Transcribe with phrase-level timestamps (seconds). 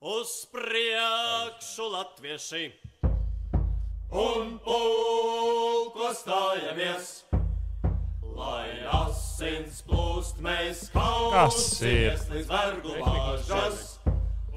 [0.00, 2.72] Uz priekšu latvieši
[4.16, 7.10] un pulko stājamies,
[8.32, 13.84] lai asins plūst mēs kausimies līdz vergu lāžas.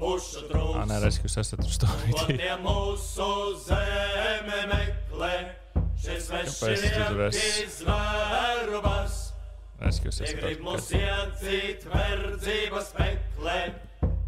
[0.00, 0.80] Pušu trūks.
[0.88, 2.38] Nē, redz, ka jūs esat tur stāvīgi.
[2.40, 3.28] Tie mūsu
[3.68, 5.34] zeme meklē,
[6.00, 7.44] šis Kāpēc tu tur esi?
[7.44, 9.20] vešiem izvērubas.
[9.84, 13.58] Redz, ka jūs Tie esat grib mūs iedzīt verdzības meklē,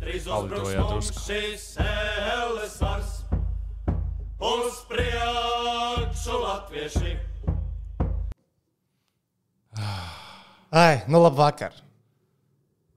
[0.06, 3.14] drīz uzbruks Palidoja mums šīs ēles vars.
[4.36, 7.16] Uz priekšu latvieši,
[10.76, 11.74] Ai, nu labi, vakar.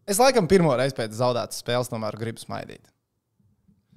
[0.09, 2.89] Es laikam pirmo reizi pēc zaudētas spēles tomēr gribu smaidīt.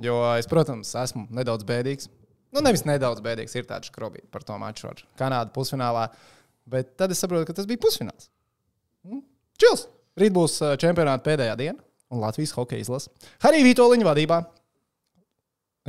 [0.02, 2.10] Jo es, protams, esmu nedaudz bēdīgs.
[2.52, 6.04] Nu, nevis nedaudz bēdīgs, ir tāds skrobīts par to maču ar Kanādu pusfinālā.
[6.68, 8.28] Bet tad es saprotu, ka tas bija pusfināls.
[9.08, 9.24] Mm,
[9.58, 9.86] Čils!
[10.20, 11.80] Rīt būs ā, čempionāta pēdējā diena,
[12.12, 13.10] un Latvijas hokeja izlase.
[13.48, 14.40] Arī Vitoļiņa vadībā.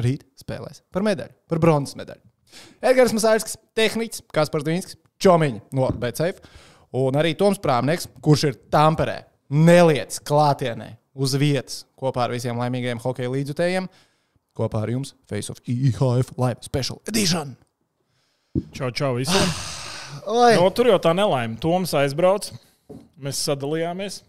[0.03, 2.23] Rīt spēlēs par medaļu, par bronzas medaļu.
[2.85, 6.41] Edgars Masāļskis, tehniķis, Kaspars Dīnskis, Čomiņš no BCF
[6.97, 9.19] un arī Toms Prāmnieks, kurš ir Tamperē,
[9.53, 13.89] neliec klātienē uz vietas kopā ar visiem laimīgajiem hokeja līdzjutējiem.
[14.57, 17.55] Kopā ar jums Face of IHF Live Special Edition.
[18.73, 19.49] Čau, čau, visiem.
[20.29, 21.57] Oi, No, tur jau tā nelaime.
[21.61, 22.51] Toms aizbrauc.
[23.17, 24.19] Mēs sadalījāmies.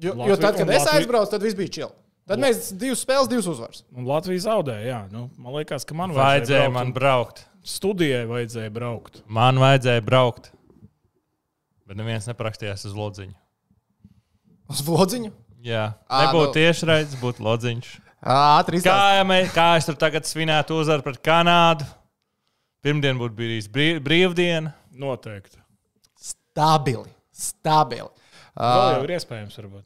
[0.00, 1.92] Jo, Latvija- jo tad, kad es Latvija- aizbraucu, tad viss bija čili.
[2.26, 3.82] Tad mēs divas spēles, divas uzvaras.
[3.94, 4.86] Un Latvija zaudēja.
[4.86, 5.00] Jā.
[5.12, 7.44] Nu, man liekas, ka man Vajadzēja braukt, man braukt.
[7.66, 9.22] Studijai vajadzēja braukt.
[9.26, 10.50] Man vajadzēja braukt.
[11.86, 13.34] Bet neviens neprakstījās uz lodziņu.
[14.68, 15.30] Uz vlodziņu.
[15.62, 17.92] Jā, Ā, nebūtu nu- tieši redzams, būtu lodziņš.
[18.26, 19.16] Ātri Kā, izstāst.
[19.16, 21.86] ja mēs, kā es tur tagad svinētu uzvaru pret Kanādu?
[22.82, 24.72] Pirmdien būtu bijis brīv, brīvdiena.
[24.92, 25.58] Noteikti.
[26.18, 27.10] Stabili.
[27.32, 28.08] Stabili.
[28.56, 29.84] Vēl Uh, jau ir iespējams, varbūt.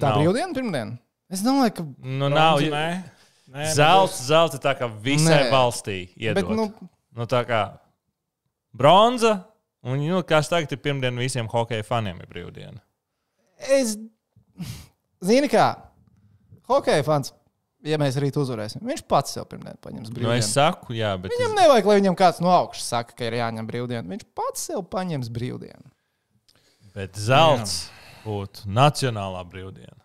[0.00, 0.18] tā nav.
[0.18, 0.98] brīvdiena, pirmdiena.
[1.30, 1.84] Es domāju, ka.
[2.02, 2.86] Nu, nav, nē.
[3.50, 5.50] Nē, zelts, zelts ir tā kā visai Nē.
[5.50, 5.96] valstī.
[6.18, 6.42] Iedot.
[6.46, 7.62] Bet, nu, nu, tā kā
[8.72, 9.44] bronza.
[9.82, 12.80] Un, nu, kas tagad ir pirmdiena visiem hokeja faniem, ir brīvdiena.
[13.78, 13.96] es.
[15.24, 15.70] Zini, kā.
[16.68, 17.32] Hokeja fans.
[17.82, 20.36] Ja mēs rīt uzvarēsim, viņš pats sev pirmdien paņems Nu, brīvdienu.
[20.36, 23.64] es saku, jā, bet Viņam nevajag, lai viņam kāds no augšas saka, ka ir jāņem
[23.70, 24.04] brīvdiena.
[24.04, 25.88] Viņš pats sev paņems brīvdienu.
[26.92, 27.88] Bet zelts
[28.24, 29.98] būtu nacionālā brīvdiena.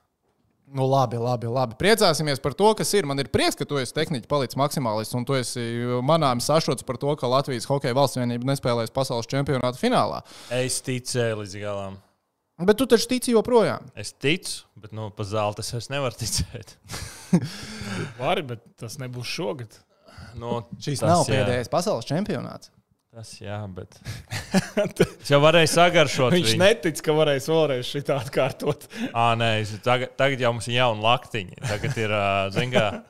[0.76, 1.76] Nu, labi, labi, labi.
[1.78, 3.06] Priecāsimies par to, kas ir.
[3.06, 5.62] Man ir prieks, ka tu esi tehniski palicis maksimālists un tu esi
[6.04, 10.24] manām sašots par to, ka Latvijas Hokeja valsts vienība nespēlēs pasaules čempionāta finālā.
[10.50, 12.00] Es ticēju līdz galam.
[12.66, 13.86] Bet tu taču tici joprojām.
[14.00, 16.78] Es ticu, bet nu, pa zelta es nevaru ticēt.
[18.22, 19.76] Vari, bet tas nebūs šogad.
[20.40, 21.36] Nu, Šis tas nav jā.
[21.36, 22.72] pēdējais pasaules čempionāts.
[23.16, 23.96] Tas jā, bet.
[25.24, 26.34] Es jau varēju sagaršot.
[26.36, 26.60] Viņš viņu.
[26.60, 28.86] netic, ka varēs vēlreiz šī tā atkārtot.
[29.16, 29.50] Ā, nē,
[29.84, 31.62] tagad, tagad jau mums ir jauna laktiņa.
[31.64, 32.16] Tagad ir,
[32.56, 33.02] zināmā,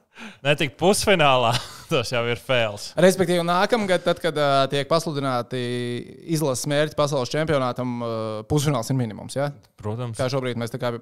[0.46, 1.56] ne tik pusfinālā,
[1.92, 2.92] tas jau ir fails.
[3.02, 5.62] Respektīvi, nākamgad, tad, kad uh, tiek pasludināti
[6.38, 9.38] izlases mērķi pasaules čempionātam, uh, pusfināls ir minimums.
[9.38, 9.50] Ja?
[9.82, 10.96] Protams, Kā šobrīd mēs tā kā.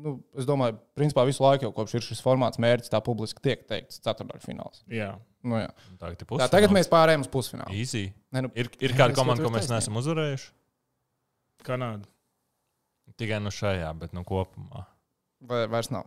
[0.00, 3.68] Nu, es domāju, principā visu laiku, jau kopš ir šis formāts, mērķis tā publiski tiek
[3.68, 4.86] teikts, ceturdaļfināls.
[4.88, 5.12] Jā.
[5.42, 5.70] Nu, jā.
[5.96, 6.50] tā, pusfināls.
[6.52, 7.72] tagad mēs pārējām uz pusfinālu.
[7.80, 8.10] Easy.
[8.34, 9.78] Ne, nu, Ir, ir kāda komanda, ko mēs taisnība.
[9.80, 10.48] neesam uzvarējuši?
[11.64, 12.08] Kanāda.
[13.20, 14.84] Tikai no šajā, bet no kopumā.
[15.40, 16.04] vai, vairs nav.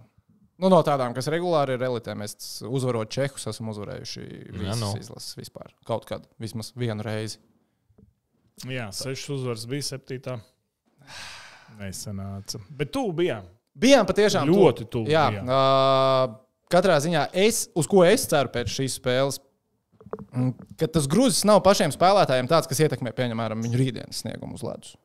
[0.62, 2.36] Nu, no tādām, kas regulāri ir elitē, mēs
[2.70, 4.22] uzvarot Čehus, esam uzvarējuši
[4.54, 4.92] visas nu.
[5.02, 5.74] izlases vispār.
[5.90, 7.40] Kaut kad, vismaz vienu reizi.
[8.70, 10.38] Jā, sešas uzvaras bija septītā.
[11.80, 12.62] Nesanāca.
[12.70, 13.48] Bet tu bijām.
[13.74, 15.48] Bijām patiešām Ļoti tuvu Jā, bijām.
[15.50, 16.36] uh,
[16.74, 19.40] katrā ziņā es, uz ko es ceru pēc šīs spēles,
[20.34, 20.52] mm,
[20.82, 24.96] ka tas grūzis nav pašiem spēlētājiem tāds, kas ietekmē, piemēram, viņu rītdienas sniegumu uz ledus.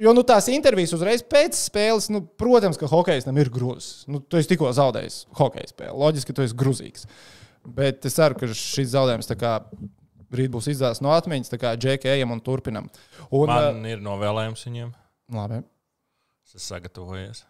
[0.00, 4.06] Jo nu, tās intervijas uzreiz pēc spēles, nu, protams, ka hokejs tam ir grūzis.
[4.08, 5.96] Nu, tu esi tikko zaudējis hokeja spēli.
[6.00, 7.04] Loģiski, ka tu esi grūzīgs.
[7.76, 9.28] Bet es ceru, ka šis zaudējums
[10.30, 12.88] rīt būs izdevts no atmiņas, tā kā džeki ejam un turpinam.
[13.28, 14.94] Un, Man ir novēlējums viņiem.
[15.36, 15.62] labi.
[16.46, 17.44] Es esmu sagatavojies.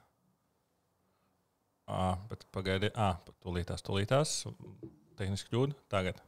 [1.90, 4.32] À, bet pagaidiet, ah, tūlītās, tūlītās.
[5.18, 5.74] Tehniski kļūda.
[5.90, 6.20] Tagad.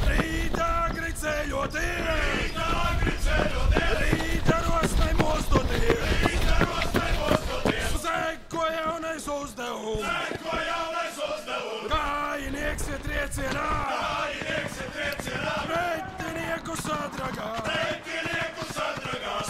[0.00, 2.06] Rītā gricēļoties!
[2.08, 2.68] Rītā
[3.02, 3.92] gricēļoties!
[4.00, 6.00] Rītā rosmai mostoties!
[6.22, 7.98] Rītā rosmai mostoties!
[8.06, 10.08] Seko jaunais uzdevums!
[10.08, 11.86] Seko jaunais uzdevums!
[11.92, 13.68] Kājinieks ir triecienā!
[13.92, 15.56] Kājinieks ir triecienā!
[15.68, 17.50] Pretinieku sadragā!
[17.68, 19.40] Pretinieku sadragā!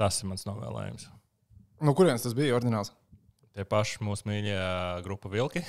[0.00, 1.10] Tas ir mans novēlējums.
[1.84, 2.96] No kurienes tas bija ordināls?
[3.56, 4.56] Tie paši mūsu mīļie
[5.06, 5.62] grupa vilki.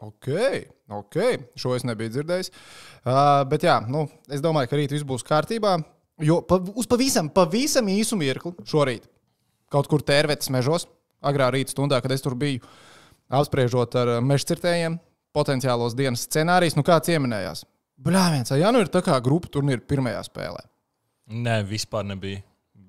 [0.00, 0.30] Ok,
[0.94, 1.16] ok.
[1.58, 2.52] Šo es nebiju dzirdējis.
[3.02, 5.74] Uh, bet jā, nu, es domāju, ka rīt viss būs kārtībā.
[6.24, 9.04] Jo pa, uz pavisam, pavisam īsu mirkli šorīt
[9.68, 10.86] kaut kur tērvetes mežos
[11.20, 12.62] agrā rīta stundā, kad es tur biju,
[13.28, 14.98] apspriežot ar mežcirtējiem
[15.36, 16.78] potenciālos dienas scenārijus.
[16.78, 17.64] Nu, kāds ieminējās?
[17.98, 20.62] Bļāviens, ja nu ir tā kā grupa turnīra pirmajā spēlē.
[21.34, 22.40] Nē, vispār nebija.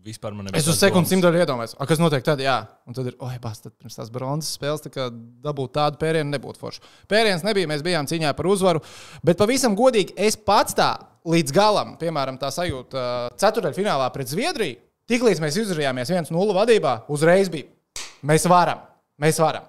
[0.05, 0.61] Vispār man nebija.
[0.61, 1.09] Es uz domas.
[1.09, 2.67] simtdaļu iedomājos, "A, kas notiek tad, jā.
[2.87, 6.31] Un tad ir, oi, bāc, tad pirms tās bronzas spēles tā kā dabūt tādu pērienu
[6.31, 6.79] nebūtu forši.
[7.07, 8.81] Pēriens nebija, mēs bijām cīņā par uzvaru,
[9.23, 14.77] bet pavisam godīgi es pats tā līdz galam, piemēram, tā sajūta ceturdaļfinālā pret Zviedriju,
[15.09, 17.67] tiklīdz mēs izdarījāmies 1-0 vadībā, uzreiz bija,
[18.23, 18.79] mēs varam,
[19.19, 19.63] mēs varam.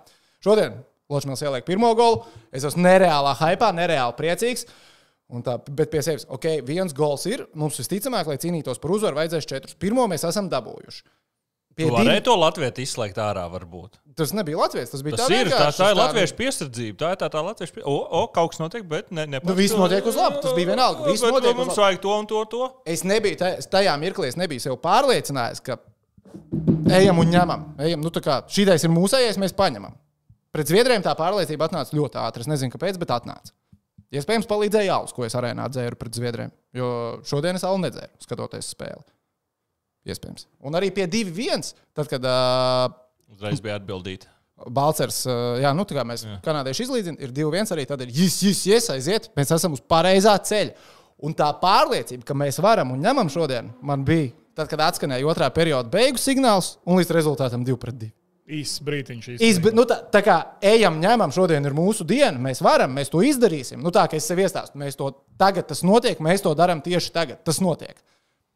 [0.45, 2.23] Šodien Ločmils ieliek pirmo golu,
[2.53, 4.65] es esmu nereālā hypā, nereāli priecīgs.
[4.65, 4.90] Un
[5.47, 7.47] Tā, bet pie sevis, ok, viens gols ir.
[7.55, 9.77] Mums visticamāk, lai cīnītos par uzvaru, vajadzēs četrus.
[9.79, 11.05] Pirmo mēs esam dabūjuši.
[11.79, 14.01] Pie Tu varēji to Latviju izslēgt ārā, varbūt.
[14.19, 16.97] Tas nebija Latvijas, tas bija Tas tā ir, tā, tā ir latviešu piesardzība.
[16.99, 17.93] Tā ir tā, tā latviešu piesardzība.
[17.95, 20.73] O, o, kaut kas notiek, bet ne, ne Nu, viss notiek uz labu, tas bija
[20.73, 22.67] vienalga, viss Bet notiek Mums vajag to un to, to.
[22.85, 25.79] Es nebiju taj- tajā mirklī, es nebiju sev pārliecinājis, ka
[26.99, 27.65] ejam un ņemam.
[27.87, 29.95] Ejam, nu, tā kā šīdais ir mūsējais, mēs paņemam.
[30.51, 32.45] Pret Zviedriem tā pārliecība atnāca ļoti ātri.
[32.45, 33.55] Es nezinu, kāpēc, bet atnāca.
[34.11, 36.51] Iespējams, palīdzēja alus, ko es arēnā dzēru pret Zviedriem.
[36.75, 36.91] Jo
[37.27, 39.05] šodien es alu nedzēru, skatoties spēli.
[40.11, 40.49] Iespējams.
[40.67, 42.91] Un arī pie 2-1, tad, kad uh,
[43.31, 44.31] Uzreiz bija atbildīta.
[44.67, 46.41] Balcers, uh, jā, nu tā kā mēs jā.
[46.45, 50.35] kanādieši izlīdzinām, ir 2-1 arī tad ir jis, jis, jis, aiziet, mēs esam uz pareizā
[50.51, 50.75] ceļa.
[51.25, 55.49] Un tā pārliecība, ka mēs varam un ņemam šodien, man bija tad, kad atskanēja otrā
[55.55, 58.11] perioda beigu signāls un līdz rezultātam 2-2.
[58.51, 59.27] Īsts brīdiņš.
[59.47, 60.37] Izbe, nu, tā, tā kā
[60.67, 63.79] ejam, ņemam, šodien ir mūsu diena, mēs varam, mēs to izdarīsim.
[63.85, 67.13] Nu, tā kā es sev iestāstu, mēs to tagad, tas notiek, mēs to darām tieši
[67.15, 67.45] tagad.
[67.47, 67.95] Tas notiek.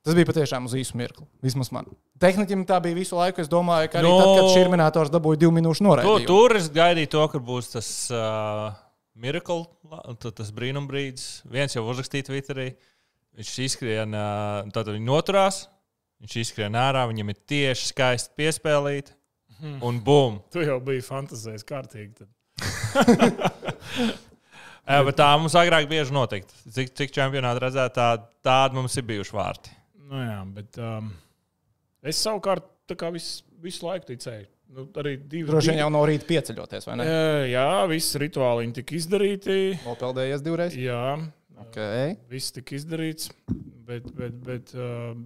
[0.04, 1.24] Tas bija patiešām uz īsu mirkli.
[1.40, 1.86] Vismaz man.
[2.20, 3.40] Tehniķim tā bija visu laiku.
[3.40, 4.18] Es domāju, ka arī No.
[4.20, 6.26] tad, kad šī minētors dabūja divu minūšu To, noraidījumu.
[6.28, 8.74] tur es gaidīju to, ka būs tas uh,
[10.20, 11.42] t- tas brīnumbrīdis.
[11.48, 12.74] Viens jau uzrakstīja Twitterī.
[13.38, 15.68] Viņš izskrien, uh, tad viņi noturās.
[16.20, 19.12] Viņš izskrien ārā, viņam ir tieši skaisti piespēlīti.
[19.64, 19.78] Hmm.
[19.88, 20.38] Un bum!
[20.52, 22.26] Tu jau biji fantāzējis kārtīgi.
[24.84, 26.50] Jā, bet tā mums agrāk bieži notika.
[26.76, 28.08] Cik, cik čempionāti redzēt, tā,
[28.44, 29.72] tādi mums ir bijuši vārti.
[30.04, 31.06] Nu, jā, bet um,
[32.04, 34.50] es savukārt tā kā visu, visu laiku ticēju.
[34.74, 35.46] Nu, arī divi.
[35.48, 37.06] Droši vien jau no rīta pieceļoties, vai ne?
[37.08, 37.24] Jā,
[37.54, 39.56] jā, visi rituāli tika izdarīti.
[39.86, 40.76] Nopeldējies divreiz.
[40.76, 41.06] Jā,
[41.64, 42.16] Okay.
[42.30, 43.30] viss tika izdarīts.
[43.86, 45.24] Bet, bet, bet um,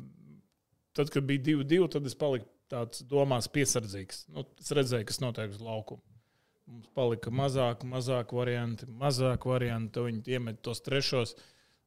[0.96, 4.26] tad, kad bija divi, divi, tad es paliku tāds domās piesardzīgs.
[4.34, 6.02] Nu, es redzēju, kas notiek uz laukuma.
[6.68, 10.02] Mums palika mazāk, mazāk varianti, mazāk varianti.
[10.04, 11.34] Viņi iemet tos trešos.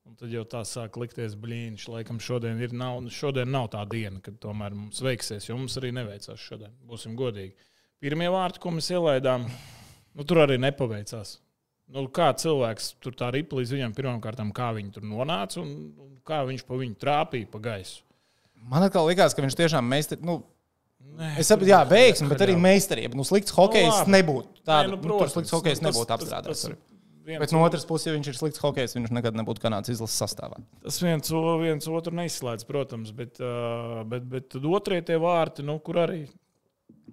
[0.10, 1.86] Un tad jau tā sāk likties blīņš.
[1.94, 5.92] Laikam šodien ir nav, šodien nav tā diena, kad tomēr mums veiksies, jo mums arī
[5.94, 6.74] neveicās šodien.
[6.90, 7.54] Būsim godīgi.
[8.02, 9.46] Pirmie vārti, ko mēs ielaidām,
[10.18, 11.36] nu, tur arī nepaveicās.
[11.92, 16.16] Nu, kā cilvēks tur tā ripa līdz viņam pirmkārt, kā viņi tur nonāca un, un
[16.26, 18.02] kā viņš pa viņu trāpīja pa gaisu.
[18.72, 20.26] Man likās, ka viņš tiešām meistars.
[20.26, 20.40] Nu,
[21.22, 23.18] Nē, es saprotu, jā, veiksmi, bet arī meistarība.
[23.20, 24.14] Nu, slikts hokejs labi.
[24.16, 24.64] nebūtu.
[24.64, 26.72] Tāda, Nē, nu, nu, tur slikts hokejs nebūtu apstrādāts.
[27.22, 30.58] Bet no otras puses, ja viņš ir slikts hokejs, viņš nekad nebūtu Kanādas izlases sastāvā.
[30.82, 31.30] tas viens,
[31.62, 33.38] viens otru neizslēdz, protams, bet,
[34.10, 36.24] bet, bet tad otrie tie vārti, nu, kur arī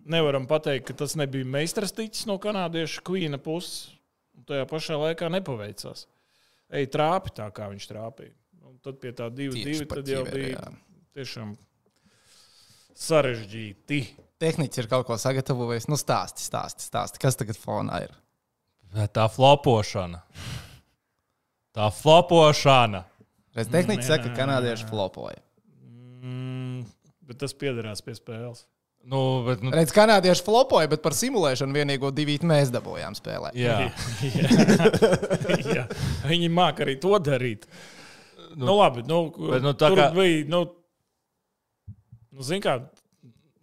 [0.08, 3.92] nevaram pateikt, ka tas nebija meistars ticis no kanādiešu kvīna puses.
[4.48, 6.06] Tajā pašā laikā nepaveicās.
[6.72, 8.32] Ej, trāpi tā, kā viņš trāpīja.
[8.64, 10.70] Un tad pie tā divi, Tieši divi pa tad jau ķiveri, bija jā.
[11.18, 11.52] tiešām
[12.98, 14.00] sarežģīti.
[14.38, 15.88] Tehniķis ir kaut ko sagatavojis.
[15.90, 17.20] Nu, stāsti, stāsti, stāsti.
[17.22, 18.14] Kas tagad fonā ir?
[19.14, 20.22] Tā flopošana.
[21.76, 23.04] Tā flopošana.
[23.58, 25.40] Redz, tehniķis Nē, saka, ka kanādieši flopoja.
[26.22, 26.84] Mm,
[27.26, 28.64] bet tas piederās pie spēles.
[29.08, 33.52] Nu, bet, nu, Redz, kanādieši flopoja, bet par simulēšanu vienīgo divīti mēs dabūjām spēlē.
[33.56, 33.78] jā.
[35.78, 35.86] Jā,
[36.28, 37.66] viņi māca arī to darīt.
[38.54, 40.44] Nu, nu, labi, nu, bet, nu, tā tur kā- bija.
[40.50, 40.64] Nu,
[42.38, 42.78] nu, Zini, kā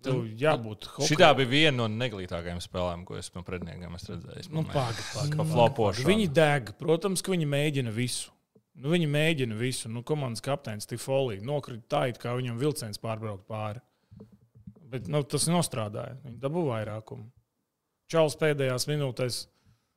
[0.06, 0.90] tev jābūt.
[1.08, 4.52] Šī bija viena no neglītākajām spēlēm, ko es no pretiniekiem esmu redzējis.
[4.54, 6.06] Nu, paga, paga, paga.
[6.06, 6.72] Viņi deg.
[6.80, 8.32] Protams, ka viņi mēģina visu.
[8.76, 9.90] Nu, viņi mēģina visu.
[9.92, 13.82] Nu, komandas kapteinis Tifolī nokrita tā, it kā viņam vilciens pārbraukt pāri.
[14.92, 16.18] Bet nu, tas nostrādāja.
[16.26, 17.30] Viņi dabūja vairākumu.
[18.12, 19.46] Čāls pēdējās minūtēs.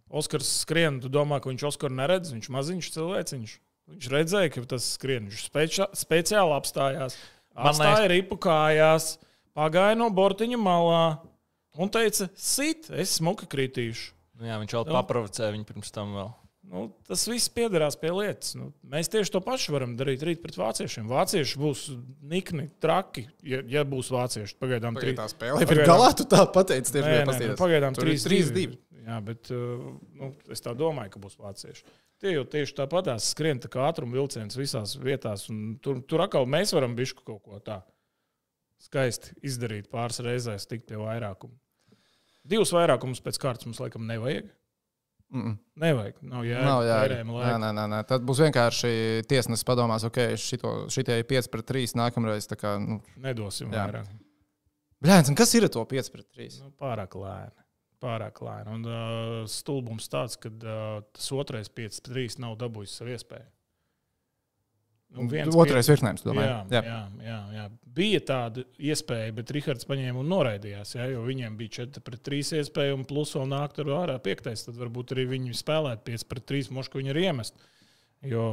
[0.09, 2.31] Oskars skrien, tu domā, ka viņš Oskaru neredz.
[2.33, 3.57] Viņš maziņš cilvēciņš.
[3.93, 5.29] Viņš redzēja, ka tas skrien.
[5.29, 7.19] Viņš speciāli apstājās.
[7.59, 9.19] Liekas- ripu kājās,
[9.57, 11.19] pagāja no bortiņa malā
[11.79, 14.13] un teica, sit, es smuki kritīšu.
[14.39, 14.93] Nu, jā, viņš vēl Nu.
[14.95, 16.35] paprovocēja viņu pirms tam vēl.
[16.69, 18.55] Nu, tas viss piederās pie lietas.
[18.55, 21.07] Nu, mēs tieši to pašu varam darīt rīt pret vāciešiem.
[21.09, 21.87] Vācieši būs
[22.23, 24.53] nikni, traki, ja, ja būs vācieši.
[24.61, 25.33] Pagaidām Tagad trīs.
[25.63, 26.93] ir Pagaidām- galā, tu tā pateici.
[26.93, 28.77] Tieši bija nē, nu, pagaidām Tur ir 3-2.
[28.99, 29.07] 3-2.
[29.09, 29.87] Jā, bet uh,
[30.19, 31.87] nu, es tā domāju, ka būs vācieši.
[32.19, 35.47] Tie jau tieši tāpatās skrien tā kā ātruma vilciens visās vietās.
[35.53, 37.83] un Tur, tur atkal mēs varam bišku kaut ko tā
[38.83, 41.55] skaisti izdarīt pāris reizēs, tikt pie vairākuma.
[42.49, 44.49] Divus vairākumus pēc kārtas mums laikam nevajag.
[45.29, 45.57] Mm -mm.
[45.77, 46.15] Nevajag.
[46.23, 46.65] Nav jēga.
[47.25, 48.05] Nē, nē, nē, nē.
[48.09, 52.49] Tad būs vienkārši tiesnesis padomās, ok, šito, šitie ir 5 pret 3 nākamreiz.
[52.49, 53.87] tā Kā, nu, Nedosim Jā.
[53.87, 55.29] vairāk.
[55.29, 56.61] Un kas ir to 5 pret 3?
[56.63, 57.68] Nu, pārāk lēni.
[57.99, 58.75] Pārāk lēni.
[58.77, 63.49] Un uh, stulbums tāds, ka uh, tas otrais 5-3 nav dabūjis savu iespēju.
[65.09, 66.49] Nu, viens Otrais virknēms, domāju.
[66.49, 66.81] Jā, jā.
[66.85, 67.65] Jā, jā, jā.
[67.97, 70.93] Bija tāda iespēja, bet Rahards paņēma un noraidījās.
[70.99, 74.51] Jā, jo viņiem bija 4 pret 3 iespēja, un plus vēl nāk tur ārā 5.
[74.69, 77.57] Tad varbūt arī viņi spēlētu 5 pret 3, mošku viņi ir iemest.
[78.29, 78.45] Jo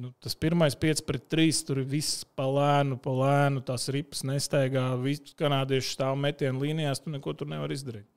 [0.00, 4.88] nu, tas pirmais 5 pret 3 tur viss pa lēnu, pa lēnu, tās ripas nesteigā,
[4.98, 8.08] visi kanādieši stāv metienu līnijās, tu neko tur nevar izdarīt.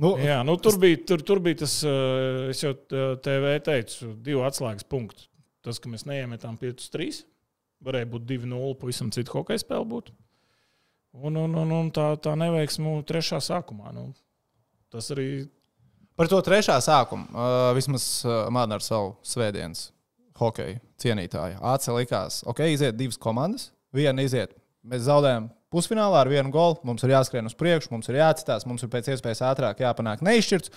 [0.00, 4.14] Nu, Jā, nu, tur, bija, tur, tur bija tas, eh, es jau eh, TV teicu,
[4.24, 5.28] divi atslēgas punkti.
[5.62, 7.22] Tas, ka mēs neiemetām 5-3,
[7.84, 10.14] varēja būt 2-0, pavisam cita hokeja spēle būtu.
[11.12, 13.92] Un, un, un, un tā, tā neveiksme trešā sākumā.
[13.94, 14.08] Nu,
[14.92, 15.44] tas arī
[16.16, 17.24] Par to trešā sākumu.
[17.32, 18.04] Uh, vismaz
[18.52, 19.86] man ar savu svētdienas
[20.40, 21.60] hokeju cienītāju.
[21.72, 23.70] AC likās, ok, iziet divas komandas.
[23.92, 24.54] Viena iziet.
[24.88, 26.78] Mēs zaudējam pusfinālā ar vienu golu.
[26.86, 30.72] Mums ir jāskrien uz priekšu, mums ir jāatcitās, mums ir pēc iespējas ātrāk jāpanāk neizšķirts.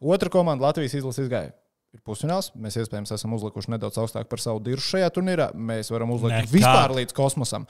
[0.00, 1.52] Otra komanda Latvijas izlase izgāja.
[1.96, 2.50] Ir pusfināls.
[2.60, 5.50] Mēs iespējams esam uzlikuši nedaudz augstāk par savu dirzu šajā turnīrā.
[5.56, 6.52] Mēs varam uzlikt Nekad.
[6.52, 7.64] vispār līdz kosmosam.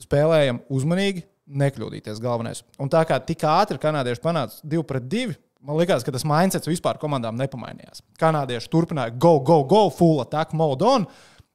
[0.00, 2.62] Spēlējam uzmanīgi, nekļūdīties galvenais.
[2.82, 6.70] Un tā kā tik ātri kanādieši panāca 2 pret 2, man liekas, ka tas mindsets
[6.70, 8.02] vispār komandām nepamainījās.
[8.20, 11.06] Kanādieši turpināja go, go, go, full attack mode on,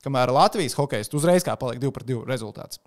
[0.06, 2.82] kamēr Latvijas hokejists uzreiz kā palika 2 pret 2 rezultāts.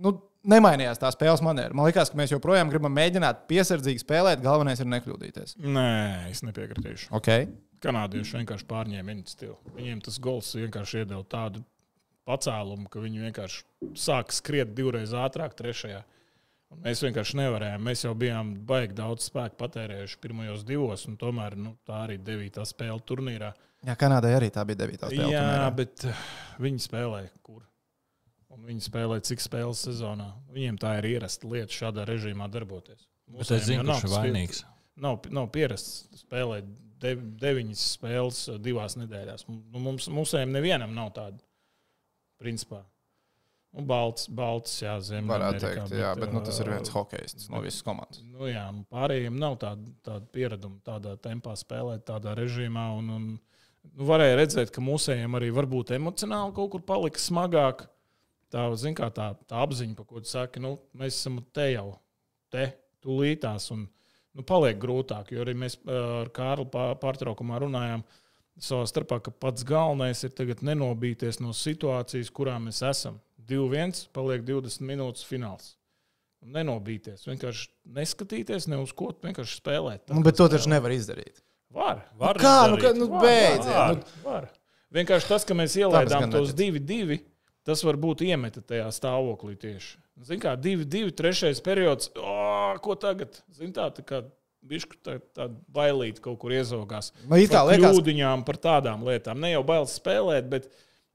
[0.00, 0.14] Nu,
[0.48, 1.76] nemainījās tā spēles maniera.
[1.76, 4.44] Man liekas, ka mēs joprojām gribam mēģināt piesardzīgi spēlēt.
[4.44, 5.58] Galvenais ir nekļūdīties.
[5.60, 5.90] Nē,
[6.30, 7.10] es nepiekritīšu.
[7.16, 7.50] Okay.
[7.84, 9.56] Kanādieši vienkārši pārņēma iniciatīvu.
[9.76, 11.62] Viņiem tas gols vienkārši iedeva tādu
[12.28, 16.02] pacēlumu, ka viņi vienkārši sāka skriet divreiz ātrāk, trešajā.
[16.70, 17.82] Un mēs vienkārši nevarējām.
[17.82, 22.62] Mēs jau bijām baigi daudz spēku patērējuši pirmajos divos, un tomēr nu, tā arī devītā
[22.68, 23.50] spēle turnīrā.
[23.88, 25.08] Jā, Kanādai arī tā bija 9.
[25.08, 25.32] spēle.
[25.32, 25.72] Jā, turnīrā.
[25.80, 26.22] bet uh,
[26.62, 27.64] viņi spēlēja kur?
[28.50, 30.32] Un viņi spēlē cik spēles sezonā.
[30.50, 33.06] Viņiem tā ir ierasta lieta šādā režīmā darboties.
[33.30, 34.62] Bet Mūsējiem es zinu, kurš ir vainīgs.
[35.00, 36.66] Nav, nav pierasts spēlēt
[37.00, 39.46] dev, deviņas spēles uh, divās nedēļās.
[39.48, 41.38] Nu, mums, mūsējiem nevienam nav tāda.
[42.40, 42.82] Principā.
[43.70, 45.30] Nu, balts, balts, jā, zemē.
[45.30, 48.22] Varētu teikt, jā, bet nu, tas ir viens hokejists no visas komandas.
[48.26, 52.88] Nu, jā, nu, pārējiem nav tāda, tāda piereduma tādā tempā spēlēt, tādā režīmā.
[52.98, 53.28] Un, un,
[53.92, 57.86] nu, varēja redzēt, ka mūsējiem arī varbūt emocionāli kaut kur palika smagāk.
[58.50, 58.64] Tā,
[58.98, 61.92] kā, tā, tā apziņa, par ko tu saki, nu, mēs esam te jau,
[62.50, 62.64] te,
[63.04, 63.68] tūlītās.
[63.76, 63.84] Un,
[64.34, 68.02] nu, paliek grūtāk, jo arī mēs ar Kārlu pā- pārtraukumā runājām
[68.60, 73.20] savā starpā, ka pats galvenais ir tagad nenobīties no situācijas, kurā mēs esam.
[73.50, 75.76] 2-1, paliek 20 minūtes fināls.
[76.40, 77.66] Nenobīties, vienkārši
[77.98, 80.06] neskatīties ne uz ko, vienkārši spēlēt.
[80.08, 81.42] Tā Nu, bet to taču nevar izdarīt.
[81.70, 82.00] Var.
[82.18, 82.54] Var Kā?
[82.70, 82.86] Nu, izdarīt.
[82.86, 83.74] ka, nu, Var, beidziet.
[83.76, 84.46] var, Nu, var.
[84.90, 87.20] Vienkārši tas, ka mēs ielaidām tos divi, divi,
[87.66, 89.96] tas varbūt iemeta tajā stāvoklī tieši.
[90.20, 92.34] Ziniet, kā divi, divi, trešais periods, o,
[92.84, 93.38] ko tagad?
[93.56, 94.22] Ziniet, tā, tā kā
[94.60, 97.12] bišku tā, tā bailīt kaut kur iezogās.
[97.24, 99.40] Nu, it kā par liekas- kļūdiņām, par tādām lietām.
[99.40, 100.68] Ne jau bailes spēlēt, bet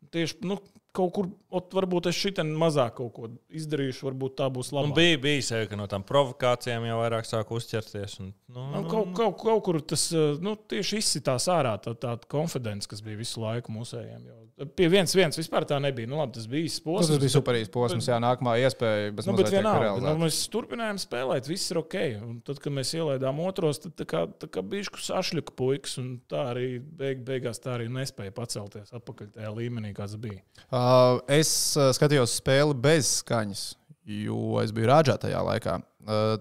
[0.10, 0.58] tieši nu,
[0.96, 4.90] kaut kur, ot, varbūt es šitien mazāk kaut ko izdarīšu, varbūt tā būs labi.
[4.90, 8.20] Nu, bija, bija sevi, ka no tām provokācijām jau vairāk sāk uzķerties.
[8.24, 10.08] Un, nu, Nu, nu, kaut, kaut, kaut kur tas
[10.42, 14.24] nu, tieši izsitās ārā, tā, tā konfidence, kas bija visu laiku mūsējiem.
[14.32, 16.08] Jo Pie viens, viens vispār tā nebija.
[16.08, 17.10] Nu, labi, tas bija īsts posms.
[17.10, 19.10] Tas bija bet- superīgs posms, jā, nākamā iespēja.
[19.28, 21.96] Nu, bet vienalga, nu, mēs turpinājām spēlēt, viss ir ok.
[22.24, 26.14] Un tad, kad mēs ielaidām otros, tad tā kā, tā kā bijuši sašļuka puikas, un
[26.32, 30.40] tā arī beig, beigās tā arī nespēja pacelties atpakaļ tajā līmenī, kāds bija.
[30.70, 33.66] Uh, es uh, skatījos spēli bez skaņas,
[34.24, 35.76] jo es biju rāģā tajā laikā.
[36.08, 36.38] Uh,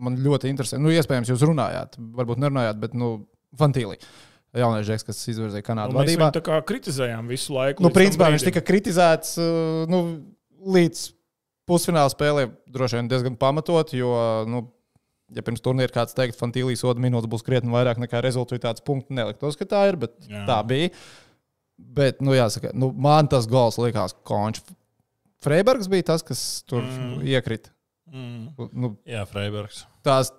[0.00, 3.18] man ļoti interesē, nu, iespējams, jūs runājāt, varbūt nerunājāt, bet, nu,
[3.60, 3.96] Fantīlī.
[3.98, 6.26] Jaunais žeks, kas izvirzīja Kanādu mēs vadībā.
[6.26, 7.84] viņu tā kā kritizējām visu laiku.
[7.84, 10.02] Nu, principā viņš tika kritizēts uh, nu,
[10.66, 11.06] līdz
[11.70, 14.10] pusfināla spēlē, droši vien diezgan pamatot, jo,
[14.50, 14.64] nu,
[15.34, 19.58] ja pirms turnīra kāds teikt, Fantīlijas soda minūtes būs krietni vairāk nekā rezultāts punkts, neliktos,
[19.60, 20.44] ka tā ir, bet Jā.
[20.48, 20.90] tā bija.
[21.80, 24.66] Bet, nu, jāsaka, nu, man tas gols likās končs.
[25.40, 27.22] Freibergs bija tas, kas tur mm.
[27.30, 27.72] iekrita.
[28.10, 28.68] Mm.
[28.74, 29.84] Nu, Jā, Freibergs.
[30.04, 30.34] tās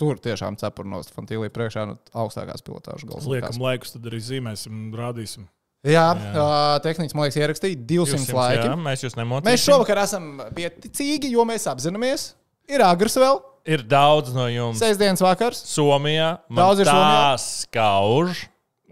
[0.00, 3.28] tur tiešām cepurnos Fantīlija priekšā nu, augstākās pilotāžas gols.
[3.30, 5.46] Liekam, laikus tad arī zīmēsim un rādīsim.
[5.84, 6.44] Jā, Jā.
[6.80, 8.68] tehniski man liekas, ierakstīja 200, 200 laiki.
[8.70, 9.50] Jā, mēs jūs nemocījām.
[9.50, 12.30] Mēs šovakar esam pieticīgi, jo mēs apzināmies,
[12.72, 14.76] ir agrs vēl, Ir daudz no jums.
[14.80, 15.60] sestdienas vakars.
[15.72, 16.38] Somijā.
[16.52, 17.36] Daudz ir Somijā?
[17.40, 18.42] skauž.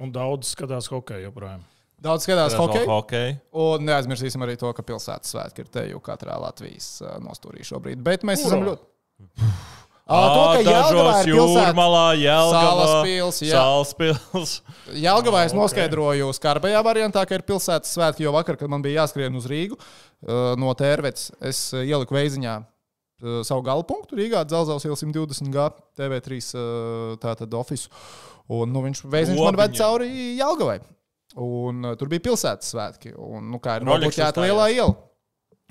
[0.00, 1.60] Un daudz skatās hokeju joprojām.
[2.02, 2.86] Daudz skatās hokeju.
[2.88, 3.34] hokeju.
[3.62, 6.88] Un neaizmirsīsim arī to, ka pilsētas svētki ir te jau katrā Latvijas
[7.22, 8.00] nostūrī šobrīd.
[8.02, 8.48] Bet mēs Uro!
[8.48, 9.52] esam ļoti.
[11.28, 13.54] Pilsēta- jūrmalā, Jelgavā, Salaspils, jā.
[13.54, 14.56] Salaspils.
[15.06, 19.38] Jelgavā es noskaidroju skarbajā variantā, ka ir pilsētas svētki, jo vakar, kad man bija jāskrien
[19.38, 19.78] uz Rīgu
[20.58, 22.58] no Tērvets, es ieliku veiziņā
[23.46, 25.66] savu gala punktu Rīgā, Dzelzceļa iela 120 G,
[25.98, 27.92] TV3 uh, tātad ofisu.
[28.50, 30.08] Un, nu, viņš veiziņš man ved cauri
[30.40, 30.80] Jelgavai.
[31.42, 34.96] Un tur bija pilsētas svētki, un nu, kā ir nobloķēta lielā iela.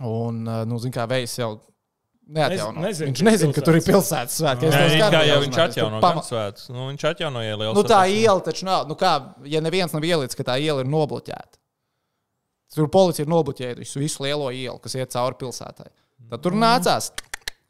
[0.08, 1.52] Un, nu, zin kā vējs jau.
[2.32, 2.80] Neatjauno.
[2.80, 4.36] Nez- nezinu, viņš nezina, ka tur ir pilsētas.
[4.40, 4.68] svētki.
[4.70, 6.70] Es Nē, kā jau viņš uzrunāju, es tur atjauno pama- gan svētus.
[6.72, 7.74] Nu, viņš atjauno ielu.
[7.76, 8.88] Nu, tā iela taču nav.
[8.88, 11.60] Nu, kā, ja neviens nav ielicis, ka tā iela ir nobloķēta.
[12.74, 15.90] Tur policija ir nobloķējusi visu lielo ielu, kas iet cauri pilsētai.
[16.32, 17.12] Tad tur nācās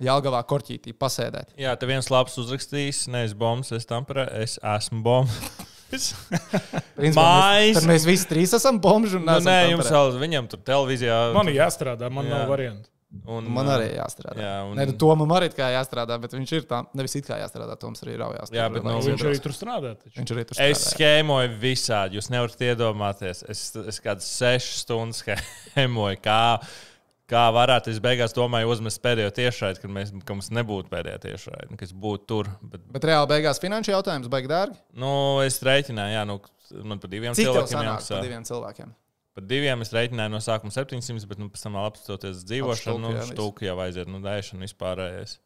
[0.01, 1.55] Jālgavā korķītī pasēdēt.
[1.57, 5.33] Jā, te viens labs uzrakstījis, nevis bombs, es tam par, es esmu bombs.
[6.95, 7.73] Principā Mājas.
[7.73, 9.17] Mēs, tad mēs visi trīs esam bomži.
[9.19, 9.71] un Nu, nē, Tamperē.
[9.73, 11.17] jums vēl, viņam tur televīzijā.
[11.35, 12.29] Man ir jāstrādā, man Jā.
[12.37, 12.87] nav variantu.
[13.27, 14.37] Un, Man arī jāstrādā.
[14.39, 17.35] Jā, un- Nē, nu, Tomam arī kā jāstrādā, bet viņš ir tā, nevis it kā
[17.41, 18.51] jāstrādā, Toms arī raujās.
[18.55, 19.05] Jā, bet iedros.
[19.09, 19.91] Viņš arī tur strādā.
[19.99, 20.15] Taču.
[20.21, 20.93] Viņš arī tur Es strādā.
[20.95, 22.15] schēmoju visādi.
[22.21, 23.43] Jūs nevarat iedomāties.
[23.51, 26.21] Es, es kādas sešas stundas schēmoju.
[26.23, 26.39] Kā,
[27.27, 31.77] kā varētu, es beigās domāju, uzmest pēdējo tiešraidi, kad, mēs, ka mums nebūtu pēdējā tiešraidi,
[31.83, 32.49] kas būtu tur.
[32.63, 34.79] Bet, Bet reāli beigās finanšu jautājums baigi dārgi.
[34.95, 35.11] nu,
[35.43, 36.39] es rēķināju, jā, nu,
[36.87, 38.15] man par diviem Cik cilvēkiem jāmaksā.
[38.15, 38.95] par diviem cilvēkiem?
[39.31, 43.13] Par diviem es rēķināju no sākuma 700, bet nu, pēc tam vēl apstoties dzīvošanu, nu,
[43.29, 45.37] stūku jau aiziet, nu, dēšana vispārējais.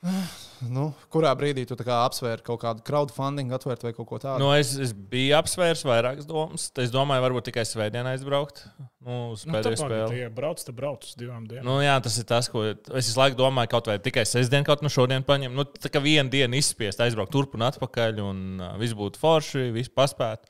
[0.60, 4.42] Nu, kurā brīdī tu apsvēri kaut kādu crowdfunding, atvērt vai kaut ko tādu?
[4.42, 6.66] Nu, es, es biju apsvērs vairākas domas.
[6.82, 10.18] Es domāju, varbūt tikai svētdienā aizbraukt nu, uz Nu, pēdējo spēli.
[10.20, 11.64] ja brauc, tad brauc uz divām dienām.
[11.64, 13.72] Nu, jā, tas ir tas, ko es visu laiku domāju.
[13.72, 15.56] Kaut vai tikai sestdien, kaut no šodien paņemt.
[15.56, 19.70] Nu, tā kā vienu dienu izspiest, aizbraukt turp un atpakaļ, un uh, viss būtu forši,
[19.76, 20.44] viss paspēt.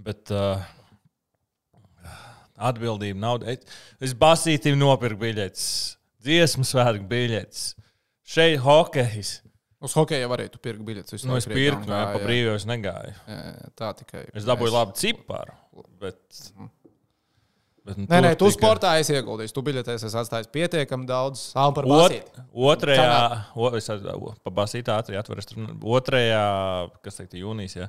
[0.00, 0.60] Bet uh,
[2.68, 3.44] atbildība nav.
[3.48, 3.64] Es,
[4.10, 5.64] es basītim nopirku biļetes,
[6.24, 7.62] dziesmu svētku biļetes,
[8.30, 9.38] šeit hokejs.
[9.80, 11.22] Uz hokeja varēja tu pirkt biļetes.
[11.24, 12.24] Nu, es pirku, nu, jā, pa jā.
[12.26, 13.14] brīvību es negāju.
[13.30, 14.26] Jā, Tā tikai.
[14.36, 15.54] Es dabūju labu ciparu.
[16.02, 16.20] Bet,
[17.86, 19.54] bet, nu, Nē, nē, tu tikai- sportā esi ieguldījis.
[19.56, 21.46] Tu biļetēs esi atstājis pietiekami daudz.
[21.54, 22.44] Sāli par Ot, basīti.
[22.52, 23.40] otrajā, Kanādā.
[23.56, 23.88] o, es
[24.44, 25.40] pa basītā ātri atveru.
[25.40, 25.48] es
[25.96, 26.44] Otrajā,
[27.02, 27.88] kas teikt, jūnijas, ja.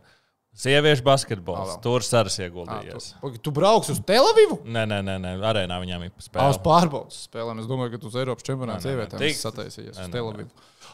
[0.51, 1.59] Sieviešu basketbols.
[1.61, 1.81] Ā, vēl.
[1.85, 3.05] Tur saras Ā, ieguldījies.
[3.21, 4.57] Tu, tu brauks uz Telavivu?
[4.67, 6.57] Nē, nē, nē, nē, arēnā viņām ir Uz spēle.
[6.65, 7.61] pārbaudas spēlēm.
[7.63, 10.49] Es domāju, ka tu uz Eiropas čempionāta sievietēm tik- esi sataisījies Nē, uz Telavivu.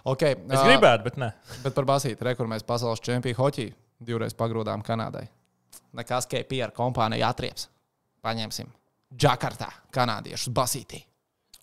[0.06, 1.32] Okay, Es ā, gribētu, bet nē.
[1.63, 5.26] Bet par basīti, re, kur mēs pasaules čempionu hoķī divreiz pagrūdām Kanādai.
[5.98, 7.67] Nekas, ka PR kompānija atrieps.
[8.24, 8.70] Paņemsim.
[9.17, 11.02] Džakartā, kanādiešus basītī.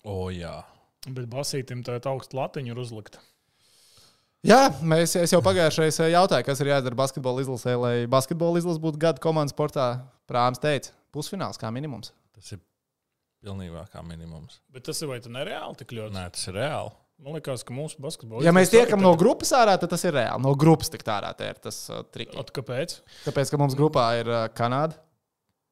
[0.03, 0.63] O, jā.
[1.07, 3.19] Bet basītim tā augsta latiņa ir uzlikta.
[4.45, 8.81] Jā, mēs es jau pagājušajā reizē jautāju, kas ir jādara basketbola izlasē, lai basketbola izlase
[8.83, 9.87] būtu gada komandas sportā.
[10.29, 12.11] Prāms teica, pusfināls kā minimums.
[12.35, 12.61] Tas ir
[13.45, 14.59] pilnībā kā minimums.
[14.73, 16.13] Bet tas ir vai tu nereāli tik ļoti?
[16.13, 16.93] Nē, tas ir reāli.
[17.25, 18.43] Man liekas, ka mūsu basketbola.
[18.45, 20.43] Ja mēs tiekam no grupas ārā, tad tas ir reāli.
[20.43, 22.35] No grupas tik tā ārā tā ir tas uh, triks.
[22.53, 22.97] Kāpēc?
[23.23, 24.99] Tāpēc, ka mums grupā ir uh, Kanāda.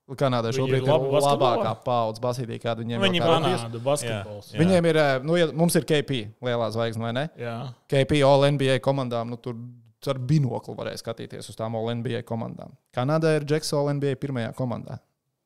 [0.03, 1.51] Kanādai Viņi šobrīd ir ir labi basketbolā?
[1.55, 3.23] labākā paudze basītī, kāda viņiem Viņi ir.
[3.23, 4.49] Kanāda basketbols.
[4.51, 4.59] Jā.
[4.59, 7.23] Viņiem ir, eh, nu, ja mums ir KP, lielā zvaigzne, vai ne?
[7.39, 7.55] Jā.
[7.87, 9.55] KP All NBA komandām, nu, tur
[10.11, 12.75] ar binoklu varēja skatīties uz tām All NBA komandām.
[12.93, 14.99] Kanādā ir Džeks All NBA pirmajā komandā.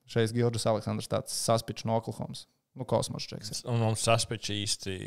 [0.09, 2.47] Šeit ir Georges Aleksandrs, tāds saspičs no Oklahomas.
[2.77, 3.63] Nu, kosmosa džeks.
[3.65, 4.97] Un mums saspēķi īsti,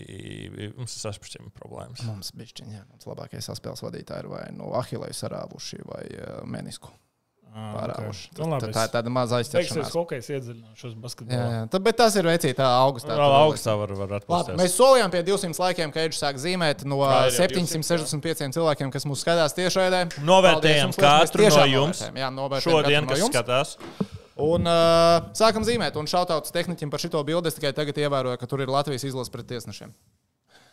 [0.78, 2.02] mums ir saspēķi problēmas.
[2.06, 6.90] Mums bija jā, mums labākie saspēles vadītāji ir vai no Ahilēju sarāvuši vai uh, Menisku
[7.50, 8.28] Ah, pārāvuši.
[8.30, 8.38] okay.
[8.38, 9.94] Nu, labi, Tā, ir tāda maza Beigsies aizķeršanās.
[9.98, 11.46] hokejs iedziļināšos Jā, basketbolā.
[11.50, 11.62] jā.
[11.72, 13.16] Tā, bet tas ir veicīgi tā augustā.
[13.18, 14.58] Vēl augstā var, var Labi, atpūsties.
[14.60, 19.04] mēs solījām pie 200 laikiem, ka Eģis sāk zīmēt no ir jau 765 cilvēkiem, kas
[19.10, 20.04] mūs skatās tiešraidē.
[20.22, 22.04] Novērtējam katru no jums.
[22.14, 23.34] Jā, novērtējam Šodien, no kas jums.
[23.34, 23.76] skatās,
[24.40, 27.50] Un uh, sākam zīmēt, un šautauts tehniķim par šito bildi.
[27.50, 29.90] Es tikai tagad ievēroju, ka tur ir Latvijas izlase pret tiesnešiem.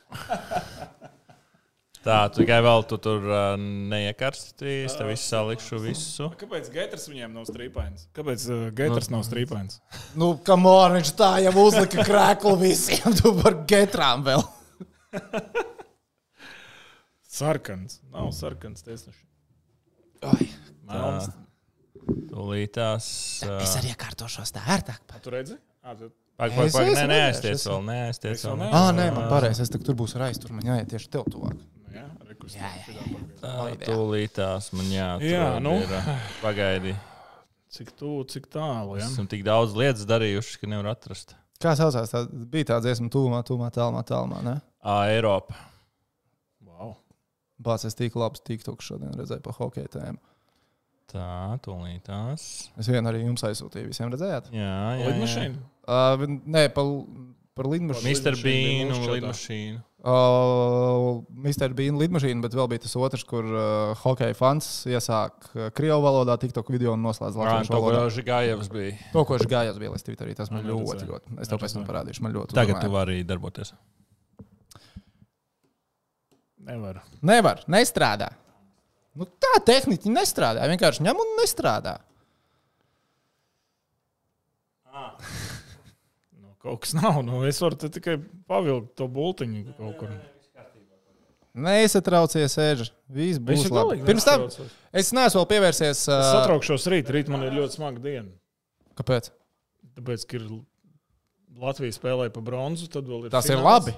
[2.07, 3.53] tā, tu tikai vēl tu tur uh,
[3.91, 6.29] neiekarstījies, te visu salikšu visu.
[6.39, 8.07] Kāpēc Gaiters viņiem nav strīpains?
[8.17, 9.81] Kāpēc uh, Gaiters nav strīpains?
[10.19, 14.45] Nu, kam on, viņš tā jau uzlika krēklu visiem, tu par getrām vēl.
[17.37, 17.99] Sarkans.
[18.13, 19.25] Nav sarkans tiesneši.
[20.25, 20.47] Ai,
[20.89, 21.27] Melns.
[22.07, 23.07] Tūlītās.
[23.45, 25.03] Uh, es arī iekārtošos tā ērtāk.
[25.21, 25.59] Tu redzi?
[25.83, 26.09] À, tu...
[26.37, 29.65] Pag, pag, pag, nē, redzējis, neaizties es- vēl, neaizties Es vēl Ah, nē, man pareizi.
[29.65, 31.57] Es tur būšu raiz, tur man jāiet tieši tev tuvāk.
[32.43, 33.21] Nu, jā, Jā, jā.
[33.41, 33.55] Tā.
[33.83, 35.29] Tūlītās man jāatrod.
[35.31, 35.73] Jā, nu.
[35.83, 35.95] ir,
[36.43, 36.93] Pagaidi.
[37.73, 38.95] Cik tuvu, cik tālu.
[38.99, 39.07] Ja?
[39.09, 41.35] Esam tik daudz lietas darījuši, ka nevar atrast.
[41.61, 42.13] Kā saucās?
[42.13, 44.39] Tā bija tā dziesma, tuvumā, tuvumā, tālumā, tālumā.
[44.45, 44.55] Ne?
[44.85, 45.57] Ā, Eiropa.
[46.63, 46.95] Wow.
[47.61, 50.21] Bācis, es tik labs tiktoks šodien redzēju pa hokeja tēmu.
[51.11, 52.45] Tā, tūlītās.
[52.77, 53.89] Es vienu arī jums aizsūtīju.
[53.93, 54.51] Visiem redzējāt?
[54.51, 54.93] Jā, jā.
[54.99, 55.11] jā.
[55.11, 55.61] Lidmašīna.
[55.87, 56.23] Uh,
[56.55, 56.83] nē, pa,
[57.57, 58.13] par lidmašīnu.
[58.13, 58.37] Mr.
[58.45, 59.83] Bean un lidmašīnu.
[60.07, 61.73] Uh, Mr.
[61.75, 66.37] Bean lidmašīna, bet vēl bija tas otrs, kur uh, hokeja fans iesāk uh, krievu valodā,
[66.39, 68.05] tiktok video un noslēdz latviešu to valodā.
[68.05, 68.95] jau Žigājevs bija.
[69.15, 71.11] To, ko gājās bija Twitterī, tas man ļoti, neredzēju.
[71.11, 71.37] ļoti.
[71.43, 72.55] Es tev pēc tam parādīšu, man ļoti.
[72.55, 72.95] Tagad tu uzrunāja.
[72.95, 73.73] vari darboties.
[76.67, 77.01] Nevar.
[77.25, 78.31] Nevar, nestrādā.
[79.17, 80.65] Nu, tā tehniski nestrādā.
[80.69, 81.95] Vienkārši ņem un nestrādā.
[86.37, 87.21] Nu, kaut kas nav.
[87.25, 88.17] Nu, es varu tikai
[88.49, 90.11] pavilkt to bultiņu kaut kur.
[91.57, 92.85] Nesatraucies, Eģe.
[93.09, 93.97] Viss būs Visu labi.
[94.05, 94.43] Pirms tam
[94.93, 96.03] es neesmu vēl pievērsies.
[96.03, 97.09] Es Uh, satraukšos rīt.
[97.13, 98.29] Rīt man ir ļoti smaga diena.
[98.99, 99.31] kāpēc?
[99.97, 100.45] Tāpēc, ka ir
[101.57, 103.31] Latvija spēlē pa bronzu, tad vēl ir.
[103.33, 103.95] Tas ir fināls, labi.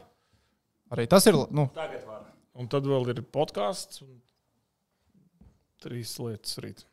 [0.96, 1.36] Arī tas ir.
[1.52, 1.68] Nu,
[2.60, 4.02] Un tad vēl ir podkāsts.
[5.84, 6.86] Trīs lietas rīt.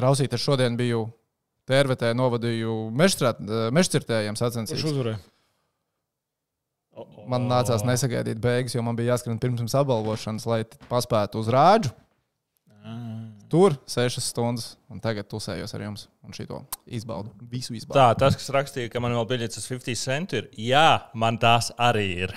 [0.00, 1.06] Rausīt, es šodien biju
[1.68, 4.86] Tērvetē, novadīju mežcirtējiem Kurš sacensības.
[4.88, 5.18] uzvarēja?
[7.28, 11.92] Man nācās nesagaidīt beigas, jo man bija jāskrien pirms apbalvošanas, lai paspētu uz rāģu.
[13.48, 16.08] Tur sešas stundas, un tagad tusējos ar jums.
[16.24, 17.32] Un šito izbaudu.
[17.48, 17.96] Visu izbaudu.
[17.96, 21.70] Tā, tas, kas rakstīja, ka man vēl biļetes uz 50 centu ir, jā, man tās
[21.80, 22.34] arī ir.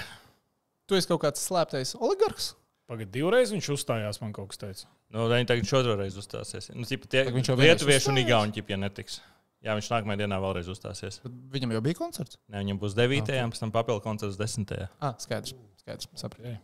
[0.87, 2.53] Tu esi kaut kāds slēptais oligarks.
[2.87, 4.87] Pagaidā, divreiz viņš uzstājās, man kaut kas teica.
[5.12, 6.69] Nu, viņi tagad otru reizi uzstāsies.
[6.71, 8.28] Nu, tipa, tie, viņš jau vienreiz lietuvieši un uzstājās?
[8.30, 9.17] igauni ķip, ja netiks.
[9.62, 11.19] Jā, viņš nākamajā dienā vēlreiz uzstāsies.
[11.21, 12.39] Bet Viņam jau bija koncerts.
[12.47, 13.28] Ne, viņam būs 9.
[13.28, 13.43] Okay.
[13.52, 14.71] pēc tam papildu koncerts 10.
[15.04, 15.54] Ah, skaidrs.
[15.84, 16.56] skaidrs sapratu.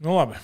[0.00, 0.40] Nu, labi.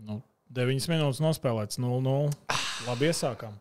[0.00, 0.22] Nu,
[0.56, 2.32] 9 minūtes nospēlēts 0-0.
[2.88, 3.60] Labi, iesākām.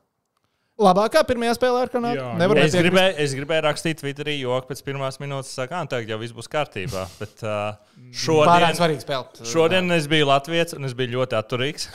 [0.80, 2.22] Labākā pirmā spēlē ar Kanādu.
[2.22, 6.36] Jā, Es gribēju, es gribēju rakstīt Twitterī, jo pēc pirmās minūtes sakām, tagad jau viss
[6.36, 7.04] būs kārtībā.
[7.20, 7.76] Bet uh,
[8.16, 9.04] šodien,
[9.52, 11.90] šodien es biju Latvijas un es biju ļoti atturīgs.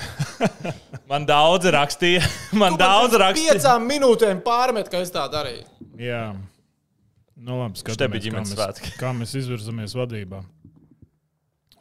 [1.10, 2.20] Man daudz rakstīja.
[2.60, 3.56] Man daudz rakstīja.
[3.56, 5.64] Piecām minūtēm pārmet, ka es tā darīju.
[6.04, 6.26] Jā.
[7.34, 8.94] Nu, labi, skatāmies, kā ģimenes mēs, svētki.
[9.00, 10.44] kā mēs izvirzamies vadībā.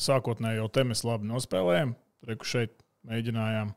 [0.02, 1.98] Sākotnēji jau te mēs labi nospēlējām.
[2.32, 2.78] Reku šeit
[3.12, 3.76] mēģinājām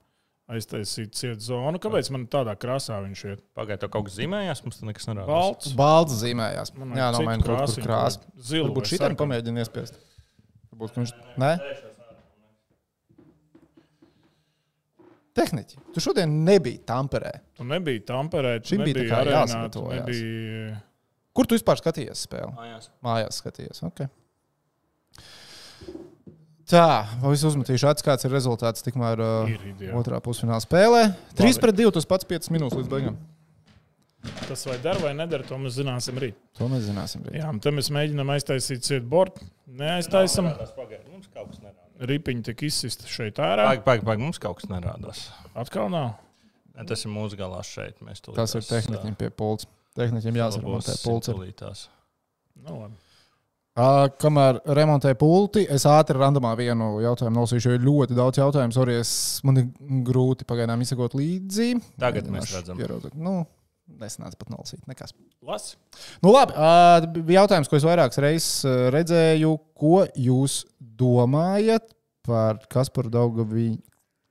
[0.53, 1.81] aiztaisīt cietu zonu.
[1.83, 3.41] Kāpēc man tādā krāsā viņš ir?
[3.57, 5.31] Pagaidā, to kaut kas zīmējās, mums tur nekas nerādās.
[5.33, 5.73] Balts.
[5.79, 6.73] Balts zīmējās.
[6.79, 8.23] Man Jā, no maina kaut kur krāsa.
[8.39, 9.99] zilu Varbūt šitam pamēģina iespiest.
[10.73, 11.15] Varbūt ka viņš.
[11.43, 11.53] Nē?
[15.37, 15.83] Tehniķi.
[15.93, 17.33] Tu šodien nebija Tamperē.
[17.59, 20.79] Tu nebija Tamperē, tu Šim bija tā nebija kā arēnā, tu nebija...
[21.37, 22.55] Kur tu vispār skatījies spēli?
[22.57, 22.89] Mājās.
[23.05, 23.83] Mājās skatījies.
[23.91, 24.09] Okay.
[26.67, 29.93] Tā, vai es uzmetīšu acis, kāds ir rezultāts tikmēr uh, Ir ideja.
[29.99, 31.03] otrā pusfināla spēlē.
[31.39, 33.19] 3 pret 2, tas pats 5 minūtes līdz beigām.
[34.49, 36.35] Tas vai dara vai nedara, to mēs zināsim rīt.
[36.59, 37.23] To mēs zināsim.
[37.29, 37.39] Rīt.
[37.39, 39.47] Jā, un te mēs mēģinām aiztaisīt cietu bortu.
[39.79, 40.49] Neaiztaisam.
[40.59, 42.09] Tas pagaidi, mums kaut kas nerādās.
[42.11, 43.69] Ripiņi tika izsista šeit ārā.
[43.71, 45.23] Pagaidi, pagaidi, pagaidi, mums kaut kas nerādās.
[45.55, 46.17] Atkal nav.
[46.75, 48.03] Ne, tas ir mūsu galā šeit.
[48.35, 49.71] Tas ir tehniķim pie pults.
[49.97, 51.31] Tehniķim jāsaremontē pults.
[51.31, 51.87] Pulcēs.
[52.67, 52.99] Nu, labi.
[53.77, 58.73] Uh, kamēr remontēju pulti, es ātri randomā vienu jautājumu nolasīšu, jo ir ļoti daudz jautājumu.
[58.87, 59.11] Arī es,
[59.45, 59.67] man ir
[60.07, 61.75] grūti pagaidām izsekot līdzi.
[62.01, 62.81] Tagad mēs Mēģināšu redzam.
[62.81, 63.19] ieraudzīt.
[63.21, 63.35] Nu,
[64.01, 64.81] nesanāca pat nolasīt.
[64.89, 65.13] Nekas.
[65.45, 65.77] Lasi.
[66.25, 67.05] Nu, labi, uh,
[67.37, 68.65] jautājums, ko es vairākas reizes
[68.97, 69.53] redzēju.
[69.77, 71.93] Ko jūs domājat
[72.25, 73.83] par Kasparu Daugaviņu?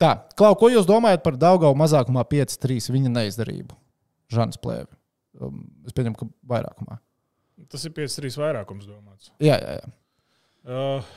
[0.01, 3.77] Tā, Klau, ko jūs domājat par Daugavu mazākumā 5-3 viņa neizdarību?
[4.33, 4.89] Žants Plēvi.
[5.39, 6.97] Um, es pieņemu, ka vairākumā.
[7.71, 9.29] Tas ir 5-3 vairākums domāts.
[9.39, 9.93] Jā, jā, jā.
[10.65, 11.13] Uh,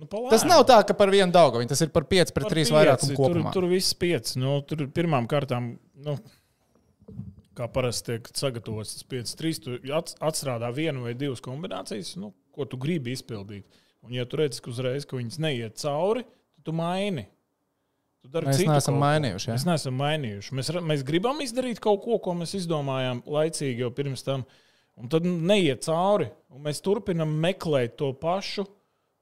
[0.00, 2.52] nu, pa Tas nav tā, ka par vienu Daugaviņu, tas ir par 5 pret Par
[2.52, 3.52] 3 pieci, vairākumu tur, kopumā.
[3.54, 4.36] tur viss pieci.
[4.42, 5.72] Nu, tur pirmām kārtām,
[6.04, 6.16] nu,
[7.56, 12.66] kā parasti tiek sagatavots tas 5-3, tu ats- atstrādā vienu vai divas kombinācijas, nu, ko
[12.68, 13.64] tu gribi izpildīt.
[14.04, 16.24] Un, ja tu redz, ka uzreiz ka viņas neiet cauri,
[16.56, 17.26] tad tu maini.
[18.20, 19.54] Tu Mēs neesam mainījuši, ja?
[19.56, 20.52] Mēs neesam mainījuši.
[20.58, 24.44] Mēs, mēs gribam izdarīt kaut ko, ko mēs izdomājām laicīgi jau pirms tam.
[25.00, 26.28] Un tad neiet cauri.
[26.50, 28.66] Un mēs turpinām meklēt to pašu,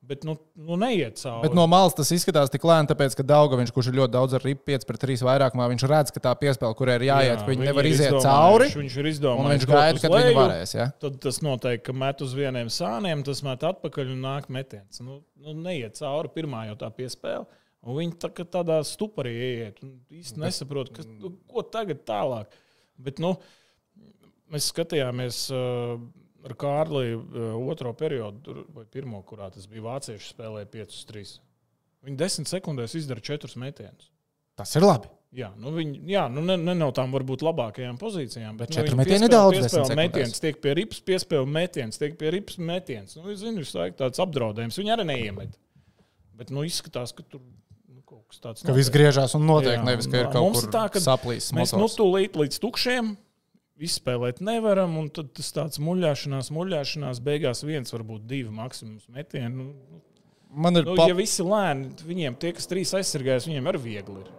[0.09, 1.45] bet nu, nu neiet cauri.
[1.45, 4.45] Bet no malas tas izskatās tik lēni, tāpēc, ka Daugaviņš, kurš ir ļoti daudz ar
[4.47, 7.69] ripu 5 pret 3 vairākumā, viņš redz, ka tā piespēle, kurai ir jāiet, ka viņi
[7.69, 8.71] nevar iziet cauri.
[8.79, 10.75] Viņš ir izdomājis, viņš gaida, kad viņi leju, varēs.
[10.79, 10.89] Ja?
[11.05, 15.03] Tad tas noteikti, ka met uz vieniem sāniem, tas met atpakaļ un nāk metiens.
[15.05, 17.45] Nu, nu, neiet cauri pirmā jau tā piespēle.
[17.89, 19.37] Un viņi tā, tādā stuporī
[19.85, 22.57] un Īsti nesaprot, kas, nu, ko tagad tālāk.
[22.99, 23.37] Bet, nu,
[24.53, 25.99] mēs skatījāmies uh,
[26.47, 31.39] ar Kārliju uh, otro periodu, vai pirmo, kurā tas bija vācieši spēlēja 5-3.
[32.09, 34.11] Viņi desmit sekundēs izdara četrus metienus.
[34.59, 35.11] Tas ir labi.
[35.37, 39.03] Jā, nu viņi, jā, nu ne, ne no tām varbūt labākajām pozīcijām, bet četri nu,
[39.03, 39.99] metieni daudz, sekundēs.
[39.99, 43.19] metiens, tiek pie rips, piespēle metiens, tiek pie rips metiens.
[43.19, 44.79] Nu, es zinu, visu laiku tāds apdraudējums.
[44.81, 45.59] Viņi arī neiemet.
[46.39, 49.85] Bet nu, izskatās, ka tur nu, kaut kas tāds Ka viss griežās un notiek, Jā,
[49.85, 51.51] nevis ka ir un kaut mums kur ir tā, ka saplīs.
[51.53, 51.99] Mēs nu motors.
[52.01, 53.13] tūlīt līdz tukšiem
[53.85, 59.55] izspēlēt nevaram, un tad tas tāds muļāšanās, muļāšanās, beigās viens, varbūt divi maksimums metieni.
[59.55, 60.03] Nu,
[60.49, 61.05] Man ir, nu, pa...
[61.11, 64.31] ja visi lēni, viņiem tie, kas trīs aizsargājas, viņiem arī viegli ir.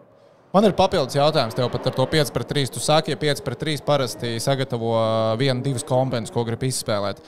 [0.49, 2.71] Man ir papildus jautājums tev pat ar to 5 pret 3.
[2.73, 7.21] Tu saki, ja 5 pret 3 parasti sagatavo uh, vienu, divas komponentes, ko grib izspēlēt.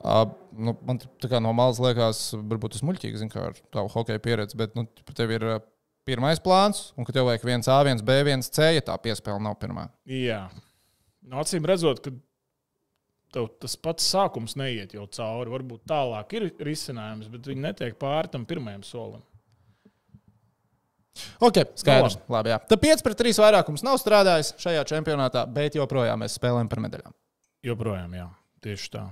[0.00, 0.24] Uh,
[0.56, 4.22] nu, man tā kā no malas liekas, varbūt tas muļķīgi, zin, kā ar tavu hokeja
[4.24, 5.60] pieredzi, bet nu, tev ir uh,
[6.08, 9.44] pirmais plāns, un ka tev vajag viens A, viens B, viens C, ja tā piespēle
[9.44, 9.90] nav pirmā.
[10.08, 10.46] Jā,
[11.30, 12.12] no acīm redzot, ka
[13.34, 15.52] tev tas pats sākums neiet jau cauri.
[15.52, 19.24] Varbūt tālāk ir risinājums, bet viņi netiek pāri tam pirmajam solim.
[21.44, 22.16] Ok, skaidrs.
[22.18, 22.58] No, labi, jā.
[22.70, 27.14] Tad 5 pret 3 vairākums nav strādājis šajā čempionātā, bet joprojām mēs spēlējam par medaļām.
[27.64, 28.26] Joprojām, jā,
[28.66, 29.04] tieši tā.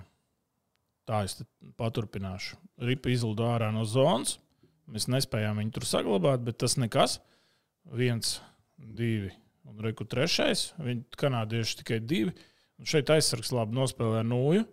[1.07, 1.39] Tā es
[1.79, 2.59] paturpināšu.
[2.83, 4.37] Ripa izlido ārā no zonas.
[4.91, 7.21] Mēs nespējām viņu tur saglabāt, bet tas nekas.
[7.95, 8.37] Viens,
[8.79, 9.31] divi
[9.69, 10.71] un reku trešais.
[10.83, 12.33] Viņi kanādieši tikai divi.
[12.81, 14.65] Un šeit aizsargs labi nospēlē nūju.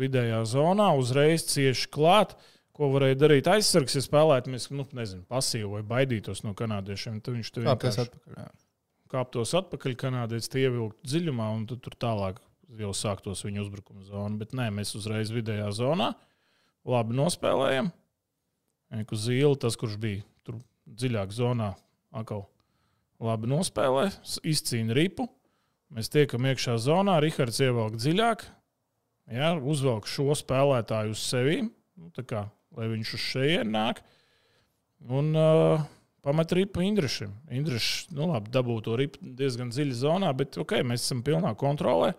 [0.00, 2.36] Vidējā zonā uzreiz cieši klāt.
[2.76, 7.18] Ko varēja darīt aizsargs, ja spēlētāmies, nu, nezinu, pasīvi vai baidītos no kanādiešiem.
[7.20, 8.52] Tad viņš tur vienkārši atpakaļ?
[9.10, 12.38] Kāptos atpakaļ, kanādietis tie ievilkt dziļumā, un tad tur tālāk
[12.78, 14.38] jau sāktos viņa uzbrukuma zona.
[14.40, 16.12] Bet nē, mēs uzreiz vidējā zonā
[16.88, 17.90] labi nospēlējam.
[19.02, 21.74] Eku zīle, tas, kurš bija tur dziļāk zonā,
[22.16, 22.46] atkal
[23.20, 24.08] labi nospēlē,
[24.46, 25.28] izcīna ripu.
[25.90, 28.44] Mēs tiekam iekšā zonā, Rihards ievelk dziļāk,
[29.34, 32.44] jā, uzvelk šo spēlētāju uz sevi, nu, tā kā,
[32.78, 34.02] lai viņš uz šejienu nāk.
[35.10, 35.82] Un uh,
[36.22, 37.32] pamet ripu Indrišam.
[37.50, 42.12] Indrišs, nu labi, dabūja to ripu diezgan dziļi zonā, bet ok, mēs esam pilnā kontrolē.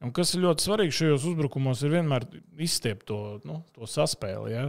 [0.00, 2.24] Un kas ir ļoti svarīgi šajos uzbrukumos, ir vienmēr
[2.60, 4.52] izstiept to, nu, to saspēli.
[4.54, 4.66] Ja?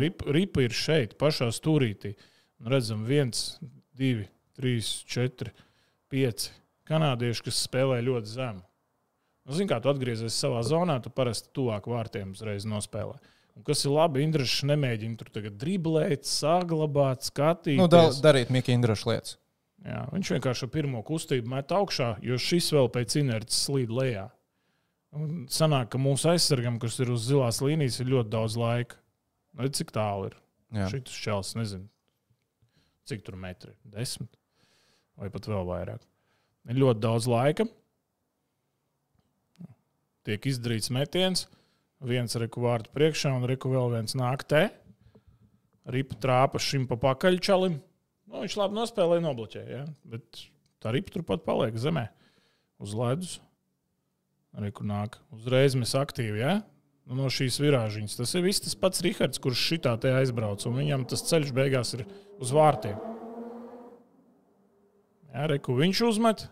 [0.00, 2.14] Ripa, ripa ir šeit, pašā stūrītī.
[2.60, 3.58] Un redzam, viens,
[3.96, 4.26] divi,
[4.60, 5.52] trīs, četri,
[6.12, 6.52] pieci
[6.90, 8.64] kanādieši, kas spēlē ļoti zemu.
[9.46, 13.16] Nu, Zini, kā tu atgriezies savā zonā, tu parasti tuvāk vārtiem uzreiz nospēlē.
[13.56, 17.80] Un kas ir labi, Indrišs nemēģina tur tagad driblēt, saglabāt, skatīties.
[17.80, 19.38] Nu, da, darīt Mika Indraša lietas.
[19.80, 24.26] Jā, viņš vienkārši pirmo kustību met augšā, jo šis vēl pēc inerces slīd lejā.
[25.16, 29.00] Un sanāk, ka mūsu aizsargam, kas ir uz zilās līnijas, ir ļoti daudz laika.
[29.58, 30.36] Redz, cik tālu ir.
[30.92, 31.88] Šis čels, nezinu,
[33.10, 34.30] cik tur metri- desmit
[35.20, 36.02] vai pat vēl vairāk.
[36.70, 37.66] Ir ļoti daudz laika.
[40.28, 41.46] Tiek izdarīts metiens,
[42.04, 44.66] viens reku vārtu priekšā un reku vēl viens nāk te.
[45.90, 47.78] Ripa trāpa šim pa pakaļčalim.
[48.30, 49.78] Nu, viņš labi nospēlēja, nobloķēja.
[49.80, 49.84] Ja?
[50.06, 50.44] Bet
[50.82, 52.06] tā ripa turpat paliek zemē.
[52.80, 53.38] Uz ledus.
[54.60, 55.16] Reku nāk.
[55.34, 56.42] Uzreiz mēs aktīvi.
[56.44, 56.60] Ja?
[57.08, 58.20] Nu, no šīs virāžiņas.
[58.20, 60.62] Tas ir viss tas pats Rihards, kurš šitā te aizbrauc.
[60.68, 62.04] Un viņam tas ceļš beigās ir
[62.38, 63.00] uz vārtiem.
[65.30, 66.46] Jā, reku viņš uzmet.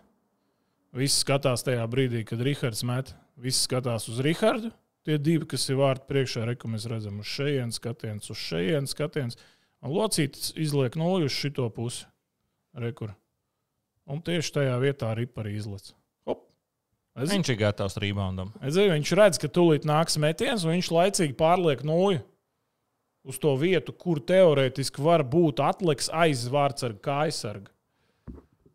[0.94, 3.12] Visi skatās tajā brīdī, kad Rihards met.
[3.38, 4.70] Visi skatās uz Rihardu.
[5.06, 9.38] Tie divi, kas ir vārti priekšā, reku mēs redzam uz šejienes skatiens, uz šejienes skatiens.
[9.84, 12.06] Un locītis izliek nulli uz šito pusi.
[12.78, 13.14] Rekur.
[14.08, 15.92] Un tieši tajā vietā arī arī izlaiž.
[17.18, 18.52] Es, Viņš ir gatavs reboundam.
[18.62, 22.20] es zinu, viņš redz, ka tūlīt nāks metiens, un viņš laicīgi pārliek nulli
[23.26, 27.72] uz to vietu, kur teorētiski var būt atliks aiz vārdsarga, kā aizsarga.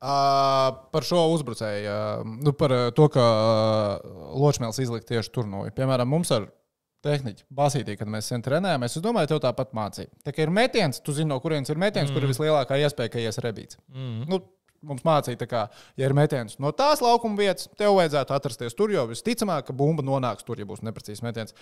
[0.04, 5.48] Uh, par šo uzbrucēju, uh, nu, par uh, to, ka uh, Ločmēls izlika tieši tur
[5.48, 5.62] no.
[5.78, 6.50] Piemēram, mums ar
[7.08, 10.12] tehniķu basītī, kad mēs sen trenējāmies, es domāju, tev tāpat mācīja.
[10.28, 12.18] Tā kā ir metiens, tu zini, no kurienes ir metiens, mm.
[12.18, 13.80] kur ir vislielākā iespēja, ka ies rebīts.
[13.96, 14.26] Mm.
[14.28, 14.42] Nu,
[14.84, 15.64] mums mācīja, kā,
[16.00, 20.06] ja ir metiens no tās laukuma vietas, tev vajadzētu atrasties tur, jo visticamāk, ka bumba
[20.06, 21.56] nonāks tur, ja būs neprecīzs metiens.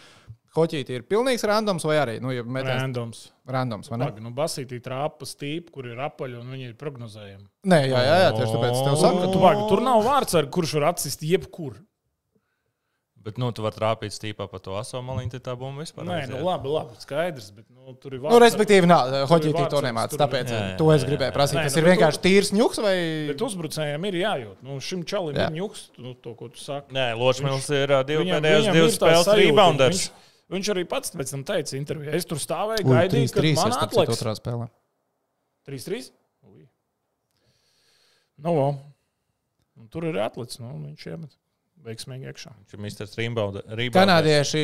[0.55, 3.21] Hoķītī ir pilnīgs randoms vai arī nu, ja metiens Randoms.
[3.47, 3.87] randoms.
[3.91, 4.09] vai ne?
[4.09, 7.47] Pag, nu, basītī trāpa stīpa, kur ir apaļi, un viņi ir prognozējami.
[7.71, 10.89] Nē, jā, jā, jā, tieši tāpēc tev saka, Tu, pag, tur nav vārds, kurš var
[10.91, 11.79] atsist jebkur.
[13.21, 16.07] Bet, nu, tu vari trāpīt stīpā pa to aso maliņu, tad tā bumba vispār.
[16.07, 16.31] Nē, aiziet.
[16.33, 17.51] nu, labi, labi, skaidrs.
[17.53, 19.11] Bet, nu, tur ir Nu, respektīvi, nav.
[19.29, 20.15] Vārds to nemāc.
[20.17, 21.59] Tāpēc Jā, jā, to es gribēju prasīt.
[21.59, 22.93] Nē, Tas nu, ir vienkārši tīrs ņuks vai.
[23.29, 24.55] Bet uzbrucējiem ir jājūt.
[24.65, 25.51] Nu, šim čalim Jā.
[25.51, 26.95] ir ņuks, nu, to, ko tu saki.
[26.97, 30.01] Nē, Ločmils ir divi viņam divas spēles rebounders.
[30.09, 32.15] Viņš, viņš arī pats pēc tam teica intervijā.
[32.17, 34.15] Es tur stāvēju, gaidīju, 3-3 kad man atliks.
[34.17, 34.65] otrā spēlē.
[35.69, 36.09] 3-3?
[36.49, 36.65] Ui.
[38.41, 38.57] Nu.
[39.77, 40.57] Un tur ir atlicis.
[40.61, 41.37] Nu, viņš iemet
[41.85, 42.51] veiksmīgi iekšā.
[42.59, 43.09] Viņš ir Mr.
[43.19, 43.81] Rebounders.
[43.95, 44.61] Kanādieši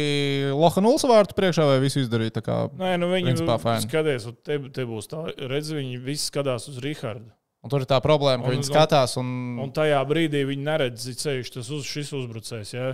[0.53, 2.58] Loha Nuls vārtu priekšā vai visu izdarīja tā kā.
[2.77, 3.36] Nē, nu viņi
[3.84, 7.30] skaties, un te, te būs tā, redz, viņi visi skatās uz Rihardu.
[7.65, 9.30] Un tur ir tā problēma, ka Un- viņi skatās un.
[9.63, 12.73] Un tajā brīdī viņi neredz ceļš, tas uz šis uzbrucējs.
[12.77, 12.91] Ja?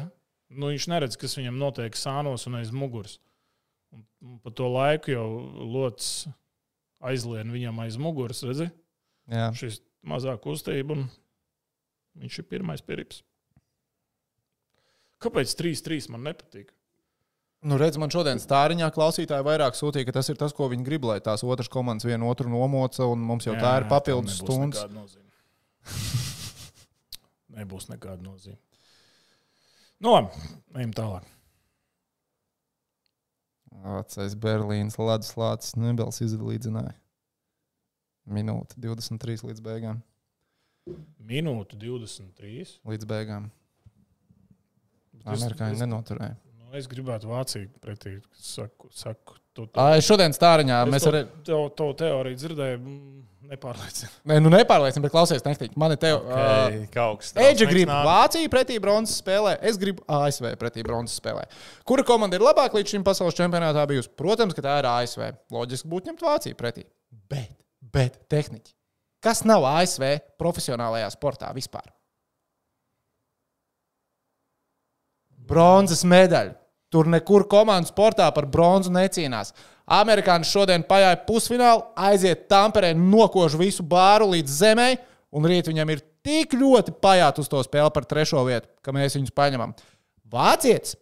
[0.50, 3.20] Nu, viņš neredz, kas viņam notiek sānos un aiz muguras.
[3.94, 5.28] Un, un pa to laiku jau
[5.60, 6.28] locis
[7.04, 8.70] aizlien viņam aiz muguras, redzi?
[9.30, 9.52] Jā.
[9.56, 11.06] Šis mazā kustība, un
[12.24, 13.22] viņš ir pirmais pirks.
[15.24, 16.72] Kāpēc 3-3 man nepatīk?
[17.64, 21.06] Nu, redz, man šodien stāriņā klausītāji vairāk sūtīja, ka tas ir tas, ko viņi grib,
[21.08, 24.84] lai tās otras komandas vienu otru nomoca, un mums jau tā ir papildus stundas.
[27.56, 28.60] Nebūs nekāda nozīme.
[30.04, 30.44] Nu, labi,
[30.76, 31.30] ejam tālāk.
[33.84, 36.98] Vecais Berlīnas lācis Nebels izlīdzināja.
[38.28, 40.04] Minūte 23 līdz beigām.
[41.24, 42.80] Minūte 23.
[42.88, 43.48] Līdz beigām.
[45.26, 46.36] Es- Amerikāņi es- nenoturēja.
[46.60, 48.18] Nu, es gribētu Vāciju pretī.
[48.34, 51.28] Saku, saku, tu, tu, Ai, šodien stāriņā mēs arī.
[51.46, 53.22] to, to teoriju dzirdēju, mm,
[53.54, 54.10] nepārliecinu.
[54.26, 55.76] Nē, nu nepārliecinu, bet klausies, nektīt.
[55.78, 56.12] Man ir te.
[56.16, 57.88] Uh, Okay, kaut kas Eģe grib.
[57.90, 61.44] Vāciju pretī bronzas spēlē, es gribu ASV pretī bronzas spēlē.
[61.86, 64.10] Kura komanda ir labāka līdz šim pasaules čempionātā bijusi?
[64.18, 65.32] Protams, ka tā ir ASV.
[65.52, 66.86] Loģiski būtu ņemt Vāciju pretī.
[67.30, 67.54] Bet,
[67.94, 68.74] bet tehniķi.
[69.22, 71.86] Kas nav ASV profesionālajā sportā vispār?
[75.50, 76.56] Bronzas medaļa.
[76.94, 79.52] Tur nekur komandu sportā par bronzu necīnās.
[79.90, 84.90] Amerikāņi šodien pagāja pusfinālu, aiziet Tamperē, nokož visu bāru līdz zemē,
[85.34, 89.18] un rīt viņam ir tik ļoti pajāt uz to spēli par trešo vietu, ka mēs
[89.18, 89.74] viņus paņemam.
[90.34, 90.96] Vācietis,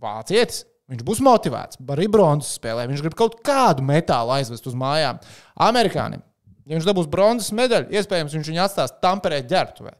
[0.00, 2.86] vācietis viņš būs motivēts, arī bronzas spēlē.
[2.88, 5.18] Viņš grib kaut kādu metālu aizvest uz mājām.
[5.68, 6.22] Amerikānim,
[6.68, 9.96] ja viņš dabūs bronzas medaļu, iespējams, viņš viņu atstās Tamperē ģērbtuvē.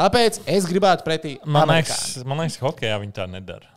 [0.00, 3.68] Tāpēc es gribētu pretī Man liekas, man liekas, ka hokeja viņi tā nedara.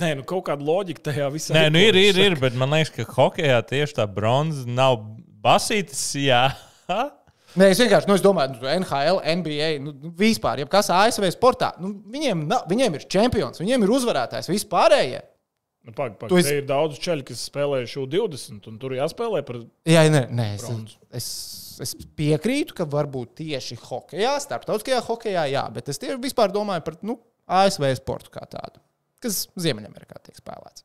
[0.00, 2.90] Nē, nu kaut kāda loģika tajā visā Nē, nu ir, ir, ir, bet man liekas,
[2.96, 4.98] ka hokeja tieši tā bronza nav
[5.44, 6.02] basītas.
[6.18, 6.48] Jā,
[7.58, 11.26] Nē, es vienkārši nu, es domāju, ka NHL, NBA, nu, nu, vispār, ja kas ASV
[11.34, 15.22] sportā, nu, viņiem, nav, viņiem ir čempions, viņiem ir uzvarētājs, vispārējie.
[15.88, 16.46] Nu, pag, pag, Tu esi...
[16.52, 19.58] esi- Ir daudz ceļu, kas spēlējuši U20, un tur jāspēlē par.
[19.88, 20.98] Jā, nē, nē es, Bronzu.
[21.16, 21.26] es,
[21.84, 26.98] es piekrītu, ka varbūt tieši hokeja, starptautiskajā hokeja, jā, bet es tieši vispār domāju par
[27.06, 27.18] nu,
[27.50, 28.82] ASV sportu kā tādu,
[29.22, 30.84] kas Ziemeļamerikā tiek spēlēts.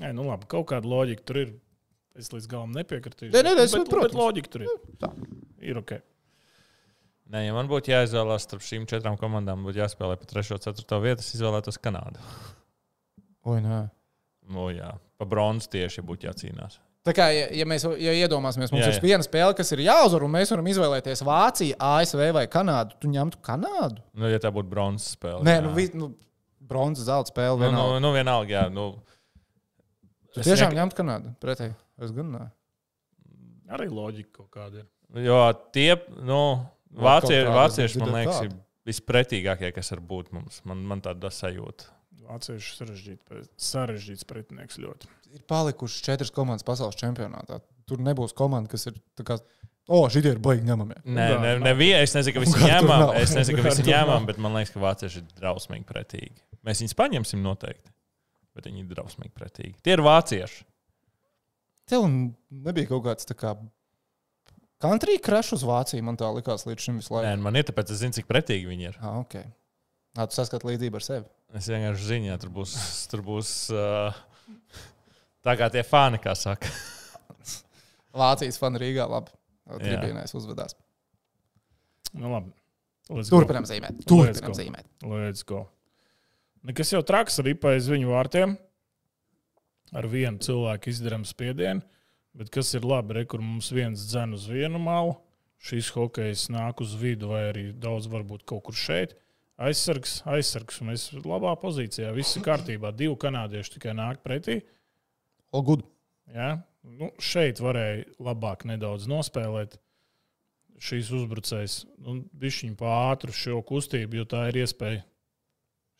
[0.00, 1.52] Nē, nu labi, kaut kāda loģika tur ir.
[2.18, 3.32] Es līdz galam nepiekritīšu.
[3.34, 4.12] Nē, nē, es- bet, protams.
[4.12, 4.68] bet loģika tur ir.
[5.02, 5.08] Tā.
[5.58, 5.96] Ir ok.
[7.30, 10.52] Nē, ja man būtu jāizvēlās starp šīm četrām komandām, būtu jāspēlē pa 3.
[10.54, 11.00] un 4.
[11.02, 12.20] vietu, es izvēlētos Kanādu.
[13.50, 13.90] Oi, nē.
[14.52, 16.78] Nu, jā, pa bronzu tieši būtu jācīnās.
[17.04, 19.82] Tā kā, ja, ja mēs ja iedomāsimies, mums Jā, jā, ir viena spēle, kas ir
[19.84, 24.00] jāuzvar, un mēs varam izvēlēties Vāciju, ASV vai Kanādu, tu ņemtu Kanādu?
[24.16, 25.42] Nu, ja tā būtu bronzas spēle.
[25.44, 25.64] Nē, jā.
[25.66, 26.08] nu, vi, nu
[26.64, 27.58] bronzas zelta spēle.
[27.60, 28.00] nu, nu, vienalga.
[28.06, 28.64] nu, vienalga, jā.
[28.72, 28.86] Nu,
[30.34, 31.76] Tu es tiešām nek- ņemtu Kanādu pretēji.
[32.02, 32.44] Es gan nē.
[33.76, 34.88] Arī loģika kaut kāda ir.
[35.24, 35.42] Jo
[35.76, 35.92] tie,
[36.24, 36.40] nu,
[36.94, 38.62] Vēl vācie, kaut kādas vācieši, man liekas, ir kādu.
[38.88, 40.62] vispretīgākie, kas var būt mums.
[40.64, 41.92] Man, man tāda sajūta.
[42.24, 45.12] Vācieši sarežģīts, sarežģīts pretinieks ļoti.
[45.34, 47.58] Ir palikušas četras komandas pasaules čempionātā.
[47.88, 48.98] Tur nebūs komanda, kas ir
[49.90, 51.00] o, šī ir baigi ņemamie.
[51.04, 51.64] Nē, ne, nav.
[51.66, 53.14] nevien, es nezinu, ka visi ņēmām, nav.
[53.20, 54.28] es nezinu, ka visi ņēmām, nav.
[54.30, 56.38] bet man liekas, ka vācieši ir drausmīgi pretīgi.
[56.64, 57.92] Mēs viņus paņemsim noteikti,
[58.56, 59.74] bet viņi ir drausmīgi pretīgi.
[59.84, 60.62] Tie ir vācieši.
[61.90, 63.52] Tev nebija kaut kāds tā kā
[64.84, 67.26] country crash uz Vāciju, man tā likās līdz šim visu laiku.
[67.28, 69.00] Nē, man ir tāpēc, es zinu, cik pretīgi viņi ir.
[69.02, 69.36] Ah, ok.
[70.14, 71.28] Nā, tu saskati līdzību ar sevi.
[71.58, 72.74] Es vienkārši zinu, ja tur būs,
[73.10, 74.16] tur būs uh,
[75.44, 76.70] tā kā tie fani, kā saka.
[78.20, 79.34] Vācijas fani Rīgā labi.
[79.80, 80.76] Tribīnēs uzvedās.
[82.14, 82.52] Nu, labi.
[83.10, 83.40] Let's go.
[83.40, 83.98] Turpinām zīmēt.
[83.98, 84.58] Let's Turpinām go.
[84.58, 84.86] zīmēt.
[85.08, 85.64] Let's go.
[86.64, 88.54] Nekas jau traks arī aiz viņu vārtiem.
[89.94, 91.84] Ar vienu cilvēku izdarām spiedienu,
[92.34, 95.12] bet kas ir labi, re, kur mums viens dzen uz vienu malu,
[95.62, 99.14] šīs hokejas nāk uz vidu, vai arī daudz varbūt kaut kur šeit.
[99.54, 102.10] Aizsargs, aizsargs, un mēs labā pozīcijā.
[102.16, 102.90] Viss ir kārtībā.
[102.96, 104.58] Divi kanādieši tikai nāk pretī.
[104.64, 104.83] O,
[105.62, 105.82] gud.
[106.34, 106.62] Ja?
[106.82, 109.78] Nu, šeit varēja labāk nedaudz nospēlēt
[110.84, 111.84] šīs uzbrucējas.
[112.02, 115.04] Nu, Bišķiņu pāri šo kustību, jo tā ir iespēja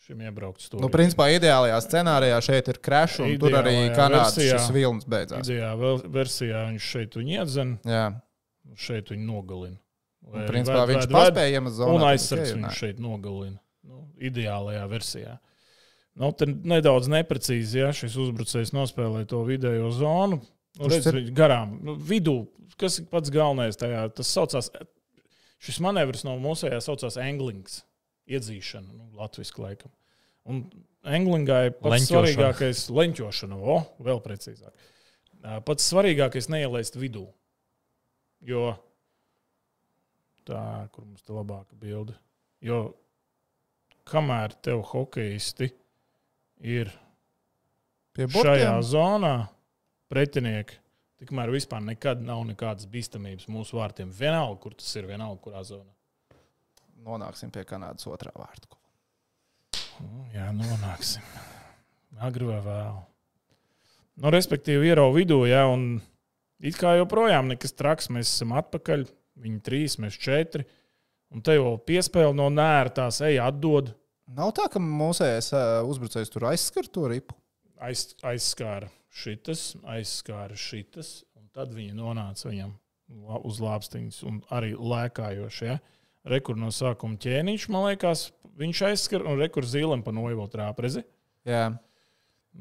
[0.04, 0.82] šim iebraukt stūrī.
[0.84, 4.74] Nu, principā ideālajā scenārijā šeit ir crash, un tur arī Ideālajā Kanādas versijā.
[4.76, 5.46] vilnis beidzās.
[5.48, 8.04] Idejā vēl, versijā viņš šeit viņu iedzen, Jā.
[8.76, 9.78] šeit viņu nogalina.
[10.26, 11.94] Un, Vai principā ved- viņš ved- paspēja iemest zonu.
[11.94, 13.58] Un aizsargs viņu šeit nogalina.
[13.84, 15.38] Nu, ideālajā versijā.
[16.20, 20.38] Nu, tad nedaudz neprecīzi, ja šis uzbrucējs nospēlē to vidējo zonu.
[20.78, 21.18] Nu, redz, ir?
[21.34, 22.44] garām, nu, vidū,
[22.78, 24.70] kas ir pats galvenais tajā, tas saucās,
[25.62, 27.82] šis manevrs no mūsējā saucās anglings,
[28.30, 29.92] iedzīšana, nu, latviski laikam.
[30.50, 30.64] Un
[31.02, 32.10] anglingā ir pats Leņķošana.
[32.10, 34.90] svarīgākais leņķošana, o, vēl precīzāk.
[35.66, 37.26] Pats svarīgākais neielaist vidū.
[38.44, 38.74] Jo
[40.48, 42.14] tā, kur mums ir labāka bilde.
[42.64, 42.94] Jo
[44.08, 45.70] kamēr tev hokeisti
[46.60, 46.92] ir
[48.14, 49.48] Pie šajā zonā,
[50.06, 50.78] pretinieki
[51.24, 54.10] Tikmēr vispār nekad nav nekādas bīstamības mūsu vārtiem.
[54.12, 55.88] Vienalga, kur tas ir, vienalga, kurā zonā.
[57.04, 58.68] Nonāksim pie Kanādas otrā vārta.
[60.02, 61.24] Nu, Jā, nonāksim.
[62.24, 62.98] Agri vai vēl.
[64.20, 66.02] Nu, respektīvi, ierauga vidū, ja, un
[66.60, 68.10] it kā joprojām nekas traks.
[68.12, 69.06] Mēs esam atpakaļ.
[69.44, 70.66] Viņi trīs, mēs četri.
[71.34, 73.94] Un te jau piespēle no nērtās, ej, atdod.
[74.32, 75.50] Nav tā, ka mūsējais
[75.84, 77.36] uzbrucējs tur aizskar to ripu.
[77.84, 82.72] Aiz, aizskāra šitas, aizskāra šitas, un tad viņi nonāca viņam
[83.44, 85.66] uz lāpstiņas un arī lēkājoši.
[85.68, 85.78] Ja?
[86.32, 91.04] Rekur no sākuma ķēniņš, man liekas, viņš aizskar, un rekur zīlēm pa vēl trāprezi.
[91.44, 91.66] Jā,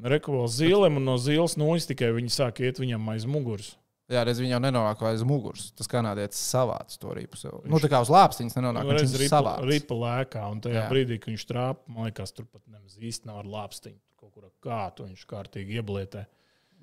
[0.02, 3.74] Rekur vēl zīlēm, un no zīles nojas tikai viņi sāk iet viņam aiz muguras.
[4.12, 5.70] Jā redz, viņa jau nenonāk aiz muguras.
[5.78, 7.38] Tas kanādietis savāc to ripu.
[7.40, 7.62] Sev.
[7.64, 10.88] Nu, tā kā uz lāpstiņas nenonāk, viņš redz, viņu ripa, lēkā, un tajā Jā.
[10.90, 13.96] brīdī, kad viņš trāpa, man liekas, tur pat nemaz īsti nav ar lāpstiņu.
[14.20, 16.26] Kaut kur kā tu viņš kārtīgi ieblietē.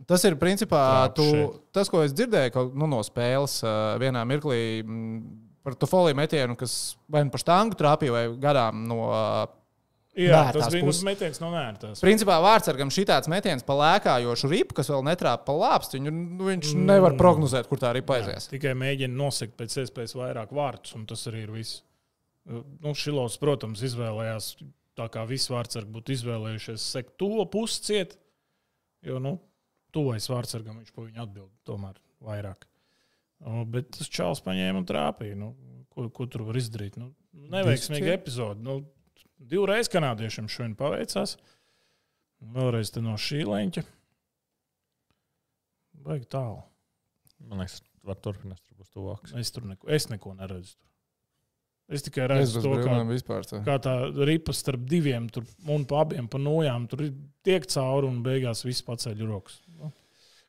[0.10, 0.82] Tas ir principā
[1.14, 1.28] tu,
[1.76, 3.60] tas, ko es dzirdēju kaut, nu, no spēles
[4.02, 5.18] vienā mirklī mm,
[5.62, 9.04] par to foliju metienu, kas vai nu pa štangu trāpīja vai garām no.
[9.14, 9.58] Uh,
[10.12, 10.99] Jā, tas bija puses.
[11.05, 12.01] nu metiens no nērtās.
[12.03, 16.89] Principā vārdsargam šitāds metiens pa lēkājošu ripu, kas vēl netrāpa pa lāpstiņu, nu, viņš mm.
[16.89, 18.49] nevar prognozēt, kur tā ripa aizies.
[18.51, 21.80] Tikai mēģina nosegt pēc iespējas vairāk vārdus, un tas arī ir viss.
[22.51, 24.51] Nu, Šilovs, protams, izvēlējās
[24.99, 28.18] tā, kā visi vārdsargi būtu izvēlējušies sekt to pusi ciet,
[29.07, 29.38] jo, nu,
[29.95, 32.68] tuvojas vārdsargam viņš pa viņu atbild tomēr vairāk.
[33.72, 35.38] Bet tas čāls paņēma un trāpīja.
[35.39, 35.53] Nu,
[35.93, 36.99] ko, ko tur var izdarīt?
[37.01, 37.14] Nu,
[37.53, 38.62] neveiksmīga epizode.
[38.62, 38.82] Nu,
[39.50, 41.38] divreiz kanādiešiem šodien paveicās.
[42.42, 43.84] Vēlreiz te no šī leņķa.
[46.06, 46.62] Baigi tālu.
[47.50, 49.34] Man liekas, var turpināt, tur būs tuvāks.
[49.38, 50.76] Es tur neko, es neko neredzu.
[50.78, 50.88] Tur.
[51.92, 53.48] Es tikai Es redzu bez to, kā, vispār.
[53.50, 53.60] Tā.
[53.66, 56.86] kā tā ripa starp diviem tur, un pa abiem pa nojām.
[56.89, 57.12] Tur ir
[57.46, 59.60] tiek cauri un beigās viss paceļ rokas.
[59.78, 59.92] Nu,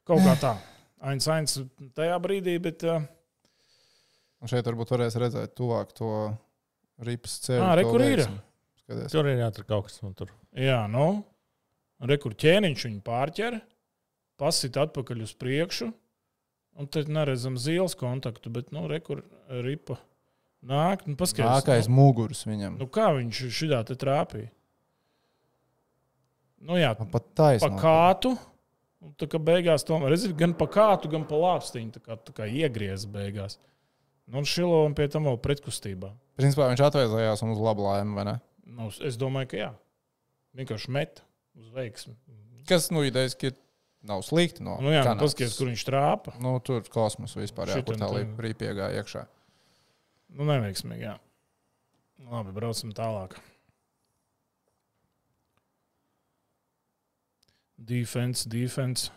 [0.08, 0.52] Kaut kā tā.
[1.10, 1.56] Ains, ains
[1.98, 3.02] tajā brīdī, bet uh,
[4.42, 6.08] Un šeit varbūt varēs redzēt tuvāk to
[7.06, 7.62] ripas ceļu.
[7.62, 8.22] Ā, re, kur ir?
[8.24, 8.40] veiksmi.
[8.86, 9.12] Skaties.
[9.14, 10.32] Tur ir jāatrod kaut kas no tur.
[10.58, 11.22] jā, nu,
[12.02, 13.60] rekur ķēniņš viņu pārķer,
[14.42, 15.92] pasit atpakaļ uz priekšu,
[16.80, 19.22] un tad neredzam zīles kontaktu, bet, nu, rekur
[19.62, 19.98] ripa
[20.66, 21.62] nāk, nu, paskatās.
[21.62, 22.78] Nākais muguras viņam.
[22.80, 24.50] Nu, kā viņš šitā te trāpīja?
[26.62, 27.78] Nu, jā, Nu, Pat pa taisnība.
[27.82, 28.36] kātu.
[29.02, 31.90] un Tā kā beigās tomēr redzi, gan pa kātu, gan pa lāpstiņu.
[31.96, 33.58] Tā kā, tā kā iegriezās beigās.
[34.30, 36.12] Nu, un Šilovam pie tam vēl pretkustībā.
[36.38, 38.36] Principā viņš atvēlējās un uz labu laimi, vai ne?
[39.02, 39.70] Es domāju, ka jā.
[40.56, 41.22] Vienkārši met
[41.58, 42.14] uz veiksmi.
[42.68, 43.50] Kas, nu, idejas, ka
[44.06, 46.34] nav slikti no Nu, jā, nu, paskatieties, kur viņš trāpa.
[46.42, 49.24] Nu, tur kosmosa vispār, Šitam tā rīpa iegāja iekšā.
[50.36, 51.16] Nu, neveiksmīgi, jā.
[52.30, 53.34] Labi, braucam tālāk.
[57.82, 59.10] Defense, defense.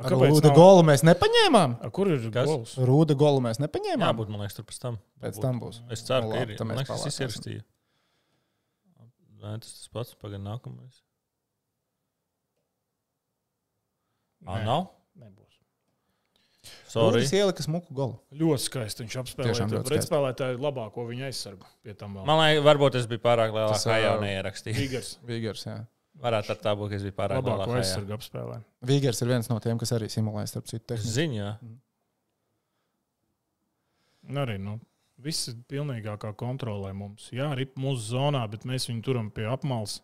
[0.00, 1.76] Rūda nav- golu mēs nepaņēmām.
[1.84, 2.48] A, kur ir Kas?
[2.48, 2.74] gols?
[2.80, 4.00] Rūda golu mēs nepaņēmām.
[4.08, 4.98] Jā, būt, man liekas, tur pēc tam.
[5.20, 5.82] Pēc tam būs.
[5.92, 6.58] Es ceru, ka labi, ir.
[6.58, 7.62] tad Man mēs liekas, tas ierakstīja.
[9.42, 10.14] Nē, tas tas pats.
[10.22, 11.02] Pagaid, nākamais.
[14.46, 14.88] Ā, Nē, nav?
[15.18, 15.58] Nebūs.
[16.90, 17.20] Sorry.
[17.22, 18.18] Rūdas ielika smuku golu.
[18.38, 19.82] Ļoti skaisti viņš apspēlēja.
[19.86, 22.26] Pretspēlētāji labāko viņa aizsargu pie tam vēl.
[22.26, 24.76] Man liekas, varbūt es biju pārāk lielā kā jau neierakstīju.
[24.78, 25.76] Vigars Vigers, jā.
[26.22, 28.62] Varētu ar tā būt, ka es biju pārāk lielā labāko aizsargu apspēlēja.
[28.86, 31.14] Vigers ir viens no tiem, kas arī simulē starp citu tehniku.
[31.16, 31.48] Ziņā.
[34.30, 34.76] Un Arī nu,
[35.18, 37.28] viss ir pilnīgākā kontrolē mums.
[37.34, 39.98] Jā, arī mūsu zonā, bet mēs viņu turam pie apmales.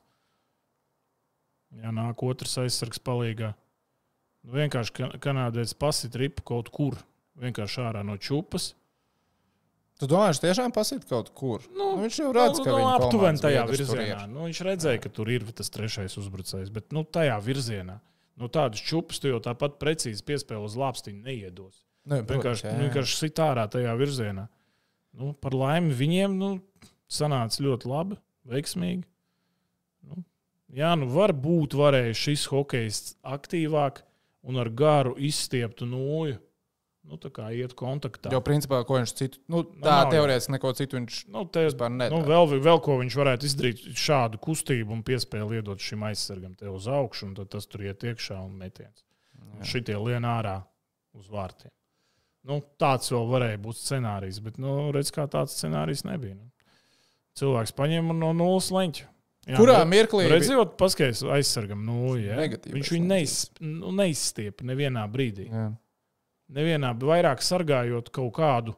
[1.78, 3.52] Jā, nāk otrs aizsargs palīgā.
[4.42, 6.96] Nu, vienkārši ka- kanādietis pasit ripu kaut kur.
[7.38, 8.72] Vienkārši ārā no čupas.
[9.98, 11.64] Tu domā, viņš tiešām pasit kaut kur?
[11.74, 14.04] Nu, Nu, viņš jau redz, ka nu, viņa aptuveni tajā virzienā.
[14.06, 14.28] ir.
[14.30, 17.96] Nu, viņš redzēja, ka tur ir tas trešais uzbrucējs, bet nu, tajā virzienā.
[18.38, 21.80] Nu, tādas čupas tu jau tāpat precīzi piespēli uz lāpstiņu neiedos.
[22.06, 22.76] Nu, Vienkārši, jā.
[22.78, 24.46] vienkārši sit ārā tajā virzienā.
[25.18, 26.50] Nu, par laimi viņiem nu,
[27.10, 29.02] sanāca ļoti labi, veiksmīgi.
[30.06, 30.22] Nu,
[30.70, 34.04] jā, nu varbūt varēja šis hokejs aktīvāk
[34.46, 36.38] un ar garu izstieptu nūju.
[37.08, 38.28] Nu, tā kā iet kontaktā.
[38.34, 42.10] Jo, principā, ko viņš citu, nu, tā nav teorētiski neko citu viņš Nu, te, nedara.
[42.12, 46.68] nu, vēl, vēl ko viņš varētu izdarīt, šādu kustību un piespēli iedot šim aizsargam te
[46.68, 49.06] uz augšu, un tad tas tur iet iekšā un metiens.
[49.64, 50.60] Šitie lien ārā
[51.16, 51.72] uz vārtiem.
[52.48, 56.36] Nu, tāds vēl varēja būt scenārijs, bet nu, redz, kā tāds scenārijs nebija.
[56.36, 56.52] Nu.
[57.38, 59.08] Cilvēks paņēma no nulles leņķa.
[59.48, 60.26] Jā, Kurā nu, mirklī?
[60.28, 62.14] Redzot, paskaidrs, aizsargam, nu.
[62.20, 65.48] Negatīvais viņš viņu neiz, nu, neizstiep nevienā brīdī.
[65.48, 65.68] Jā.
[66.56, 68.74] Nevienā, vairāk sargājot kaut kādu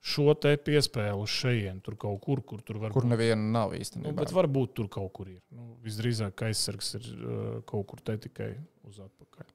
[0.00, 3.80] šo te piespēli uz šejienes, tur kaut kur, kur tur var Kur neviena nav Nu,
[3.82, 4.14] īstenībā.
[4.16, 5.42] bet varbūt tur kaut kur ir.
[5.52, 8.54] Nu, visdrīzāk, ka aizsargs ir uh, kaut kur te tikai
[8.88, 9.50] uz atpakaļ.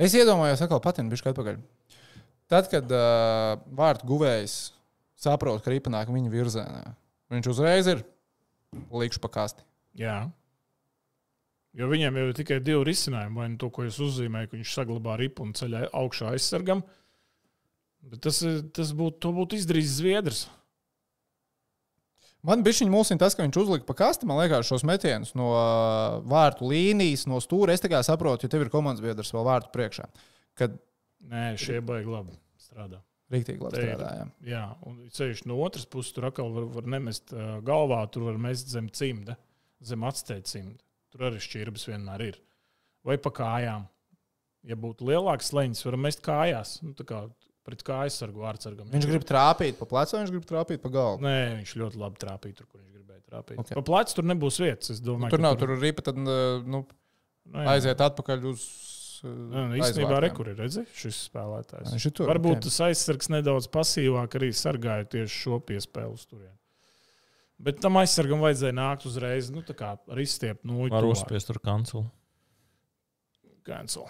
[0.00, 1.60] Es iedomājos, atkal patinu bišķi atpakaļ.
[2.50, 4.54] Tad, kad uh, vārtu guvējs
[5.20, 6.94] saprot, ka ripa nāk viņa virzienā,
[7.30, 8.00] viņš uzreiz ir
[8.94, 9.66] likšu pa kasti.
[10.00, 10.22] Jā.
[11.78, 13.36] Jo viņiem jau ir tikai divi risinājumi.
[13.38, 16.82] Vai nu to, ko jūs uzzīmējat, ka viņš saglabā ripu un ceļā augšā aizsargam.
[18.10, 18.40] Bet tas,
[18.74, 20.40] tas būtu, to būtu izdarījis Zviedrs.
[22.48, 25.50] Man bija viņa mulsina tas, ka viņš uzlika pa kasti, man liekas, šos metienus no
[26.30, 27.74] vārtu līnijas, no stūra.
[27.76, 30.08] Es tikai saprotu, ja tev ir komandas biedrs vēl vārtu priekšā,
[30.56, 30.78] kad
[31.30, 33.02] Nē, šie baigi labi strādā.
[33.30, 34.32] rīktīgi labi strādājām.
[34.48, 37.34] Jā, un ceļš no otras puses tur atkal var, var nemest
[37.66, 39.36] galvā, tur var mest zem cimda,
[39.84, 40.80] zem atsteigta cimda.
[41.10, 42.38] Tur arī šķirbas vienmēr ir.
[43.06, 43.86] Vai pa kājām.
[44.68, 46.74] Ja būtu lielāks leņķis, var mest kājās.
[46.84, 47.22] Nu, kā
[47.64, 48.90] pret kājas sargu vārdsargam.
[48.92, 51.22] Viņš grib trāpīt pa plecu, viņš grib trāpīt pa galvu.
[51.24, 53.58] Nē, viņš ļoti labi trāpīja tur, kur viņš gribēja trāpīt.
[53.58, 53.66] Ok.
[53.66, 53.78] Okay.
[53.78, 54.92] Pa plecu tur nebūs vietas.
[54.94, 56.36] Es domāju, Tur ka nav, tur ir ripa, tad nu,
[57.50, 57.66] Nu, jā.
[57.74, 58.64] aiziet atpakaļ uz.
[59.20, 59.28] Nē,
[59.68, 60.20] nu, īstenībā, aizvārtiem.
[60.24, 61.90] re, kur ir redzējis šis spēlētājs.
[61.92, 62.62] Viņš tur, Varbūt ok.
[62.68, 66.56] tas aizsargs nedaudz pasīvāk arī sargāja tieši šo piespēli uz turieni.
[67.60, 71.60] Bet tam aizsargam vajadzēja nākt uzreiz, nu, tā kā ar izstiept no Var uzspiest tur
[71.60, 72.06] kancelu.
[73.66, 74.08] Cancel.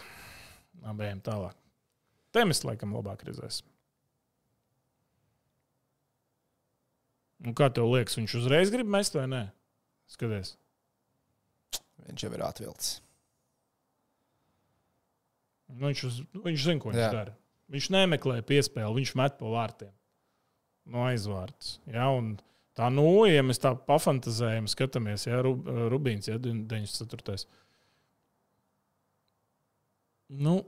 [0.86, 1.56] Abiem tālāk.
[2.30, 3.64] Temis laikam labāk redzēs.
[7.40, 9.44] Un kā tev liekas, viņš uzreiz grib mest vai nē?
[10.12, 10.54] Skaties.
[12.06, 12.98] Viņš jau ir atvilcis.
[15.70, 17.10] Nu, viņš, uz, nu, viņš zina, ko viņš Jā.
[17.14, 17.34] dara.
[17.70, 19.92] Viņš nemeklē piespēli, viņš met pa vārtiem.
[20.90, 21.76] No aizvārds.
[21.86, 22.34] Ja, un
[22.78, 27.46] tā nu, ja mēs tā pafantazējam, skatāmies, ja Rub, Rubīns, ja 94.
[30.30, 30.60] Nu,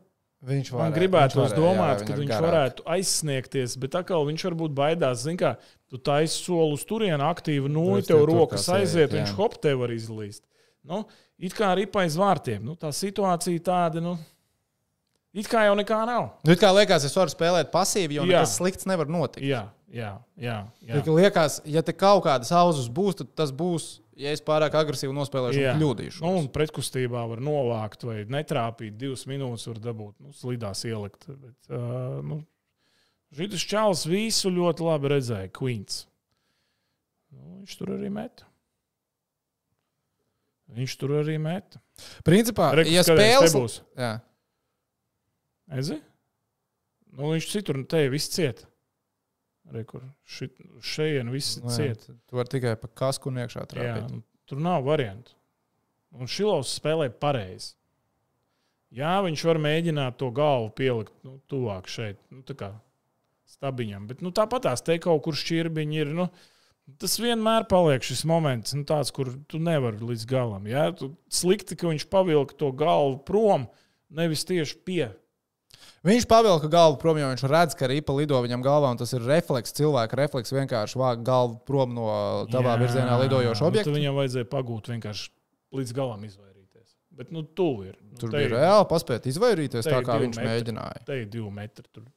[0.42, 2.42] Viņš Man varēja- gribētu viņš varēja, domāt, jā, ka viņš garāk.
[2.42, 5.20] varētu aizsniegties, bet atkal viņš varbūt baidās.
[5.22, 5.52] Zini, kā
[5.88, 9.36] tu taisi soli uz turieni aktīvi, nu, es tev tur rokas aiziet, sēdi, viņš jā.
[9.36, 10.40] hop te var izlīst.
[10.82, 11.04] Nu,
[11.38, 12.60] it kā arī paiz vārtiem.
[12.64, 14.18] Nu, tā situācija tāda, nu,
[15.32, 16.32] it kā jau nekā nav.
[16.42, 18.42] Nu, it kā liekas, es varu spēlēt pasīvi, jo Jā.
[18.42, 19.46] nekas slikts nevar notikt.
[19.46, 20.58] Jā, jā, jā.
[20.86, 21.00] jā.
[21.00, 25.14] Ja liekas, ja te kaut kādas auzas būs, tad tas būs, ja es pārāk agresīvi
[25.16, 26.22] nospēlēšu un kļūdīšu.
[26.24, 28.96] Nu, un pretkustībā var novākt vai netrāpīt.
[29.00, 31.28] Divas minūtes var dabūt, nu, slidās ielikt.
[31.28, 32.40] Bet, uh, nu,
[33.32, 35.52] Židus Čāls visu ļoti labi redzēja.
[35.56, 36.02] Queens.
[37.32, 38.44] Nu, viņš tur arī met.
[40.72, 41.76] Viņš tur arī met.
[42.24, 43.78] Principā, Reku, ja spēles te būs.
[43.98, 44.12] Jā.
[45.80, 45.98] Ezi?
[47.12, 48.32] Nu, viņš citur, te viss
[49.62, 49.74] ciet.
[49.76, 52.08] Rekur, šit, šeit viss Nu, jā, ciet.
[52.28, 54.10] Tu vari tikai pa kasku un iekšā Jā, trāpīt.
[54.10, 55.32] nu, tur nav variantu.
[56.12, 57.72] Un Šilovs spēlē pareizi.
[58.92, 62.74] Jā, viņš var mēģināt to galvu pielikt nu, tuvāk šeit, nu, tā kā
[63.48, 64.08] stabiņam.
[64.10, 66.10] Bet nu, tāpat tās te kaut kur šķirbiņi ir.
[66.18, 66.26] Nu,
[67.00, 70.68] tas vienmēr paliek šis moments, nu, tāds, kur tu nevari līdz galam.
[70.68, 73.64] Jā, tu slikti, ka viņš pavilka to galvu prom,
[74.12, 75.06] nevis tieši pie.
[76.02, 79.22] Viņš pavilka galvu prom, jo viņš redz, ka ripa lido viņam galvā, un tas ir
[79.22, 82.08] refleks, cilvēka refleks vienkārši vākt galvu prom no
[82.50, 83.94] tavā Jā, virzienā lidojoša nu, objekta.
[83.94, 85.30] Viņam vajadzēja pagūt vienkārši
[85.78, 86.96] līdz galam izvairīties.
[87.14, 88.00] Bet nu, tuvu ir.
[88.02, 90.50] Nu, Tur bija ir- reāli paspēt izvairīties tā, kā viņš metri.
[90.50, 91.06] mēģināja.
[91.06, 91.86] Te ir divi metri.
[91.92, 92.10] Tur.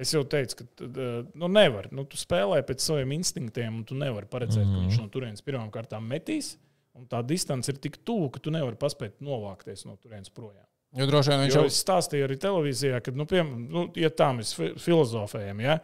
[0.00, 0.98] Es jau teicu, ka tad,
[1.36, 1.92] nu, nevar.
[1.92, 4.88] Nu, tu spēlē pēc saviem instinktiem, un tu nevari paredzēt, mm -hmm.
[4.88, 6.56] ka viņš no turienes pirmām kārtām metīs.
[6.94, 10.64] Un tā distance ir tik tuvu, ka tu nevari paspēt novākties no turienes projām.
[10.98, 14.50] Jo droši vien viņš jau stāstīja arī televīzijā, ka, nu, piem, nu, ja tā mēs
[14.58, 15.78] fi- filozofējam, ja,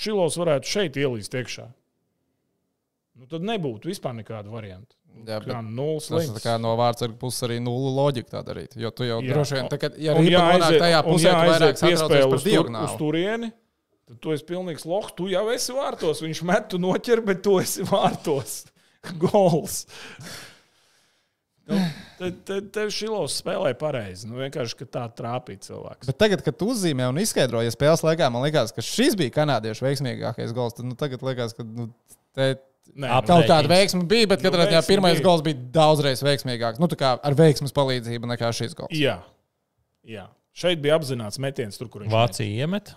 [0.00, 1.64] Šilovs varētu šeit ielīst iekšā.
[3.18, 4.94] Nu, tad nebūtu vispār nekāda varianta.
[5.26, 6.42] Jā, Kā nulles līnijas.
[6.44, 8.76] kā no vārdsarga puses arī nulli loģika tā darīt.
[8.78, 9.34] Jo tu jau Jā.
[9.34, 12.70] droši vien, tā, kad, ja ripa nonāk tajā pusē, jāaiziet vairāk satraucies par uz, tur,
[12.84, 13.50] uz turieni,
[14.08, 15.16] tad tu esi pilnīgs loks.
[15.18, 16.22] Tu jau esi vārtos.
[16.24, 18.54] Viņš met, tu noķer, bet tu esi vārtos.
[19.26, 19.82] Gols.
[21.68, 24.26] Nu, te, te Šilovs spēlē pareizi.
[24.28, 26.08] Nu, vienkārši, ka tā trāpīja cilvēks.
[26.10, 29.30] Bet tagad, kad tu uzzīmē un izskaidroji ja spēles laikā, man liekas, ka šis bija
[29.36, 30.74] kanādiešu veiksmīgākais gols.
[30.78, 31.90] Tad nu, tagad liekas, ka nu,
[32.36, 32.56] te
[32.90, 35.24] Nē, Ap- nu, kaut kāda veiksma bija, bet Nu, katrā ziņā veiksme pirmais bija.
[35.28, 36.80] gols bija daudzreiz veiksmīgāks.
[36.82, 38.90] Nu, tā kā ar veiksmas palīdzību nekā šis gols.
[38.98, 39.20] jā,
[40.02, 40.24] jā.
[40.50, 42.90] Šeit bija apzināts metiens, tur, kur viņš Vācija iemet.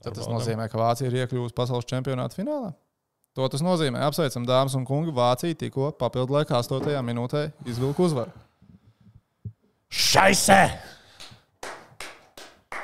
[0.00, 2.70] Tad tas nozīmē, ka Vācija ir iekļuvusi pasaules čempionāta finālā.
[3.36, 4.00] To tas nozīmē.
[4.08, 5.12] Apsveicam, dāmas un kungi.
[5.14, 7.02] Vācija tikko papildu laikā, 8.
[7.06, 8.32] minūtē, izvilka uzvaru.
[9.88, 10.62] Šaisē!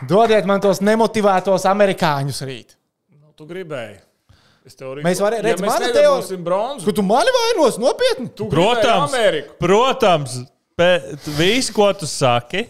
[0.08, 2.74] Dodiet man tos nemotivētos amerikāņus rīt.
[3.14, 3.98] Nu, tu gribēji.
[4.64, 6.86] Es tev Mēs varē- redz, ja mēs mana nedabūsim bronzu.
[6.86, 8.30] Ko tu mani vainos nopietni?
[8.34, 9.54] Tu Protams, Ameriku.
[9.60, 10.38] protams,
[11.36, 12.62] viss, ko tu saki,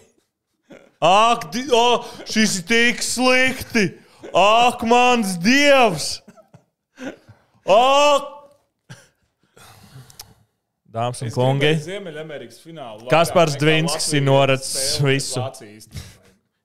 [1.01, 3.85] ak, di, o, šis ir tik slikti!
[4.35, 6.19] Ak, mans dievs!
[7.65, 8.31] Ak!
[10.95, 13.07] Dāmas un kungi, Ziemeļamerikas finālu.
[13.11, 14.69] Kaspars Dvinskis ir pret
[15.03, 15.41] visu.
[15.41, 16.11] Īstenībā,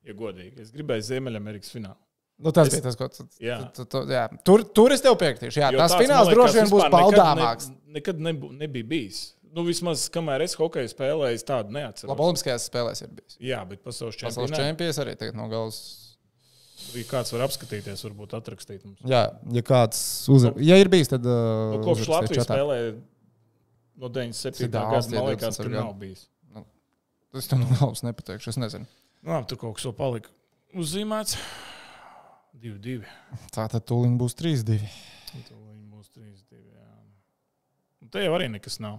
[0.07, 0.61] Ja godīgi.
[0.63, 1.99] Es gribēju Ziemeļamerikas finālu.
[2.41, 3.59] Nu, tas Es- bija tas, ko tu, Jā.
[3.75, 4.29] tu, tu, jā.
[4.45, 5.61] Tur, tur es tev piekritīšu.
[5.61, 7.67] Jā, Jo tas fināls droši vien būs vispār nekad.
[7.67, 9.35] Ne, nekad nebū, nebija bijis.
[9.53, 12.09] Nu, vismaz, kamēr es hokeju spēlēju, es tādu neatceros.
[12.09, 13.37] Labi, Olimpiskajās spēlēs ir bijis.
[13.43, 14.63] Jā, bet pasaules Pasaules čempionātā.
[14.71, 16.10] čempions arī tagad no galas.
[16.95, 18.99] Ja kāds var apskatīties, varbūt atrakstīt mums.
[19.09, 19.23] Jā,
[19.55, 20.01] ja kāds
[20.33, 20.57] uzvar.
[20.65, 21.25] Ja ir bijis, tad.
[21.27, 22.57] Uh, Nu, kopš Latvijas čatā.
[22.59, 22.93] spēlēja
[24.01, 24.59] no 97.
[24.65, 26.27] Cik gada, man liekas, 20 tur nav bijis.
[27.39, 28.89] Es tev no galvas nepateikšu, es nezinu.
[29.23, 30.33] Nu, labi, tur kaut kas vēl palika
[30.75, 31.37] uzzīmēts.
[32.61, 33.05] 2-2.
[33.55, 34.81] Tā tad tūlīt būs 3-2.
[35.47, 36.59] Tūlīt būs 3-2.
[36.59, 36.89] jā.
[38.03, 38.99] Un Te jau arī nekas nav.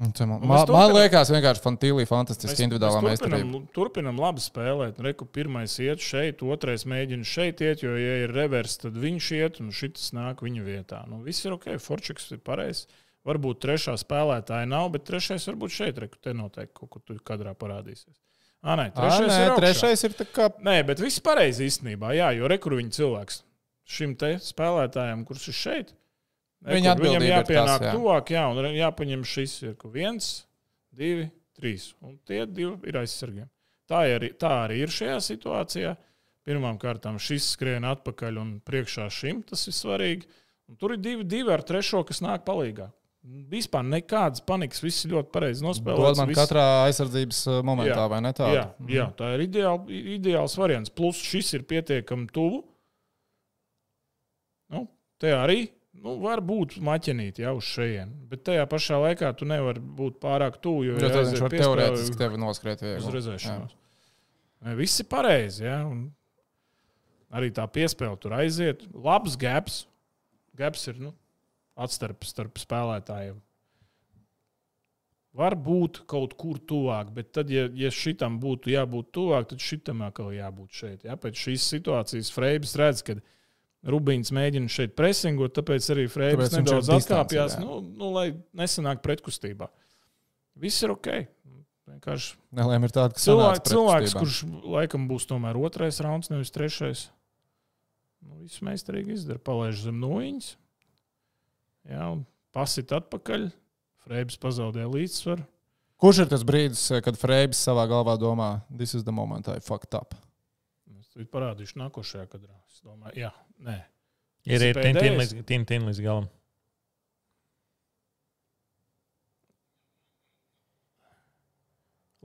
[0.00, 0.94] Man, Nu, man, mēs man turpinām.
[0.96, 4.96] liekas, vienkārši fantīlī, fantastiski individuālā mēs turpinam, turpinam labi spēlēt.
[5.04, 9.60] Reku pirmais iet šeit, otrais mēģina šeit iet, jo, ja ir revers, tad viņš iet
[9.60, 11.02] un šis nāk viņa vietā.
[11.10, 12.86] Nu, viss ir ok, Forčiks ir pareizs.
[13.28, 17.52] Varbūt trešā spēlētāja nav, bet trešais varbūt šeit, reku, te noteikti kaut kur tur kadrā
[17.52, 18.16] parādīsies.
[18.64, 20.48] Ah, nē, trešais, nē, ir trešais ir tā kā.
[20.64, 22.14] Nē, bet viss pareizi īstenībā.
[22.16, 23.42] Jā, jo rekur viņa cilvēks
[23.84, 25.92] šim te spēlētājam, kurš ir šeit.
[26.60, 27.92] Viņa viņam ir jāpienāk tas, jā.
[27.96, 30.26] tuvāk, jā, un jāpaņem šis ir viens,
[30.92, 31.94] divi, trīs.
[32.04, 33.48] Un tie divi ir aizsargiem.
[33.88, 35.96] Tā arī, tā arī ir šajā situācijā.
[36.46, 40.28] Pirmkārt, šis skrien atpakaļ un priekšā šim, tas ir svarīgi.
[40.70, 42.90] Un tur ir divi, divi ar trešo, kas nāk palīdzīgā.
[43.50, 46.16] Vispār nekādas panikas, viss ir ļoti pareizi nospēlēts.
[46.16, 48.08] man viss- katrā aizsardzības momentā, Jā.
[48.08, 48.48] vai ne tā?
[48.54, 50.88] Jā, jā, tā ir ideāl, ideāls variants.
[50.88, 52.64] Plus šis ir pietiekami tuvu.
[54.70, 54.86] Nu,
[55.18, 55.68] te arī
[56.04, 58.22] nu, var būt maķenīti jau uz šejienes.
[58.30, 60.88] Bet tajā pašā laikā tu nevari būt pārāk tuvu.
[60.90, 63.12] Jo, ja viņš var teorētiski tevi noskriet Uz viegli.
[63.18, 63.76] redzēšanos.
[64.64, 65.64] Ne, Viss ir pareizi.
[65.64, 65.82] Ja?
[65.88, 66.08] un
[67.30, 68.82] Arī tā piespēle tur aiziet.
[68.90, 69.84] Labs gaps.
[70.58, 71.12] Gaps ir nu,
[71.78, 73.38] atstarps starp spēlētājiem.
[75.38, 80.02] Var būt kaut kur tuvāk, bet tad, ja, ja šitam būtu jābūt tuvāk, tad šitam
[80.02, 81.04] atkal jābūt šeit.
[81.06, 81.14] Ja?
[81.14, 83.14] Pēc šīs situācijas Freibs redz, ka
[83.80, 88.26] Rubīns mēģina šeit presingot, tāpēc arī ir nedaudz atkāpjas, nu, nu, lai
[88.56, 89.70] nesanāk pretkustībā.
[90.60, 91.08] Viss ir ok.
[91.90, 94.42] Vienkārši Nelēma ir tāda, cilvēks, cilvēks kurš
[94.76, 97.08] laikam būs tomēr otrais rauns, nevis trešais.
[98.20, 99.40] Nu, viss meistarīgi izdara.
[99.42, 100.52] Palaiž zem nūjiņas.
[101.90, 103.48] Jā, un pasit atpakaļ.
[104.04, 105.44] Freibs pazaudēja līdzsvaru.
[106.00, 109.96] Kurš ir tas brīdis, kad Freibs savā galvā domā, this is the moment I fucked
[109.96, 110.16] up?
[111.10, 112.54] To parādīšu nākošajā kadrā.
[112.70, 113.30] Es domāju, jā,
[113.66, 113.78] nē.
[114.46, 115.18] ir, ir tin, pēdējais?
[115.18, 116.28] līdz, tin, tin līdz galam.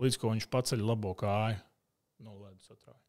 [0.03, 1.57] Līdz ko viņš paceļ labo kāju
[2.25, 2.99] no ledus atrāja.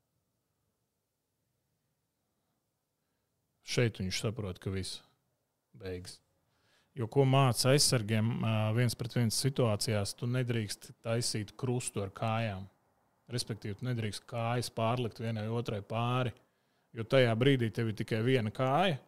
[3.66, 5.02] Šeit viņš saprot, ka viss
[5.76, 6.20] beigas.
[6.96, 8.30] Jo ko māca aizsargiem
[8.78, 12.64] viens pret viens situācijās, tu nedrīkst taisīt krustu ar kājām.
[13.32, 16.30] Respektīvi, nedrīkst kājas pārlikt vienai otrai pāri.
[16.94, 18.98] Jo tajā brīdī tev ir tikai viena kāja.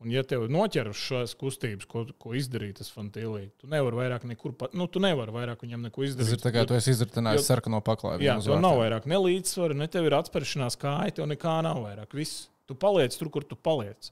[0.00, 4.22] Un, ja tev noķer uz šīs kustības, ko, ko izdarīja tas fantīlī, tu nevari vairāk
[4.30, 6.38] nekur pat, nu, tu nevari vairāk viņam neko Tas izdarīt.
[6.38, 6.94] ir tā kā tu esi
[7.36, 8.22] Jo- sarkano paklāju.
[8.24, 12.16] Jā, tev nav vairāk ne līdzsvara, ne tev ir atspēršanās kāja, tev nekā nav vairāk.
[12.16, 12.48] Viss.
[12.66, 14.08] Tu paliec tur, kur tu paliec.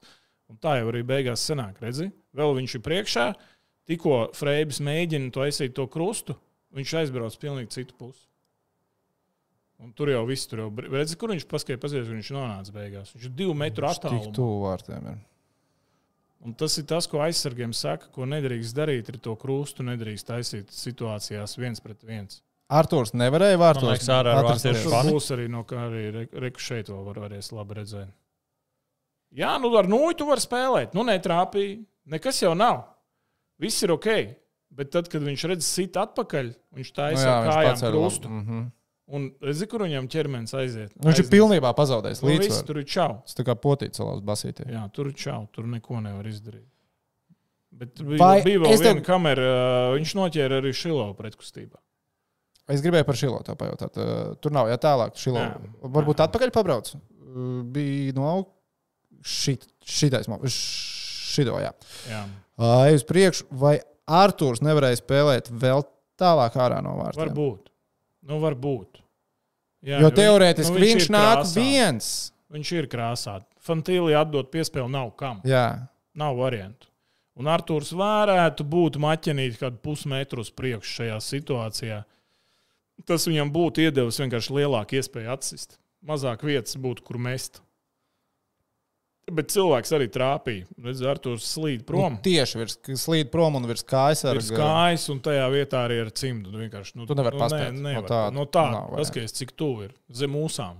[0.49, 2.11] Un tā jau arī beigās sanāk, redzi?
[2.37, 3.25] Vēl viņš ir priekšā,
[3.89, 6.35] tikko Freibs mēģina to aizsīt to krustu,
[6.75, 8.27] viņš aizbrauc pilnīgi citu pusi.
[9.79, 13.13] Un tur jau viss tur jau, redzi, kur viņš paskaidroja, paskaidroja, viņš nonāca beigās.
[13.15, 14.33] Viņš ir divu metru Tik attālumā.
[14.35, 15.05] tuvu vārtiem.
[15.13, 15.19] Ir.
[16.45, 20.69] Un tas ir tas, ko aizsargiem saka, ko nedrīkst darīt, ir to krustu nedrīkst taisīt
[20.75, 22.41] situācijās viens pret viens.
[22.69, 23.81] Arthurs nevarēja vārtos.
[23.87, 26.87] Man liekas, ārā ar to- ir Tur būs arī no kā arī re- reku šeit
[26.91, 28.11] vēl var, varēs labi redzēt.
[29.35, 30.93] Jā, nu ar nūju tu vari spēlēt.
[30.93, 31.83] Nu, netrāpīja.
[32.09, 32.83] Nekas jau nav.
[33.59, 34.35] Viss ir ok.
[34.71, 37.91] Bet tad, kad viņš redz sit atpakaļ, viņš Nu, taisa jā, no viņš kājām pacēla
[37.91, 38.29] krustu.
[38.29, 38.41] labu.
[38.43, 38.71] Mhm.
[39.09, 40.91] Un redzi, kur viņam ķermenis aiziet.
[41.01, 41.29] Viņš ir Aiznes.
[41.33, 42.65] pilnībā pazaudējis Nu, viss, līdzsvaru.
[42.67, 43.13] tur ir čau.
[43.25, 44.67] Tas tā kā potīts salās basītī.
[44.69, 45.47] Jā, tur ir čau.
[45.51, 46.67] Tur neko nevar izdarīt.
[47.79, 49.47] Bet bija, Vai bija vēl es tev- viena kamera.
[49.95, 51.79] Viņš noķēra arī Šilovu pretkustībā.
[52.69, 53.97] Es gribēju par Šilo tā pajautāt.
[54.41, 55.15] Tur nav, ja tālāk.
[55.17, 55.39] Šilo.
[55.41, 55.57] Jā.
[55.81, 56.91] Varbūt atpakaļ pabrauc.
[57.73, 58.45] Bija no au-
[59.25, 61.71] šit, šitais, šito, jā.
[62.09, 62.21] Jā.
[62.85, 65.83] Ej uz priekšu, vai Arthurs nevarēja spēlēt vēl
[66.19, 67.25] tālāk ārā no vārtiem?
[67.29, 67.68] Varbūt.
[68.29, 68.99] Nu, varbūt.
[69.85, 71.55] Jā, Jo nu, teorētiski nu, viņš ir nāk krāsā.
[71.63, 72.09] viens.
[72.53, 73.39] Viņš ir krāsā.
[73.63, 75.41] Fantīlī atdot piespēli nav kam.
[75.47, 75.87] Jā.
[76.17, 76.89] Nav variantu.
[77.39, 81.99] Un Arthurs varētu būt maķenīt kādu pusmetru uz priekšu šajā situācijā.
[83.07, 85.77] Tas viņam būtu iedevis vienkārši lielāku iespēju atsist.
[86.03, 87.61] Mazāk vietas būtu, kur mest.
[89.35, 90.67] Bet cilvēks arī trāpīja.
[90.85, 92.15] Redz, Arthurs slīd prom.
[92.17, 95.99] Nu, tieši virs slīd prom un virs kājas ar Ir kājas, un tajā vietā arī
[96.03, 96.53] ar cimdu.
[96.53, 97.73] Nu, vienkārši, nu, Tu nevari nu, paspēt.
[97.75, 98.07] No nevar.
[98.09, 100.79] tā no tā, nav paskaties, cik tuvu ir zem mūsām.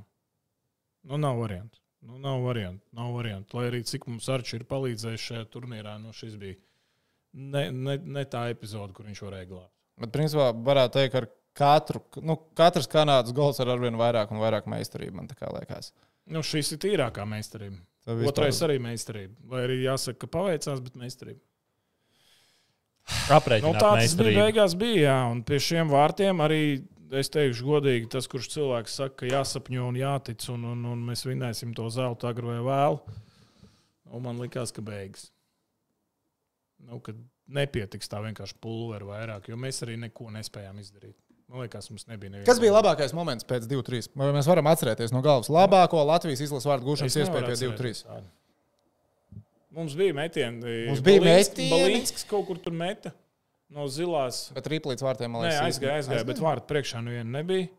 [1.10, 1.80] Nu, nav variantu.
[2.06, 2.84] Nu, nav variantu.
[2.96, 3.58] Nav variantu.
[3.60, 6.58] Lai arī cik mums Arčs ir palīdzējis šajā turnīrā, nu, šis bija
[7.34, 9.74] ne, ne, ne tā epizode, kur viņš varēja glābt.
[10.00, 11.28] Bet, principā, varētu teikt, ka ar
[11.60, 15.92] katru, nu, katrs kanādas gols ar arvien vairāk un vairāk meistarību, man tā kā liekas.
[16.30, 17.82] Nu, šis ir tīrākā meistarība.
[18.10, 19.36] Tā vispār- Otrais arī meistarība.
[19.52, 21.42] Lai arī jāsaka, ka paveicās, bet meistarība.
[23.10, 25.02] Nu, Aprēķināt, tā tas bija beigās, bija.
[25.08, 26.62] Jā, un pie šiem vārtiem arī
[27.18, 31.26] es teikšu, godīgi, tas, kurš cilvēks saka, ka jāsapņo un jātic, un, un, un mēs
[31.26, 33.18] vinnēsim to zelta agru vai vēlu.
[34.14, 35.30] Un man likās, ka beigas.
[36.86, 37.18] Nu, kad
[37.50, 41.18] nepietiks tā vienkārši pulvera vairāk, jo mēs arī neko nespējām izdarīt.
[41.50, 42.46] Man liekas, mums nebija neviena.
[42.46, 44.12] Kas bija labākais moments pēc 2-3?
[44.22, 48.20] Vai mēs varam atcerēties no galvas labāko Latvijas izlases vārdu gūšanas iespēju pie 2-3?
[49.80, 50.76] Mums bija metieni.
[50.92, 51.72] Mums bija metieni.
[51.74, 53.16] Balinskis kaut kur tur meta
[53.74, 54.48] no zilās.
[54.54, 57.70] Bet līdz vārtiem, man Nē, liekas, aizgāja, aizgāja, bet vārtu priekšā nu viena nebija.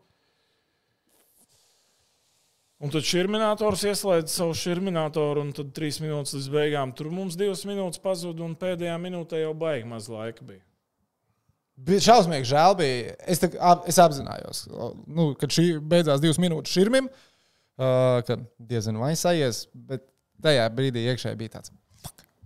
[2.81, 6.91] Un tad šurminātors ieslēdz savu šurminātoru, un tad trīs minūtes līdz beigām.
[6.97, 10.63] Tur mums divas minūtes pazuda, un pēdējā minūtē jau baigi maz laika bija.
[11.81, 12.77] Bija šausmīgi žēl.
[12.79, 13.15] Bija.
[13.29, 13.51] Es, tā,
[13.89, 14.65] es apzinājos,
[15.07, 20.05] nu, kad šī beidzās divas minūtes šurmim, uh, kad diezgan vai sajies, bet
[20.43, 21.73] tajā brīdī iekšēji bija tāds.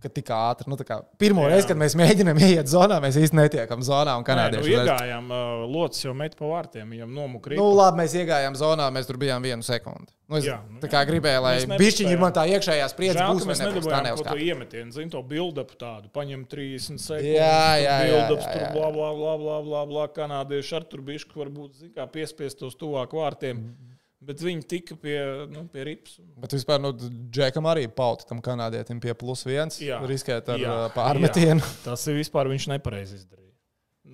[0.05, 0.69] Ka tik ātri.
[0.69, 0.77] Nu,
[1.17, 1.55] pirmo Jā.
[1.55, 4.13] reizi, kad mēs mēģinām iet zonā, mēs īstenībā netiekam zonā.
[4.19, 7.57] Un Nē, nu, iegājām, uh, locis jau met pa vārtiem, viņam nomukrīt.
[7.57, 10.13] Nu, labi, mēs iegājām zonā, mēs tur bijām vienu sekundi.
[10.29, 13.33] Nu, es Jā, nu tā kā gribēju, lai Mēs bišķiņi man tā iekšējā spriedze Žēl,
[13.33, 14.29] būs, mēs nedabūjām to, neuzkāp.
[14.29, 16.09] to iemetienu, zinu, to build-up tādu.
[16.13, 17.33] Paņem 30 sekundes.
[17.33, 18.71] Jā, jā, jā, Build-ups jā, tur jā.
[18.77, 20.05] bla, bla, bla, bla, bla, bla.
[20.15, 23.61] Kanādieši ar tur bišķi varbūt, zin kā, piespiestos tuvāk vārtiem.
[23.61, 23.94] Mhm.
[24.25, 25.17] Bet viņi tika pie,
[25.51, 26.15] nu, pie rips.
[26.41, 26.89] Bet vispār, nu,
[27.29, 29.77] Džekam arī pauta tam kanādietim pie plus viens.
[29.83, 29.99] Jā.
[30.09, 31.61] Riskēt ar Jā, pārmetienu.
[31.61, 31.73] jā.
[31.87, 33.51] Tas ir vispār viņš nepareizi izdarīja.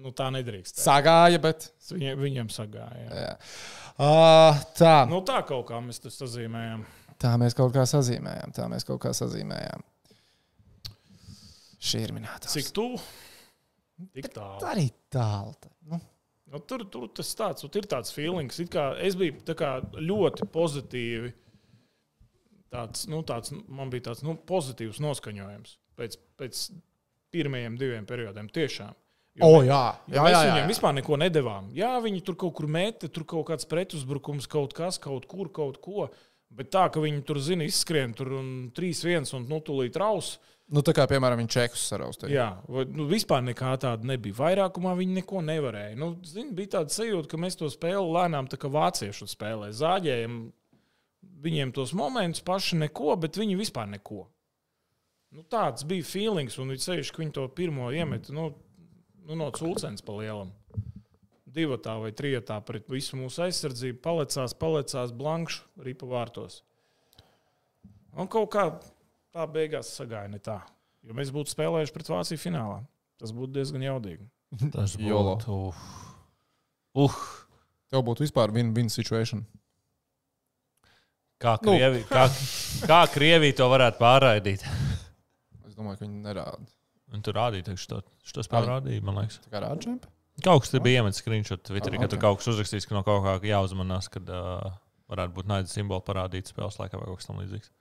[0.01, 0.75] Nu, tā nedrīkst.
[0.75, 0.83] teikt.
[0.83, 1.69] Sagāja, bet.
[1.91, 3.05] Viņam, viņam sagāja.
[3.05, 3.21] Jā.
[3.23, 3.31] Jā.
[4.01, 4.93] Uh, tā.
[5.11, 6.83] Nu, tā kaut kā mēs to sazīmējam.
[7.21, 8.53] tā mēs kaut kā sazīmējām.
[8.57, 9.83] Tā mēs kaut kā sazīmējām.
[11.81, 12.49] Šī ir minēta.
[12.51, 12.99] Cik tuvu?
[14.15, 14.59] Tik tālu.
[14.63, 15.53] Tā arī tālu.
[16.51, 18.59] Nu, tur, tur tas tāds, tur ir tāds feelings.
[18.59, 21.31] Es biju tā kā ļoti pozitīvi.
[22.71, 26.59] Tāds, nu, tāds, man bija tāds nu, pozitīvs noskaņojums pēc, pēc
[27.31, 28.47] pirmajiem diviem periodiem.
[28.51, 28.93] Tiešām.
[29.39, 29.81] Jo O, mē- jā,
[30.11, 30.69] jo jā, mēs jā, jā, viņiem jā.
[30.73, 31.69] vispār neko nedavām.
[31.75, 35.79] Jā, viņi tur kaut kur meta, tur kaut kāds pretuzbrukums, kaut kas, kaut kur, kaut
[35.83, 36.09] ko.
[36.51, 40.33] Bet tā, ka viņi tur zina, izskrien tur un 3-1 un nu, tūlīt raus.
[40.71, 42.31] Nu, tā kā, piemēram, viņš čekus saraustīja.
[42.31, 44.37] Jā, vai, nu, vispār nekā tāda nebija.
[44.37, 45.97] Vairākumā viņi neko nevarēja.
[45.99, 49.73] Nu, zin, bija tāda sajūta, ka mēs to spēli lēnām tā kā vācieši spēlē.
[49.75, 50.37] Zāģējam
[51.43, 54.23] viņiem tos momentus paši neko, bet viņi vispār neko.
[55.35, 58.49] Nu, tāds bija feelings, un viņš sevišķi, ka viņi to pirmo iemeta nu,
[59.27, 60.51] nu, no cūcens pa lielam.
[61.51, 66.61] Divatā vai trijotā pret visu mūsu aizsardzību palecās, palecās blankšu ripa vārtos.
[68.15, 68.65] Un kaut kā
[69.35, 70.59] tā beigās sagāja ne tā.
[71.07, 72.81] Jo mēs būtu spēlējuši pret Vāciju finālā.
[73.21, 74.25] Tas būtu diezgan jaudīgi.
[74.73, 75.57] Tas būtu.
[76.97, 77.17] Uh,
[77.91, 79.43] Tev būtu vispār win-win situation.
[81.41, 81.73] kā, Nu.
[81.73, 82.27] Krievi, kā,
[82.87, 84.63] kā Krievija to varētu pārraidīt?
[85.67, 86.67] Es domāju, ka viņi nerāda.
[87.11, 88.73] Un tur rādīja, ka šo, šo spēli Ai.
[88.75, 89.41] rādīja, man liekas.
[89.43, 90.07] Tā kā rāda čempi.
[90.45, 93.25] Kaut kas tur bija iemetis screenshot Twitterī, ka tur kaut kas uzrakstīts, ka no kaut
[93.25, 94.71] kā jāuzmanās, kad uh,
[95.11, 97.71] varētu būt naida simboli parādīt spēles laikā vai kaut kas tamlīdzīgs.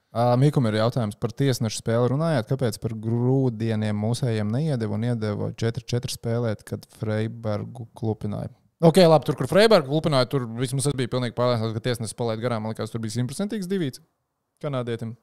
[0.41, 2.09] Mikum ir jautājums par tiesnešu spēli.
[2.11, 8.51] Runājāt, kāpēc par grūdieniem mūsējiem neiedeva un iedeva 4-4 spēlēt, kad Freibergu klupināja?
[8.83, 12.43] Ok, labi, tur, kur Freibergu klupināja, tur vismaz es biju pilnīgi pārliecināts, ka tiesnesis palaid
[12.43, 12.65] garām.
[12.65, 14.03] Man liekas, tur bija simtprocentīgs divīts
[14.63, 15.15] kanādietim.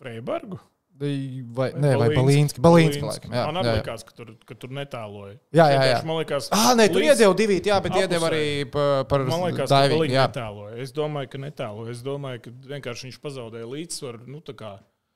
[0.00, 0.56] Freibergu?
[1.00, 2.60] Vai, vai, nē, vai Balīnski.
[2.60, 3.32] Balīnski, laikam.
[3.32, 5.38] Jā, Man jā, likās, ka tur, ka tur netāloja.
[5.56, 6.00] Jā, jā, jā.
[6.04, 9.64] Man liekas, Ah, nē, tur iedeva divīt, jā, bet iedeva arī pa- par Man liekas,
[9.70, 10.26] ka diving, Balīnski jā.
[10.28, 10.76] netāloja.
[10.84, 11.90] Es domāju, ka netāloja.
[11.90, 14.26] Es domāju, ka vienkārši viņš pazaudēja līdzsvaru.
[14.28, 14.42] Nu,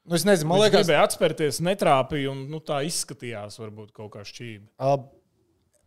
[0.06, 4.12] Nu, es nezinu, man Viņš liekas, gribēja atspērties, netrāpīja, un nu, tā izskatījās, varbūt kaut
[4.12, 4.66] kā šķība.
[4.78, 4.98] Uh,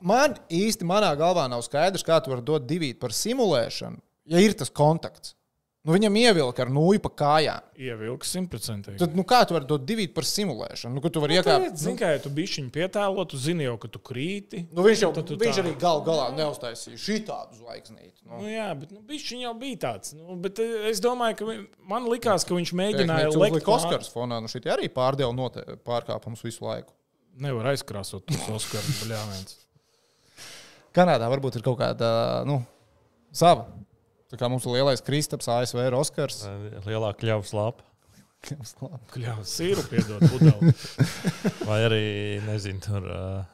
[0.01, 3.97] Man īsti manā galvā nav skaidrs, kā tu vari dot divu par simulēšanu,
[4.29, 5.33] ja ir tas kontakts.
[5.87, 7.67] Nu, viņam ievilka ar nūju pa kājām.
[7.79, 8.99] Ievilks simtprocentīgi.
[8.99, 10.97] Tad, nu, kā tu vari dot divu par simulēšanu?
[10.97, 11.77] Nu, tu vari iekāpt?
[11.79, 14.65] Zini, kā ja tu biji viņa pietēlo, tu zini jau, ka tu krīti.
[14.75, 18.19] Nu, viņš jau Tad tu viņš tā- arī gal galā neuztaisīja šitādu zvaigznīti.
[18.25, 18.51] Nu, Nu.
[18.51, 20.11] jā, bet nu, viņš jau bija tāds.
[20.19, 21.55] Nu, bet eh, es domāju, ka
[21.87, 25.31] man likās, ka viņš Mēģināja uzlikt lekt Oskars fonā, nu šitie arī pārdeva
[25.87, 26.91] pārkāpumus visu laiku.
[27.39, 29.55] Nevar aizkrāsot tos Oskaru bļāviens.
[30.91, 32.59] Kanādā varbūt ir kaut kāda, nu,
[33.31, 33.69] sava.
[34.27, 36.41] Tā kā mums ir lielais Kristaps, ASV ir Oskars.
[36.87, 37.85] Lielāka kļavas lapa.
[39.13, 40.73] Kļāvis sīru piedot pudeli.
[41.67, 42.03] Vai arī,
[42.45, 43.47] nezinu, tur uh,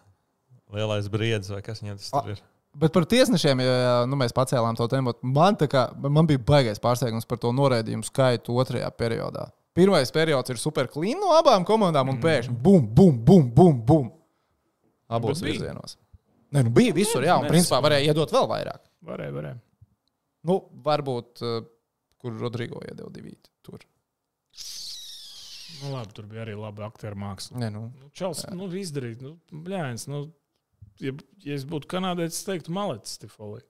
[0.76, 2.42] lielais briedis vai kas viņam tas tur ir.
[2.74, 6.82] Bet par tiesnešiem, ja nu, mēs pacēlām to tēmu, man, tā kā, man bija baisais
[6.82, 9.46] pārsteigums par to noraidījumu skaitu otrajā periodā.
[9.78, 14.10] Pirmais periods ir super clean no abām komandām, un pēkšņi bum, bum, bum, bum, bum.
[15.14, 16.00] Abos virzienos.
[16.54, 18.82] Nē, nu bija visur, jā, un principā varēja iedot vēl vairāk.
[19.06, 19.58] Varēja, varēja.
[20.48, 21.66] Nu, varbūt, uh,
[22.22, 23.52] kur Rodrigo iedeva divīti.
[23.64, 23.84] Tur.
[25.82, 27.60] Nu, labi, tur bija arī labi aktieru māksla.
[27.60, 27.84] Nē, nu.
[28.00, 29.36] Nu, Čels, nu, izdarīt, nu,
[29.66, 30.26] bļēns, nu,
[31.04, 31.14] ja,
[31.44, 33.64] ja es būtu kanādietis, es teiktu, malecis, Tifoli.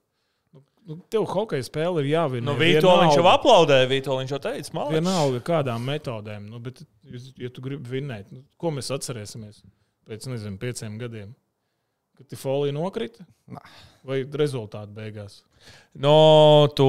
[0.54, 2.50] Nu, nu, tev hokeja spēle ir jāvina.
[2.50, 4.98] Nu, Vitoļņš jau aplaudēja, Vitoļņš jau teica, man liekas.
[5.00, 6.50] Vienalga, kādām metodēm.
[6.52, 9.64] Nu, bet, ja, ja tu gribi vinnēt, nu, ko mēs atcerēsimies
[10.06, 11.32] pēc, nezinu, pieciem gadiem?
[12.14, 13.24] Kad Tifoli nokrita?
[13.50, 13.60] Nā.
[14.06, 15.40] Vai rezultāti beigās?
[15.98, 16.84] No, tu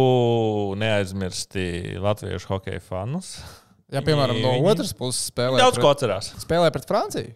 [0.78, 3.38] neaizmirsti latviešu hokeja fanus.
[3.94, 6.32] Ja, piemēram, no Viņi- otras puses spēlē Daudz ko pret, atcerās.
[6.44, 7.36] spēlē pret Franciju,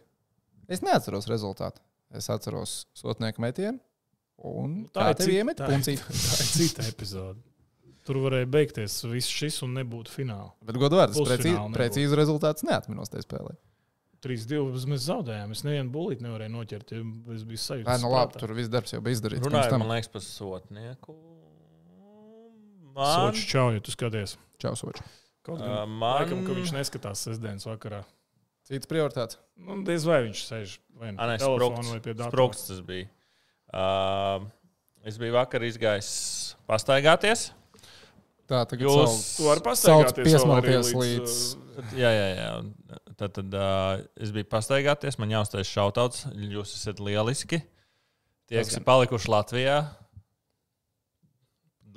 [0.68, 1.80] es neatceros rezultātu.
[2.12, 3.80] Es atceros sotnieku metienu.
[4.42, 6.00] Un Nu, tā, ir cita- iemet tā ir-.
[6.10, 7.38] Tā ir cita epizode.
[8.06, 10.52] Tur varēja beigties viss šis un nebūtu fināla.
[10.66, 13.54] Bet, godvārds, Pusfināla precīzi, precīzi rezultāts neatminos tajā spēlē.
[14.26, 15.54] 3-2 mēs zaudējām.
[15.56, 16.94] Es nevienu bulīti nevarēju noķert.
[16.96, 17.04] Ja
[17.36, 17.98] es biju sajūta.
[18.04, 19.46] Nu labi, tur viss darbs jau bija izdarīts.
[19.48, 19.84] Runājot, tam.
[19.86, 21.16] man liekas, par sotnieku.
[23.00, 24.36] Man, Sočs čau, ja tu skaties.
[24.60, 25.04] Čau, soči.
[25.46, 28.02] Kaut uh, gan man, laikam, ka viņš neskatās sestdienas vakarā.
[28.68, 29.40] Cits prioritāts.
[29.58, 32.34] Nu, diez vai viņš sēž vai nu pie telefona vai pie datora.
[32.34, 33.08] Sprukts tas bija.
[33.70, 34.44] Uh,
[35.08, 36.10] es biju vakar izgājis
[36.70, 37.48] pastaigāties.
[38.50, 41.40] Tā tagad Jūs- Sauc pastaigāties piesmalties līdz, līdz.
[41.80, 43.00] uh, Jā, jā, jā.
[43.20, 46.24] Tad, tad uh, es biju pastaigāties, man jāuztais šautauts.
[46.40, 47.60] Jūs esat lieliski.
[48.48, 49.80] Tie, kas ir palikuši Latvijā,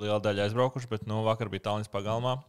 [0.01, 2.41] liela daļa aizbraukuši, bet nu, vakar bija Tallinas pagalmā.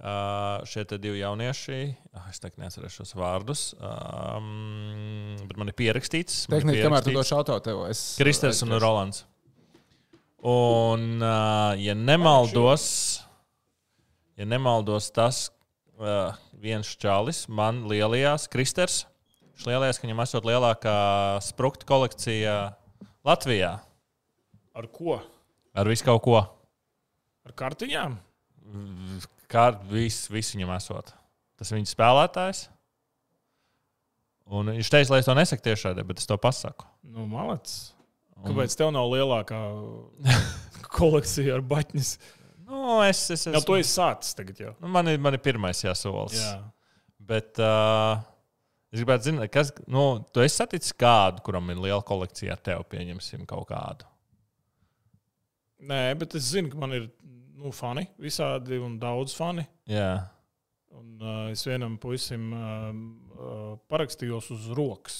[0.00, 1.78] Uh, šie divi jaunieši,
[2.16, 6.46] ah, es tagad neatceros šos vārdus, um, bet man ir pierakstīts.
[6.48, 8.00] Tehniski, kamēr tu to šautau tev, es.
[8.16, 9.26] Kristers un Rolands.
[10.40, 12.86] Un, uh, ja nemaldos,
[14.40, 15.50] ja nemaldos tas
[16.00, 19.04] uh, viens čalis, man lielajās, Kristers,
[19.54, 20.96] viņš lielajās, ka viņam esot lielākā
[21.44, 22.56] sprukta kolekcija
[23.26, 23.76] Latvijā
[24.74, 25.18] Ar ko?
[25.74, 26.40] ar visu kaut ko.
[27.46, 28.18] Ar kartiņām?
[29.50, 31.12] Kā viss vis viņam esot.
[31.58, 32.68] Tas viņa spēlētājs.
[34.50, 36.86] Un viņš teica, lai es to nesaku tiešādi, bet es to pasaku.
[37.06, 37.26] Nu.
[38.40, 39.58] Un, Kāpēc tev nav lielākā
[40.98, 42.14] kolekcija ar baņķis?
[42.70, 44.72] Nu, es, es, es, Jā, to es sācis tagad jau.
[44.80, 46.38] nu, man, ir, man ir pirmais jāsolis.
[46.40, 46.56] Jā.
[47.30, 48.20] Bet uh,
[48.90, 49.74] es gribētu zināt, kas.
[49.90, 54.08] Nu, tu esi saticis kādu, kuram ir liela kolekcija ar tevi, pieņemsim kaut kādu.
[55.90, 57.06] Nē, bet es zinu, ka man ir
[57.60, 59.66] nu, fani, visādi un daudz fani.
[59.90, 60.12] Jā,
[60.90, 63.58] Un, uh, es vienam puisim uh, uh,
[63.88, 65.18] parakstījos uz rokas.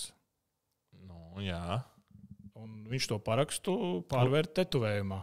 [1.07, 1.79] nu, jā.
[2.59, 3.75] Un viņš to parakstu
[4.11, 5.21] pārvērt tetovējumā.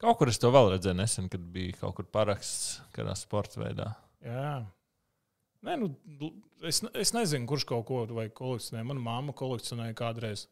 [0.00, 3.90] Kaut kur es to vēl redzēju nesen, kad bija kaut kur paraksts kādā sporta veidā.
[4.24, 4.62] Jā.
[5.66, 5.90] Nē, nu,
[6.64, 8.84] es, es nezinu, kurš kaut ko kolekcionē.
[8.86, 10.46] Mana mamma kolekcionēja kādreiz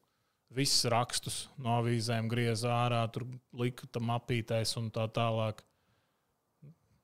[0.53, 3.25] visus rakstus no avīzēm, griezā ārā, tur
[3.57, 5.65] lika tam apītēs un tā tālāk.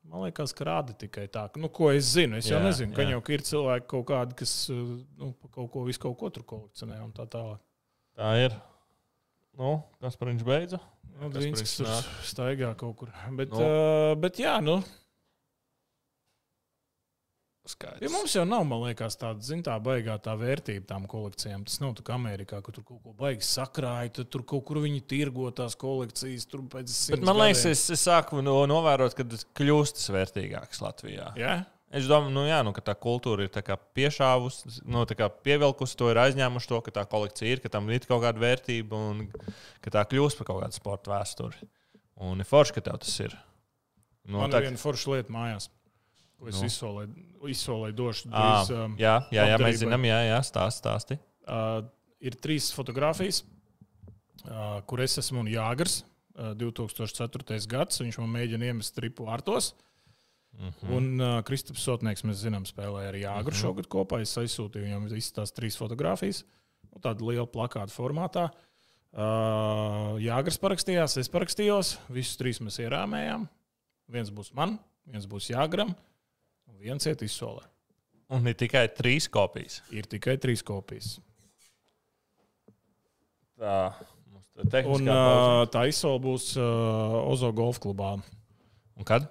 [0.05, 1.47] Man liekas, ka rāda tikai tā.
[1.57, 2.37] Nu, ko es zinu?
[2.37, 3.15] Es jau Jā, nezinu, ka jā.
[3.15, 4.83] jau ir cilvēki kaut kādi, kas uh,
[5.21, 7.63] nu, kaut ko, visu kaut ko tur kolekcionē un tā tālāk.
[8.21, 8.57] Tā ir.
[9.57, 10.83] Nu, kas par viņš beidza?
[11.21, 11.91] Nu, Viņš tur
[12.27, 13.11] staigā kaut kur.
[13.39, 13.63] Bet, Nu.
[13.63, 14.81] uh, bet jā, nu,
[17.65, 18.03] Skaidrs.
[18.05, 21.63] Ja mums jau nav, man liekas, tāda zināmā baigā tā vērtība tām kolekcijām.
[21.65, 24.83] Tas nav tā kā Amerikā, kur tur kaut ko baigi sakrāja, tad tur kaut kur
[24.85, 26.45] viņi tirgo tās kolekcijas.
[26.53, 27.73] Bet man liekas, gadiem.
[27.73, 31.31] es, es sāku no, novērot, ka tas kļūst vērtīgāks Latvijā.
[31.41, 31.55] Jā,
[31.95, 33.51] Es domāju, nu, jā, nu, ka tā kultūra ir
[33.95, 35.05] piešāvusi, nu,
[35.47, 38.99] pievilkusi to, ir aizņēmuši to, ka tā kolekcija ir, ka tam ir kaut kāda vērtība
[39.13, 39.21] un
[39.85, 41.69] ka tā kļūst par kaut kādu sporta vēsturi.
[42.25, 43.37] Un ir forši, ka tev tas ir.
[44.27, 45.69] Nu, man tā- ir viena forša lieta mājās,
[46.41, 46.67] ko es Nu.
[46.67, 47.15] izsolēju,
[47.55, 48.29] izsolēju došu.
[48.31, 50.83] Ā, Drīz, um, jā, jā, jā, mēs zinām, jā, jā stāsti.
[50.83, 51.19] stāsti.
[51.47, 51.85] uh,
[52.21, 53.43] ir trīs fotogrāfijas,
[54.49, 56.03] uh, kur es esmu un Jāgars.
[56.35, 57.69] Uh, 2004.
[57.71, 59.29] gads, viņš man mēģina iemest tripu
[60.59, 60.83] vārtos.
[60.83, 60.93] Mhm.
[60.97, 63.61] Un uh, Kristaps Sotnieks, mēs zinām, spēlēja arī Jāgru Mhm.
[63.61, 64.21] šogad kopā.
[64.23, 66.45] Es aizsūtīju viņam visas tās trīs fotogrāfijas,
[66.91, 68.51] nu, tāda liela plakāta formātā.
[69.15, 73.49] Uh, Jāgars parakstījās, es parakstījos, visus trīs mēs ierāmējām.
[74.11, 75.95] Viens būs man, viens būs Jāgram,
[76.69, 77.63] un viens iet izsolē.
[78.31, 79.83] Un ir tikai trīs kopijas.
[79.93, 81.21] Ir tikai trīs kopijas.
[83.61, 83.95] Tā
[84.33, 88.17] mums tā tehniskā Un uh, tā izsola būs uh, Ozo golf klubā
[88.97, 89.29] Un kad?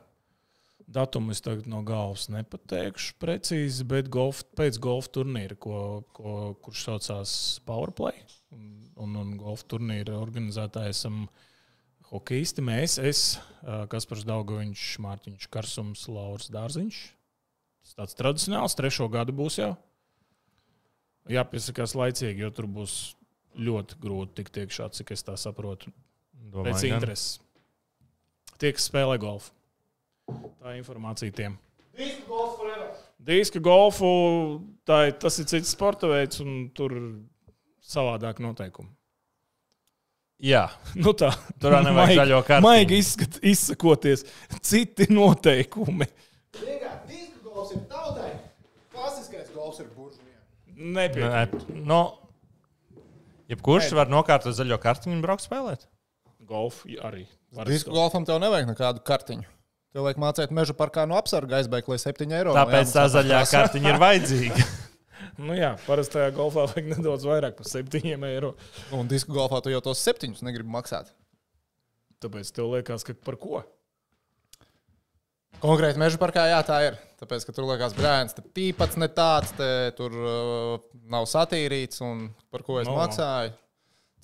[0.93, 5.77] Datumu es tagad no galvas nepateikšu precīzi, bet golf, pēc golfa turnīra, ko,
[6.13, 7.33] ko, kurš saucās
[7.65, 8.19] Powerplay,
[8.53, 11.23] un, un, golfa turnīra organizētāji esam
[12.11, 12.65] hokejisti.
[12.65, 13.23] Mēs, es,
[13.89, 17.01] Kaspars Daugoviņš, Mārtiņš Karsums, Lauris Dārziņš.
[17.83, 19.73] Tas tāds tradicionāls, trešo gadu būs jau.
[21.31, 22.99] Jāpiesakās laicīgi, jo tur būs
[23.57, 25.93] ļoti grūti tikt iekšā, cik es tā saprotu.
[26.53, 27.27] Domāju, Pēc intereses.
[28.61, 29.55] Tie, kas spēlē golfu.
[30.31, 31.57] Tā informācija tiem.
[33.23, 34.09] Diska golfu,
[34.87, 37.05] tā ir, tas ir cits sporta veids, un tur ir
[37.85, 38.89] savādāk noteikumi.
[40.43, 40.65] Jā,
[40.99, 41.29] Nu tā,
[41.61, 42.65] Tur vēl nevajag maigi- zaļo kartiņu.
[42.65, 44.25] Maigi izskat, izsakoties,
[44.65, 46.07] citi noteikumi.
[46.57, 48.31] Diska golfs ir tautai.
[48.91, 50.41] Klasiskais golfs ir buržujiem.
[50.97, 51.55] Nepiekrīt.
[51.69, 52.01] Nē, no,
[53.51, 55.87] jebkurš var nokārtot zaļo kartiņu un braukt spēlēt.
[56.43, 57.23] Golfu arī.
[57.55, 59.47] var Disku golfam tev nevajag nekādu kartiņu.
[59.93, 62.55] Tev vajag mācīt meža parkā no apsarga aizbēgt, lai 7 eiro.
[62.57, 64.65] Tāpēc tā jāmaksā zaļā kartiņa ir vajadzīga.
[65.39, 68.51] Nu jā, parastajā golfā vajag nedaudz vairāk par septiņiem eiro.
[68.93, 71.07] Un disku golfā tu jau tos septiņus negribi maksāt.
[72.21, 73.63] Tāpēc tev liekas, ka par ko?
[75.63, 76.99] Konkrēti meža parkā, jā, tā ir.
[77.23, 79.67] Tāpēc, ka tur liekas, brālis, te pīpats ne tāds, te
[79.97, 82.97] tur uh, nav satīrīts un par ko es No.
[82.99, 83.55] maksāju.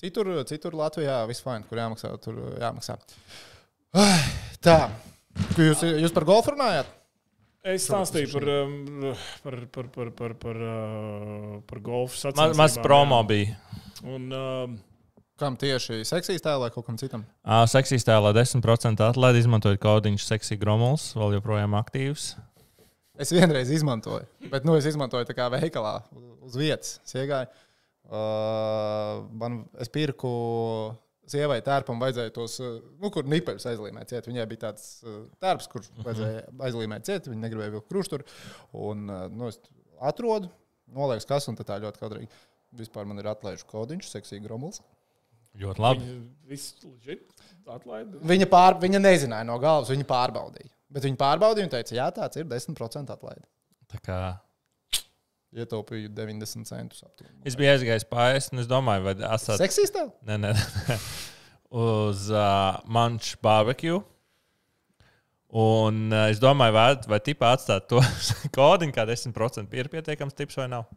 [0.03, 2.99] Citur, citur Latvijā viss fajn, kur jāmaksā, tur jāmaksā.
[3.97, 4.20] Ai,
[4.61, 4.78] Tā,
[5.59, 6.91] jūs, jūs par golfu runājāt?
[7.69, 9.07] Es stāstīju par, um,
[9.43, 12.61] par, par, par, par, par, uh, par golfu Maz, sacensībām.
[12.61, 13.57] maz promo bija.
[14.07, 14.77] Un, um,
[15.39, 17.21] Kam tieši seksīs tēlā vai kaut kam citam?
[17.47, 22.33] Uh, Seksīs tēlā 10% atlaidi, izmantojot kaudiņu seksī gromuls, vēl joprojām aktīvs.
[23.19, 25.93] Es vienreiz izmantoju, bet nu, es izmantoju tā kā veikalā
[26.43, 26.97] uz vietas.
[27.07, 27.47] Es iegāju,
[28.11, 30.31] uh, man, es pirku
[31.32, 34.30] sievai tērpam, vajadzēja tos, uh, nu, kur nipeļus aizlīmēt ciet.
[34.30, 38.27] Viņai bija tāds uh, tērps, kurš vajadzēja aizlīmēt ciet, viņa negribēja vilkt krušturu.
[38.88, 39.59] Un, uh, nu, es
[40.11, 40.51] atrodu,
[40.95, 42.32] nolieku kas, un tā ļoti kadrīgi.
[42.80, 44.84] Vispār man ir atlaižu kodiņš, seksīgi gromuls.
[45.59, 46.11] Ļoti labi.
[47.73, 48.21] atlaida.
[48.30, 50.69] Viņa, pār, viņa nezināja no galvas, viņa pārbaudīja.
[50.93, 53.45] Bet viņa pārbaudīja un teica, jā, tāds ir 10% atlaide.
[53.89, 54.19] Tā kā
[55.57, 57.01] Ietaupīju 90 centus.
[57.01, 57.39] aptuveni.
[57.49, 60.11] Es biju aizgājis pāri, un es domāju, vai esat Seksīs tev?
[60.29, 60.53] ne, ne,
[61.73, 63.97] uz uh, Manču barbecue.
[65.49, 68.01] Un uh, es domāju, vai, vai tipā atstāt to
[68.57, 70.85] kodiņu, kā 10% ir pietiekams tips vai nav.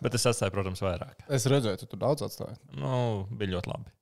[0.00, 1.20] Bet es atstāju, protams, vairāk.
[1.32, 2.56] Es redzēju, tu tur daudz atstāji.
[2.80, 3.92] Nu, bija ļoti labi.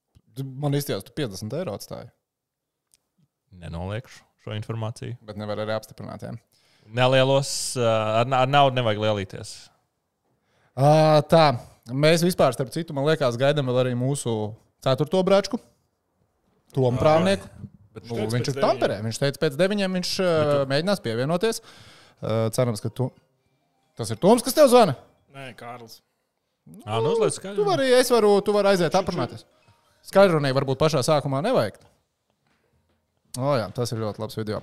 [0.62, 2.10] Man izties, tu 50 eiro atstāji.
[3.62, 5.16] Nenoliekšu šo informāciju.
[5.24, 6.26] Bet nevar arī apstiprināt.
[6.26, 6.34] Jā.
[6.94, 7.84] Nelielos, uh,
[8.20, 9.54] ar, ar naudu nevajag lielīties.
[10.74, 11.54] Uh, tā,
[11.90, 14.52] mēs vispār, starp citu, man liekas, gaidām vēl arī mūsu
[14.84, 15.60] ceturto brāčku,
[16.74, 17.46] Tomu Prāvnieku.
[17.94, 18.96] Bet Nu, viņš ir Tamperē.
[19.04, 21.60] Viņš teica, pēc deviņiem viņš uh, mēģinās pievienoties.
[22.18, 23.06] Uh, cerams, ka tu.
[23.94, 24.96] Tas ir Toms, kas tev zvana.
[25.30, 26.00] Nē, Kārlis.
[26.66, 27.66] Jā, nu uzliec Tu skaļi.
[27.68, 29.46] vari, es varu, tu vari aiziet aprunāties.
[30.10, 31.78] Skaidrunai varbūt pašā sākumā nevajag.
[33.34, 34.60] O, jā, tas ir ļoti labs video.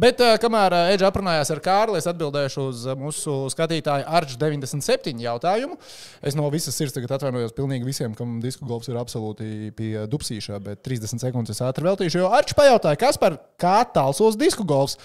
[0.00, 4.38] Bet, uh, kamēr uh, Eģa aprunājās ar Kārli, es atbildēšu uz uh, mūsu skatītāju Arčs
[4.40, 5.76] 97 jautājumu.
[6.24, 10.80] Es no visas sirds atvainojos pilnīgi visiem, kam disku golfs ir absolūti pie dubsīšā, bet
[10.88, 12.22] 30 sekundes es ātri veltīšu.
[12.22, 14.96] Jo Arčs pajautāja, kas par kā tālsos disku golfs.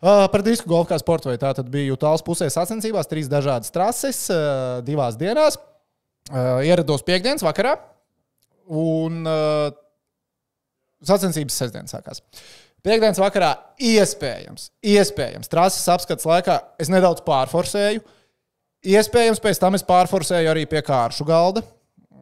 [0.00, 1.40] Uh, par disku golfu kā sporta veidu.
[1.40, 5.56] Tā tad bija tāls pusē sacensībās, trīs dažādas trases, uh, divās dienās.
[6.28, 7.78] Uh, ierados piekdienas vakarā,
[8.68, 9.72] un uh,
[11.06, 12.22] sacensības sestdienas sākās.
[12.80, 18.00] Piektdienas vakarā iespējams, iespējams, trases apskats laikā es nedaudz pārforsēju.
[18.88, 21.62] Iespējams, pēc tam es pārforsēju arī pie kāršu galda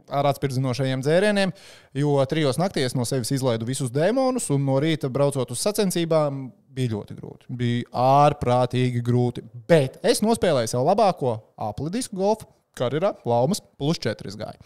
[0.09, 1.53] ar atspirdzinošajiem dzērieniem,
[2.01, 6.95] jo trijos naktīs no sevis izlaidu visus demonus, un no rīta braucot uz sacensībām bija
[6.95, 7.49] ļoti grūti.
[7.61, 7.89] Bija
[8.25, 9.45] ārprātīgi grūti.
[9.69, 12.49] Bet es nospēlēju sev labāko apli disku golfu.
[12.79, 14.59] Karjerā Laumas plus 4 gāja.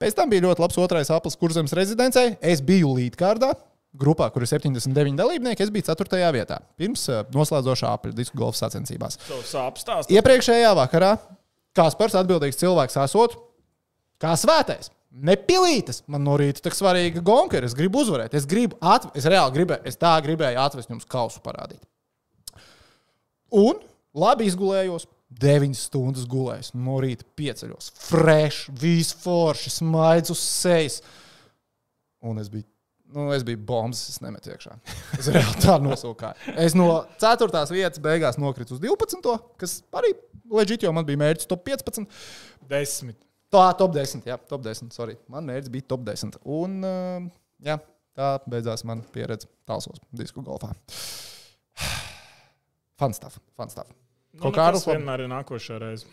[0.00, 2.32] Pēc tam bija ļoti labs otrais aplis kurzemes rezidencē.
[2.40, 3.54] Es biju līdkārdā.
[4.00, 6.20] Grupā, kur ir 79 dalībnieki, es biju 4.
[6.36, 6.60] vietā.
[6.78, 9.18] Pirms uh, noslēdzošā apli disku golfa sacensībās.
[10.14, 11.16] Iepriekšējā vakarā
[11.76, 13.36] Kaspars atbildīgs cilvēks esot,
[14.22, 14.90] kā svētais.
[15.10, 16.04] Nepilītas.
[16.10, 17.66] Man no rīta tā svarīga gonka ir.
[17.66, 18.34] Es gribu uzvarēt.
[18.38, 21.82] Es gribu atvest, es reāli gribēju, es tā gribēju atvest jums kausu parādīt.
[23.50, 23.80] Un
[24.14, 25.08] labi izgulējos.
[25.30, 27.92] 9 stundas gulējis, no rīta pieceļos.
[28.08, 30.98] Fresh, viss forši, smaids uz sejas.
[32.26, 32.66] Un es biju,
[33.14, 34.74] nu, es biju bombas, es nemetu iekšā.
[35.18, 36.56] Es reāli tā nosūkāju.
[36.60, 36.90] Es no
[37.22, 37.64] 4.
[37.72, 39.38] vietas beigās nokritu uz 12.
[39.60, 40.12] kas arī
[40.50, 42.10] leģit, jo man bija mērķis top 15.
[42.70, 43.20] Desmit.
[43.50, 44.26] Tā, top 10.
[44.30, 44.92] Jā, top 10.
[44.94, 45.16] Sorry.
[45.30, 46.36] Man mērķis bija top 10.
[46.58, 47.24] Un, uh,
[47.66, 47.80] jā,
[48.18, 50.72] Tā beidzās mana pieredze tālsos disku golfā.
[53.00, 53.88] Fun stuff, fun stuff.
[54.32, 56.06] Nu, Kaut nekas Kārlis labi- vienmēr ir nākošā reize.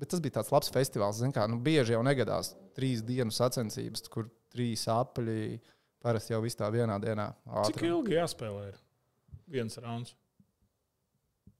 [0.00, 1.20] Bet tas bija tāds labs festivāls.
[1.32, 5.60] Kā, nu, bieži jau negadās trīs dienu sacensības, kur trīs apaļi
[6.00, 7.34] parasti jau viss tā vienā dienā.
[7.66, 7.88] Cik ātri.
[7.90, 8.68] ilgi jāspēlē?
[8.70, 8.78] Ir?
[9.48, 10.14] Viens rauns.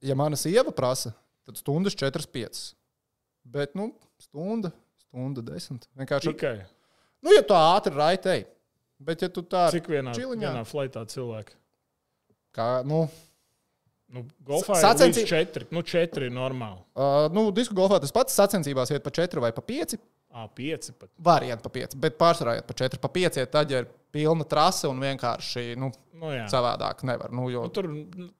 [0.01, 1.13] Ja mana sieva prasa,
[1.45, 2.73] tad stundas 4-5.
[3.45, 5.85] Bet, nu, stunda, stunda 10.
[5.97, 6.65] Vienkārši, Tikai.
[7.21, 8.45] nu, ja tu ātri raitēji,
[9.01, 10.49] bet, ja tu tā Cik vienā, čiliņā?
[10.53, 11.53] vienā flaitā cilvēki?
[12.53, 13.07] kā, nu,
[14.11, 15.65] Nu, golfā Sa- ir četri.
[15.71, 16.81] Nu, četri ir normāli.
[16.95, 19.97] uh, nu disku golfā tas pats sacensībās iet pa 4 vai pa 5.
[20.31, 21.09] Ā, pieci pat.
[21.19, 23.37] Var iet pa 5, bet pārsvarā iet pa 4, pa 5.
[23.41, 25.91] Iet, tad, ja ir pilna trase un vienkārši nu,
[26.21, 26.45] Nu, jā.
[26.47, 27.31] savādāk nevar.
[27.33, 27.87] Nu, jo, Nu, tur,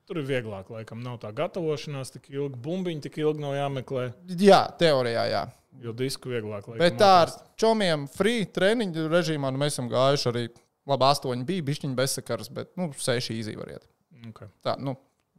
[0.07, 1.01] tur ir vieglāk, laikam.
[1.03, 4.13] Nav tā gatavošanās tik ilgi, bumbiņi tik ilgi nav jāmeklē.
[4.37, 5.43] jā, teorijā, jā.
[5.81, 6.67] Jo disku vieglāk.
[6.67, 10.49] Laikam, Bet tā ar čomiem free treniņu režīmā nu, mēs esam gājuši arī.
[10.87, 13.83] Labi, astoņi bija, bišķiņi bezsakars, bet nu, seši īzī var iet.
[14.29, 14.47] Okay.
[14.63, 14.95] Tā, nu,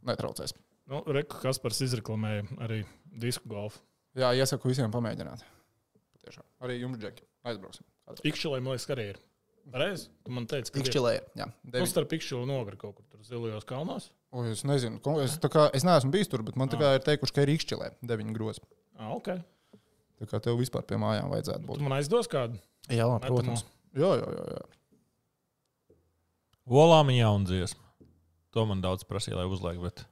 [0.07, 0.53] netraucēs.
[0.91, 2.81] Nu, Reku Kaspars izreklamēja arī
[3.23, 3.79] disku golfu.
[4.19, 5.43] Jā, iesaku visiem pamēģināt.
[6.17, 6.45] Patiešām.
[6.65, 7.85] Arī jums, Džeki, aizbrauksim.
[8.27, 9.21] Ikšķilē, man liekas, arī ir.
[9.73, 10.83] Reiz, tu man teici, ka ir.
[10.83, 11.47] Ikšķilē, jā.
[11.63, 11.87] Nu, Devi...
[11.87, 14.09] starp Ikšķilu un Ogru kaut kur tur zilajos kalnos.
[14.35, 16.91] O, es nezinu, ko- es, tā kā, es neesmu bijis tur, bet man tā kā
[16.97, 18.63] ir teikuši, ka ir Ikšķilē deviņi grozi.
[18.99, 19.29] Ah, ok.
[20.19, 21.81] Tā kā tev vispār pie mājām vajadzētu Tu būt.
[21.85, 22.59] man aizdos kādu?
[22.91, 23.63] Jā, protams.
[23.95, 24.45] Jā, jā, jā.
[24.57, 24.63] jā.
[26.83, 27.81] Olām ir jauna dziesma.
[28.53, 30.03] To man daudz prasīja, lai uzliek, bet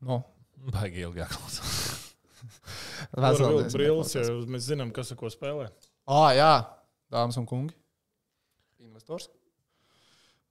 [0.00, 0.22] No,
[0.72, 1.34] baigi ilgāk.
[3.10, 4.30] Tur brilles, jāklausās.
[4.30, 5.66] jo mēs zinām, kas ar ko spēlē.
[6.10, 6.52] Ā, jā,
[7.12, 7.74] dāmas un kungi.
[8.80, 9.28] Investors.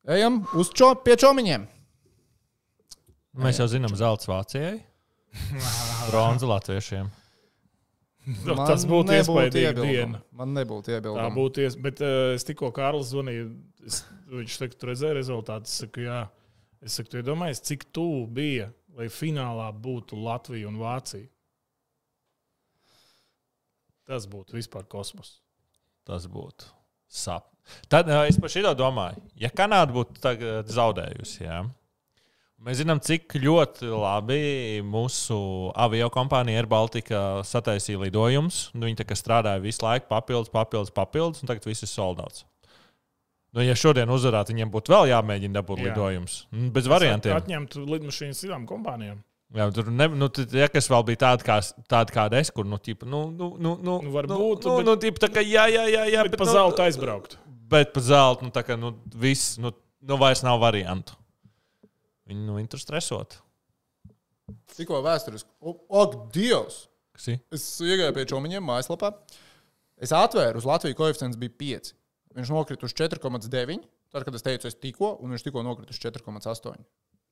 [0.10, 1.66] Ejam uz čo, pie čomiņiem.
[3.40, 4.80] Mēs jau zinām, zelta Vācijai,
[6.10, 7.10] bronza latviešiem.
[8.46, 9.86] Man Tas būtu iebildumu.
[9.90, 10.20] diena.
[10.38, 11.22] Man nebūtu iebildumu.
[11.24, 11.84] Tā būtu iespēja.
[11.88, 13.48] Bet uh, es tikko Kārlis zvanīju.
[13.90, 15.78] Es, viņš teica, tu redzēji rezultātus.
[15.82, 16.20] Saku, jā.
[16.86, 21.28] Es saku, tu iedomājies, cik tuvu bija, lai finālā būtu Latvija un Vācija.
[24.08, 25.36] Tas būtu vispār kosmos.
[26.08, 26.70] Tas būtu
[27.10, 27.52] sap.
[27.92, 30.32] Tad es par šo domāju, ja Kanāda būtu
[30.74, 31.60] zaudējusi, jā.
[32.66, 34.40] mēs zinām, cik ļoti labi
[34.82, 35.38] mūsu
[35.78, 38.70] avio kompānija Air Baltica sataisīja lidojumus.
[38.74, 42.48] Nu, viņi strādāja visu laiku, papildus, papildus, papildus, un tagad viss ir soldāts.
[43.56, 45.90] Nu, ja šodien uzvarētu, viņiem būtu vēl jāmēģina dabūt Jā.
[45.90, 46.36] lidojums.
[46.54, 47.34] Nu, Bez variantiem.
[47.34, 49.24] Atņemt lidmašīnas citām kompānijām.
[49.58, 51.56] Jā, tur ne, nu, ja kas vēl bija tāda, kā,
[51.90, 54.94] tāda kāda es, kur, nu, tipa, nu, nu, nu, nu, Nu, varbūt, nu, bet- nu,
[55.02, 57.40] tipa, tā kā, jā, jā, jā, jā Bet pa nu, zelta aizbraukt.
[57.70, 59.74] Bet par zeltu, nu, tā kā, nu, viss, nu,
[60.06, 61.18] nu, vairs nav variantu.
[62.30, 63.40] Viņi, nu, viņi tur stresot.
[64.78, 65.50] Tikko vēsturiski.
[65.90, 66.84] Ak, Dievs!
[67.18, 67.42] Kas ir?
[67.52, 69.16] Es iegāju pie čomiņiem mājaslapā.
[70.00, 71.94] Es atvēru uz Latviju koeficients bija 5.
[72.38, 73.80] Viņš nokrita uz 4,9.
[74.14, 76.76] Tad, kad es teicu, es tikko, un viņš tikko nokrita uz 4,8.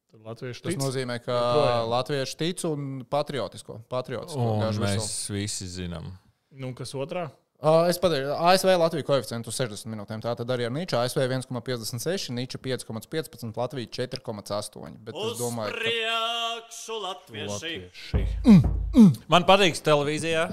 [0.08, 0.80] Tad Latvieši Tas tic.
[0.82, 1.90] nozīmē, ka Joprojām.
[1.92, 3.82] latvieši tic un patriotisko.
[3.92, 5.36] patriotisko Un mēs veselu.
[5.38, 6.14] visi zinām.
[6.52, 7.28] Nu, kas otrā?
[7.58, 10.22] Ā, Es pateiktu, ASV Latvijas koeficientu uz 60 minūtēm.
[10.22, 14.98] Tā tad arī ar Nīču ASV 1,56, Nīča 5,15, Latvija 4,8.
[15.04, 17.50] Bet es Uz domāju, ka priekšu latvieši.
[17.50, 19.24] Latvieši.
[19.28, 20.44] Man patīk televīzijā.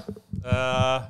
[0.45, 1.05] Uh,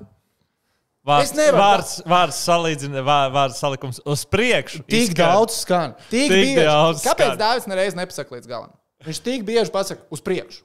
[1.06, 4.80] Vārds, Es vārds, vārds, salīdzina, vār- vārds salikums uz priekšu.
[4.90, 5.36] tik izskan.
[5.36, 5.92] daudz skan.
[6.10, 6.64] Tik, Tik bieži.
[6.66, 7.36] daudz Kāpēc.
[7.38, 8.72] Dārvids nereiz nepasaka līdz galam?
[9.06, 10.64] Viņš tik bieži pasaka uz priekšu.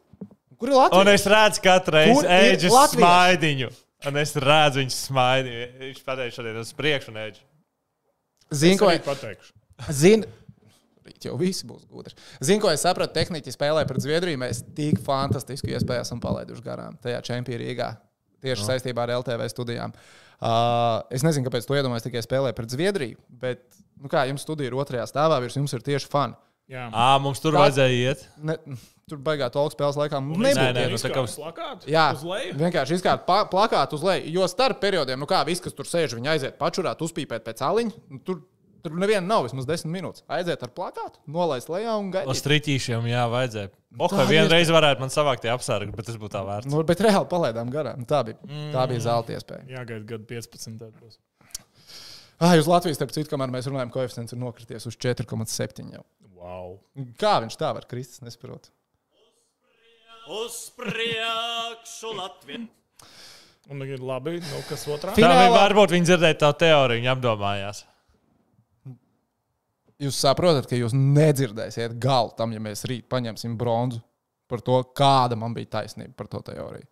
[0.56, 1.12] Kur ir Un Latvija?
[1.14, 3.68] es redzu katru reizi ēģis smaidiņu.
[4.08, 5.66] Un es redzu viņu smaidiņu.
[5.84, 7.40] Viņš pateica šodien uz priekšu un ēģi.
[8.50, 9.52] Zini, ko, Ko pateikšu?
[9.92, 10.24] zini,
[11.04, 12.14] Rīt jau visi būs gudri.
[12.44, 13.12] Zinu, ko es sapratu.
[13.16, 14.38] Tehniķi spēlē pret Zviedriju.
[14.40, 17.88] Mēs tik fantastiski iespēju esam palaiduši garām tajā čempionā Rīgā.
[18.40, 18.68] Tieši no.
[18.68, 19.92] saistībā ar LTV studijām.
[19.92, 20.29] Uh,
[21.10, 23.18] es nezinu, kāpēc to iedomājos tikai spēlē pret Zviedriju.
[23.42, 23.60] Bet,
[24.00, 26.34] nu kā jums studija ir otrajā stāvā, virs jums ir tieši fani.
[26.70, 28.20] Jā, Ā, mums tur Tā- vajadzēja iet.
[28.46, 28.54] Ne,
[29.10, 30.20] tur baigā talk spēles laikā.
[30.22, 30.90] mums Nē, nebūtu nē, iet.
[30.92, 31.88] nu, tā kā uz- plakātu.
[31.90, 32.54] Jā, uz leju.
[32.54, 34.30] vienkārši izkārt pa- plakātu uz leju.
[34.32, 37.92] Jo starp periodiem, nu kā viss, kas tur sēž, viņi aiziet pačurāt, uzpīpēt pēc aliņa.
[38.08, 38.42] Nu, tur,
[38.82, 40.22] tur neviena nav vismaz desmit minūtes.
[40.28, 42.42] Aiziet ar plakātu, nolaist lejā un Uz gaidīt.
[42.46, 43.70] triķīšiem, jā, vajadzēja.
[43.98, 46.70] Oh, Tā vienreiz varētu man savākt tie apsargi, bet tas būtu tā vērts.
[46.70, 47.98] Nu, bet reāli palaidām garām.
[47.98, 48.38] Nu, Tā bija,
[48.74, 49.66] tā bija zelta iespēja.
[49.76, 50.78] Jāgaida gada 15.
[50.78, 51.18] tad būs.
[52.40, 55.90] Ah, uz Latvijas, starp citu, kamēr mēs runājam, koeficients ir nokrities uz 4,7.
[55.92, 56.04] jau.
[56.40, 56.78] Wow.
[57.20, 58.14] Kā viņš tā var krist?
[58.16, 58.70] Es nesaprotu.
[60.30, 62.68] Uz priekšu latvieši.
[63.70, 65.12] Un ir labi, nu, kas otrā?
[65.14, 67.84] Fi- Tā Finālā- bija varbūt viņi dzirdēja tā teoriju, viņi apdomājās.
[70.00, 74.00] Jūs saprotat, ka jūs nedzirdēsiet galu tam, ja mēs rīt paņemsim bronzu
[74.50, 76.86] par to, kāda man bija taisnība par to teoriju.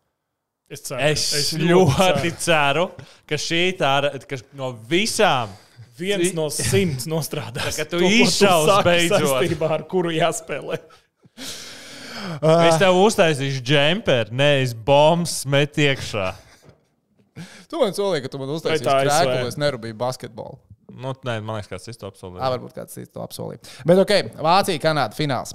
[0.68, 2.90] Es ceru, Es, es ļoti ceru,
[3.26, 3.94] ka šī tā,
[4.28, 5.54] ka no visām,
[5.98, 7.74] Viens no simts nostrādās.
[7.80, 9.28] Tā tu To, ko izšaus saki beidzot.
[9.32, 10.78] Saistībā ar kuru jāspēlē.
[12.68, 16.30] Es tev uztaisīšu džemperi, nevis bombas met iekšā.
[17.70, 20.58] Tu man solīji, ka tu man uztaisīsi krēklu, es nerūpēju basketbolu.
[20.88, 22.48] Nu, nē, man liekas, kāds cits to Jā, apsolīja.
[22.54, 23.60] varbūt kāds cits to apsolīja.
[23.86, 25.52] Bet, ok, Vācija, Kanāda fināls.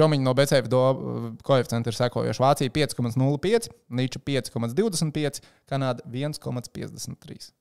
[0.00, 0.66] Čomiņa no BCF
[1.46, 2.42] koeficienta ir sekojoši.
[2.42, 5.38] Vācija 5,05, Nīča 5,25,
[5.70, 7.52] Kanāda 1,53.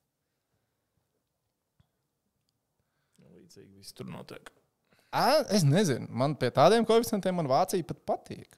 [3.30, 4.50] Līdzīgi viss tur notiek.
[5.14, 8.58] Ā, Es nezinu, man pie tādiem koeficientiem man Vācija pat patīk.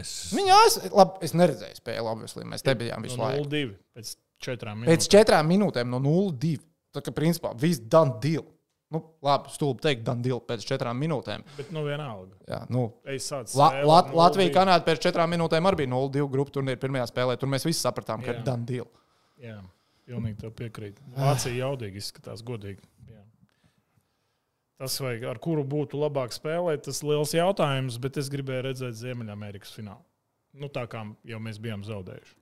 [0.00, 0.32] Es...
[0.34, 2.42] Viņa es, labi, es neredzēju spēli, obviously.
[2.48, 3.46] Mēs te bijām visu No laiku.
[3.52, 5.10] 0-2 pēc četrām Pēc minūtēm.
[5.14, 6.56] četrām minūtēm no 0,2.
[6.94, 8.44] Tā kā principā viss done deal.
[8.94, 11.42] Nu, labi, stulbi teikt, done deal pēc četrām minūtēm.
[11.56, 12.36] Bet nu vienalga.
[12.46, 14.14] Jā, nu, Es sācu La, 0-2.
[14.20, 17.34] Latvija, Kanāda pēc četrām minūtēm arī bija 0-2 grupu turnīra pirmajā spēlē.
[17.40, 18.86] Tur mēs visi sapratām, ka ir done deal.
[19.42, 19.56] Jā,
[20.06, 21.00] pilnīgi tev piekrīt.
[21.16, 22.84] Vācija jaudīgi izskatās, godīgi.
[23.10, 23.24] Jā.
[24.84, 29.00] Tas, vai ar kuru būtu labāk spēlēt, tas ir liels jautājums, bet es gribēju redzēt
[29.00, 30.04] Ziemeļamerikas finālu.
[30.54, 32.36] Nu, tā kā jau mēs bijām zaudējuši.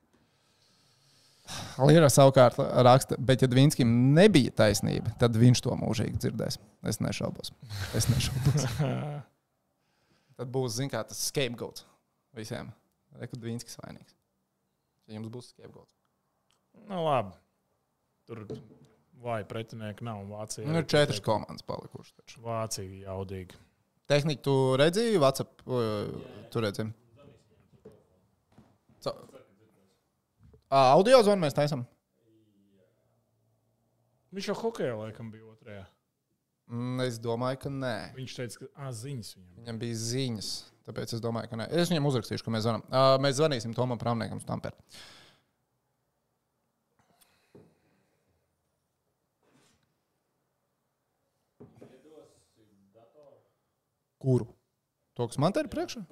[1.83, 2.55] Līra savukārt
[2.87, 6.55] raksta, bet, ja Dvīnskim nebija taisnība, tad viņš to mūžīgi dzirdēs.
[6.87, 7.51] Es nešaubos.
[7.99, 8.67] Es nešaubos.
[10.39, 11.83] tad būs, zin, kā tas scapegoats
[12.37, 12.71] visiem.
[13.19, 14.15] Reku Dvīnskis vainīgs.
[15.09, 15.93] Ja jums būs scapegoats.
[16.87, 17.35] Nu, labi.
[18.25, 18.45] Tur
[19.23, 20.23] vāji pretinieki nav.
[20.31, 22.15] Vācija Nu, ir četras komandas palikušas.
[22.21, 22.39] taču.
[22.47, 23.59] Vācija jaudīgi.
[24.09, 25.83] Tehniku tu redzēji, o,
[26.51, 26.91] tu redzēji.
[29.03, 31.83] Ca- Ā, Audio zvanu mēs taisām.
[34.33, 35.83] Viņš jau hokeja laikam bija otrajā.
[36.73, 37.95] Mm, Es domāju, ka nē.
[38.17, 39.57] Viņš teica, ka ah, ziņas viņam.
[39.59, 40.51] Viņam bija ziņas,
[40.87, 41.67] tāpēc es domāju, ka nē.
[41.69, 42.85] Es viņam uzrakstīšu, ka mēs zvanām.
[42.87, 44.73] Uh, mēs zvanīsim Tomam Prāmniekam uz Tampere.
[54.23, 54.47] Kuru?
[55.19, 56.07] To, kas man te ir priekšā?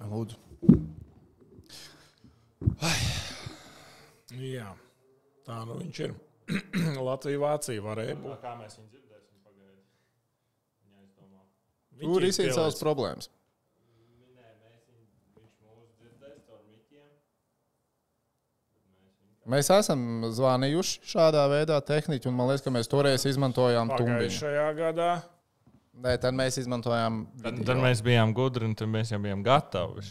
[0.00, 0.36] Lūdzu.
[4.40, 4.70] Jā,
[5.46, 6.14] tā nu viņš ir.
[7.08, 8.38] Latvija, Vācija varēja būt.
[8.42, 9.84] Kā mēs viņu dzirdēsim pagaidām?
[12.00, 13.30] Tur izsīt savas problēmas.
[19.50, 20.00] Mēs esam
[20.30, 24.18] zvanījuši šādā veidā tehniķi, un man liekas, ka mēs toreiz izmantojām tumbiņu.
[24.20, 25.10] Pagājušajā gadā.
[26.00, 27.24] Nē, tad mēs izmantojām.
[27.42, 27.66] Tad, video.
[27.72, 30.04] tad mēs bijām gudri un tad mēs jau bijām gatavi.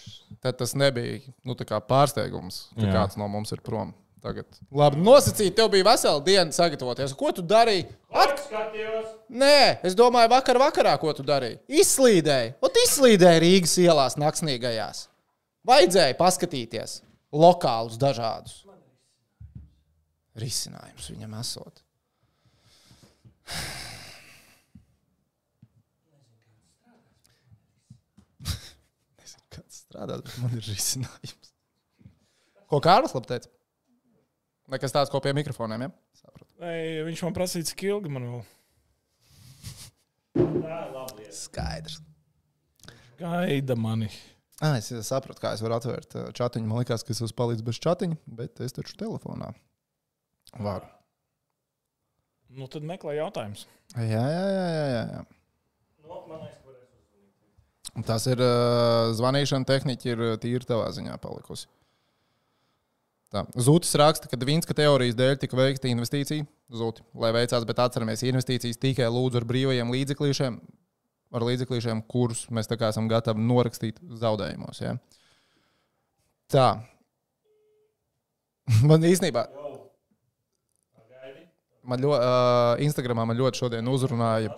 [0.43, 2.93] Tad tas nebija nu, tā kā pārsteigums, ka Jā.
[2.97, 3.95] kāds no mums ir prom.
[4.19, 4.57] Tagad.
[4.76, 7.14] Labi, nosacīt, tev bija vesela diena sagatavoties.
[7.15, 7.85] Ko tu darīji?
[8.11, 8.41] At...
[9.31, 11.61] Nē, es domāju, vakar vakarā, ko tu darīji.
[11.72, 12.57] Izslīdēji.
[12.60, 15.06] Ot, izslīdēji Rīgas ielās, naktsnīgajās.
[15.72, 16.99] Vajadzēja paskatīties
[17.31, 18.65] lokālus dažādus
[20.39, 21.84] risinājumus viņam esot.
[29.19, 29.45] Nezinu,
[30.00, 31.52] kāds strādā, bet man ir risinājums.
[32.70, 33.50] Ko Kārlis labi teica?
[34.70, 35.88] Nekas tāds, ko pie mikrofoniem.
[35.88, 35.90] Ja?
[36.20, 36.52] Sapratu.
[36.62, 38.44] Ei, viņš man prasīja, cik ilgi man vēl
[41.34, 42.00] Skaidrs.
[43.20, 44.10] gaida mani.
[44.62, 46.68] Ah, es sapratu, kā es varu atvērt chatiņu.
[46.68, 49.54] Man liekas, ka es esmu palicis bez chatiņa, bet es taču telefonā
[50.60, 50.90] varu.
[52.50, 53.68] Nu, tad meklē jautājumus.
[53.96, 54.66] Jā, jā, jā.
[54.76, 55.22] jā, jā, jā.
[58.00, 61.68] Un Tas ir uh, zvanīšana tehnika, ir tīri tavā ziņā palikusi.
[63.30, 63.44] Tā.
[63.60, 66.48] Zūtis raksta, ka Vīnska teorijas dēļ tika veikta investīcija.
[66.80, 70.58] Zūti, lai veicās, bet atceramies, investīcijas tikai lūdzu ar brīvajiem līdzeklīšiem,
[71.36, 74.80] ar līdzeklīšiem, kurus mēs esam gatavi norakstīt zaudējumos.
[74.80, 74.96] Ja?
[76.48, 76.70] Tā.
[78.88, 79.50] Man īstenībā.
[81.90, 84.54] Man ļoti, uh, Instagramā man ļoti šodien uzrunāja.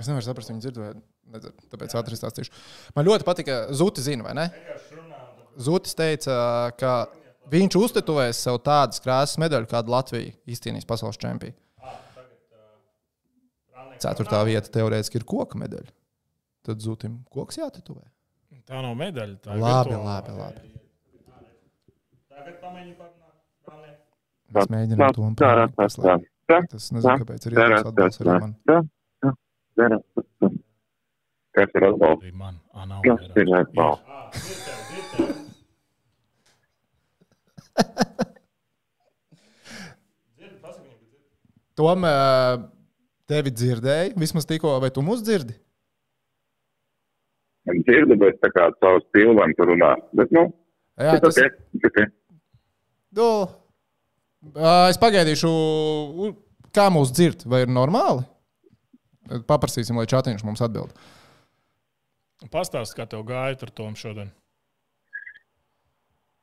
[0.00, 0.86] Es nevaru saprast, viņu nedzirdu,
[1.72, 2.54] tāpēc ātri stāstīšu.
[2.96, 4.46] Man ļoti patika, Zuti zina, vai ne?
[5.60, 6.36] Zutis teica,
[6.78, 6.94] ka
[7.52, 11.56] viņš uztetovēs sev tādas krāsas medaļu, kādu Latvija izcīnīs pasaules čempionu.
[14.04, 15.92] Ceturtā vieta teorētiski ir koka medaļa.
[16.66, 18.04] Tad Zutim koks jātetovē.
[18.64, 19.36] Tā nav medaļa.
[19.44, 20.72] Tā Labi, labi, labi.
[22.32, 24.00] Tagad pamēģini parunāt.
[24.54, 25.30] Mēs mēģinām to
[25.78, 26.30] paslēpt.
[26.70, 28.52] Tas nezinu, kāpēc ir jāatbalsta arī man.
[31.54, 32.32] Kas ir atbalsts?
[32.34, 32.54] Man.
[32.74, 34.08] Ā, nav Kas ir atbalsts?
[41.78, 42.58] Tom, ā,
[43.30, 45.54] tevi dzirdēja, vismaz tikko, vai tu mūs dzirdi?
[47.64, 49.94] Dzirdu, bet tā kā caur stilvam tur runā.
[50.14, 50.42] Bet, nu,
[51.00, 51.50] Jā, tas ir
[51.88, 51.98] ok.
[53.18, 53.28] Nu,
[54.54, 55.50] ā, es pagaidīšu,
[56.74, 58.22] kā mūs dzird, vai ir normāli?
[59.48, 60.92] Paprasīsim, lai čatiņš mums atbild.
[62.52, 64.32] Pastāst, kā tev gāja ar Tomu šodien.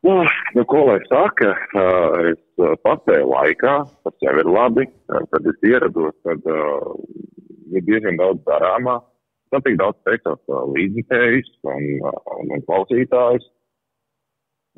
[0.01, 0.23] Nu,
[0.55, 4.87] nu, ko lai saka, uh, es uh, patēju laikā, tas jau ir labi.
[5.11, 6.87] Uh, Kad es ierados, tad uh,
[7.69, 8.97] ir diezgan daudz darāmā.
[9.53, 13.45] Man tik daudz teiktos uh, līdzekļus un, uh, un, un klausītājus.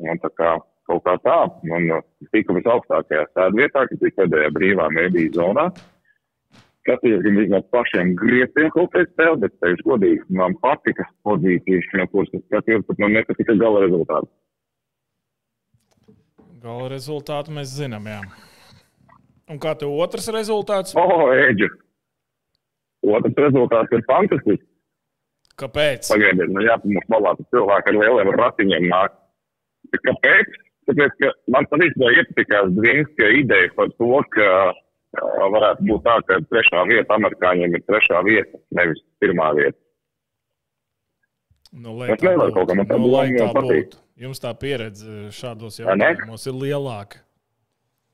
[0.04, 0.58] Un tā kā
[0.90, 2.04] kaut kā tā, uh,
[2.36, 5.70] tiku visaugstākajā sēdvietā, kas bija pēdējā brīvā mēdīja zonā.
[6.84, 12.08] Skatījos gan no pašiem grieztiem kaut kādā spēlē, bet, teikšu godīgi, man patika pozīcijas, no
[12.12, 14.28] kuras es skatījos, bet man nepatika gala rezultāts.
[16.64, 18.20] Gala rezultātu mēs zinām, jā.
[19.52, 20.96] Un kā tev otrs rezultāts?
[21.00, 21.72] O, oh, Eģi!
[23.16, 24.68] Otrs rezultāts ir fantastisks.
[25.60, 26.08] Kāpēc?
[26.10, 29.20] Pagaidiet, nu jā, mums malā tas cilvēki ar lieliem ratiņiem nāk.
[30.04, 30.56] Kāpēc?
[30.90, 34.80] Tāpēc, ka man patiesībā iepatikās Dvinska ideja par to, ka uh,
[35.22, 39.78] varētu būt tā, ka trešā vieta amerikāņiem ir trešā vieta, nevis pirmā vieta.
[41.74, 44.00] Nu, lai Es tā nevaru kaut kā, man tā nu, lai tā jau būtu.
[44.24, 47.24] Jums tā pieredze šādos jautājumos ir lielāka.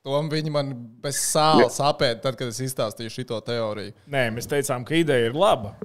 [0.08, 0.72] Tom viņi man
[1.04, 3.92] bez sāla apēda, tad, kad es izstāstīju šo teoriju.
[4.08, 5.76] Nē, mēs teicām, ka ideja ir laba.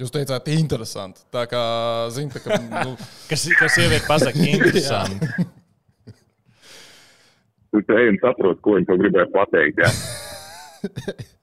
[0.00, 1.22] Jūs teicāt, interesanti.
[1.34, 1.62] Tā kā,
[2.14, 2.58] zini, tā kā.
[2.66, 2.96] Nu,
[3.30, 5.28] Kas, kas sieviete pasaka, interesanti.
[7.70, 9.84] Tu te un saproti, ko viņi to gribēja pateikt.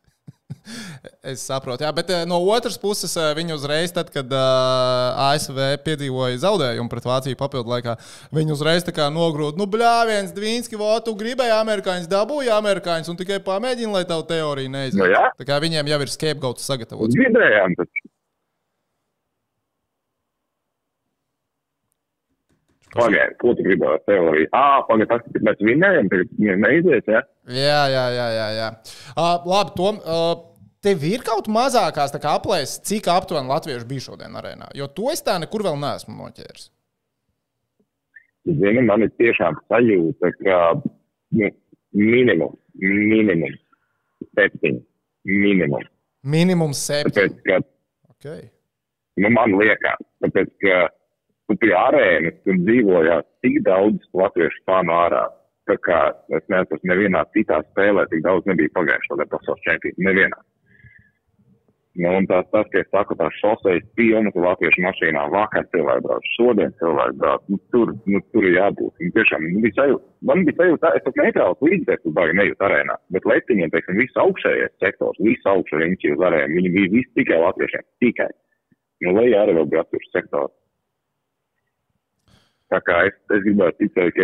[1.24, 5.60] Es saprotu, jā, bet eh, no otras puses eh, viņi uzreiz, tad, kad uh, ASV
[5.86, 7.96] piedzīvoja zaudējumu pret Vāciju papildu laikā,
[8.36, 13.20] viņi uzreiz tā kā nogrūda, nu, bļāviens, Dvīnski, vot, tu gribēji amerikāņus, dabūji amerikāņus, un
[13.20, 15.00] tikai pamēģini, lai tavu teoriju neizdevies.
[15.04, 15.26] Nu jā.
[15.40, 17.16] tā kā viņiem jau ir scapegoats sagatavots.
[17.16, 18.08] Gribējām, taču.
[22.98, 24.50] Pagaidiet, ko tu gribēji ar teoriju?
[24.58, 27.24] Ā, pagaidiet, tas, ka mēs vinējam, tagad neizies, jā?
[27.54, 28.28] Jā, jā, jā.
[28.36, 28.70] jā, jā.
[29.16, 30.00] Uh, labi, Tom.
[30.04, 30.30] Uh,
[30.86, 34.70] Tev ir kaut mazākās aplēses, cik aptuveni latviešu bija šodien arēnā.
[34.78, 36.68] Jo to es tā nekur vēl neesmu noķēris.
[38.48, 40.60] Zini, man ir tiešām sajūta, ka
[41.36, 41.50] nu,
[41.98, 43.58] minimums, minimums,
[44.38, 44.80] septiņi,
[45.28, 45.90] minimums.
[46.24, 47.34] Minimums septiņi.
[47.34, 47.60] Tāpēc, ka
[48.18, 48.48] Okay.
[49.22, 50.78] nu, man liekas, tāpēc, ka
[51.48, 55.24] tu pie arēnas tur dzīvojās tik daudz latviešu fanu ārā.
[55.68, 56.02] Tā kā
[56.38, 60.00] es neesmu nevienā citā spēlē, tik daudz nebija pagājušā gada pasaules čempions.
[60.00, 60.40] Nevienā.
[61.98, 66.28] Nu, un tas, tas, ka es saku, tā šoseis pilnas latviešu mašīnām, vakar cilvēki brauc,
[66.36, 69.02] šodien cilvēki brauc, nu, tur, nu, tur ir jābūt.
[69.02, 73.00] Un tiešām, nu, bija sajūta, man bija sajūta, es pat neitrāls līdzekļus, baigi nejūt arēnā,
[73.18, 77.42] bet letiņiem, teiksim, viss augšējais sektors, viss augšējais riņķi uz arēnu, viņi bija visi tikai
[77.48, 78.30] latviešiem, tikai.
[79.02, 80.54] Nu, lejā arī vēl bija latviešu sektors.
[82.74, 84.24] Tā kā es, es gribētu ticēt, ka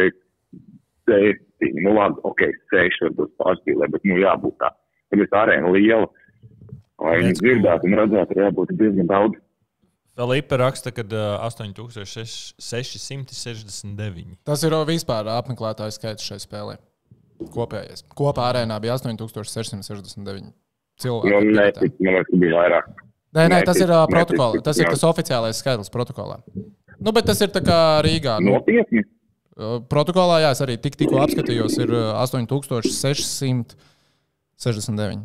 [1.08, 2.42] septiņi, nu labi, ok,
[2.72, 4.70] seši varbūt pārspīlē, bet nu jābūt tā.
[5.12, 6.08] Tad ir arēna liela,
[7.04, 9.36] lai viņi dzirdētu un redzētu, ir jābūt diezgan daudz.
[10.14, 14.38] Filipa raksta, ka uh, 8669.
[14.46, 16.76] Tas ir vispār apmeklētāju skaits šai spēlē.
[17.54, 18.00] Kopējais.
[18.14, 20.54] Kopā arēnā bija 8669
[21.02, 21.30] cilvēki.
[21.34, 22.86] Nu, netic, man liekas, ka bija vairāk.
[23.34, 26.38] Nē, nē, tas ir neticu, Tas ir tas oficiālais skaitlis protokolā.
[27.04, 27.50] Nu, bet tas ir
[28.06, 28.34] Rīgā.
[28.44, 29.02] Nu, Nopietni.
[29.92, 35.22] protokolā, jā, es arī tik, tikko apskatījos, ir ā, 8669.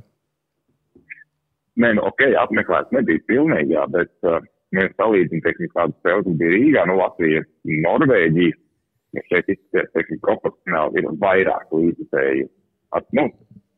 [1.78, 4.30] Nē, nu, ok, apmeklēts nebija pilnīgi, jā, bet uh,
[4.74, 7.40] mēs salīdzinām, teiksim, kādu spēli, bija Rīgā, nu, Latvija,
[7.86, 8.54] Norvēģija.
[9.16, 12.46] Ja šeit izskatās, teiksim, proporcionāli ir vairāk līdzekļu.
[13.16, 13.24] Nu,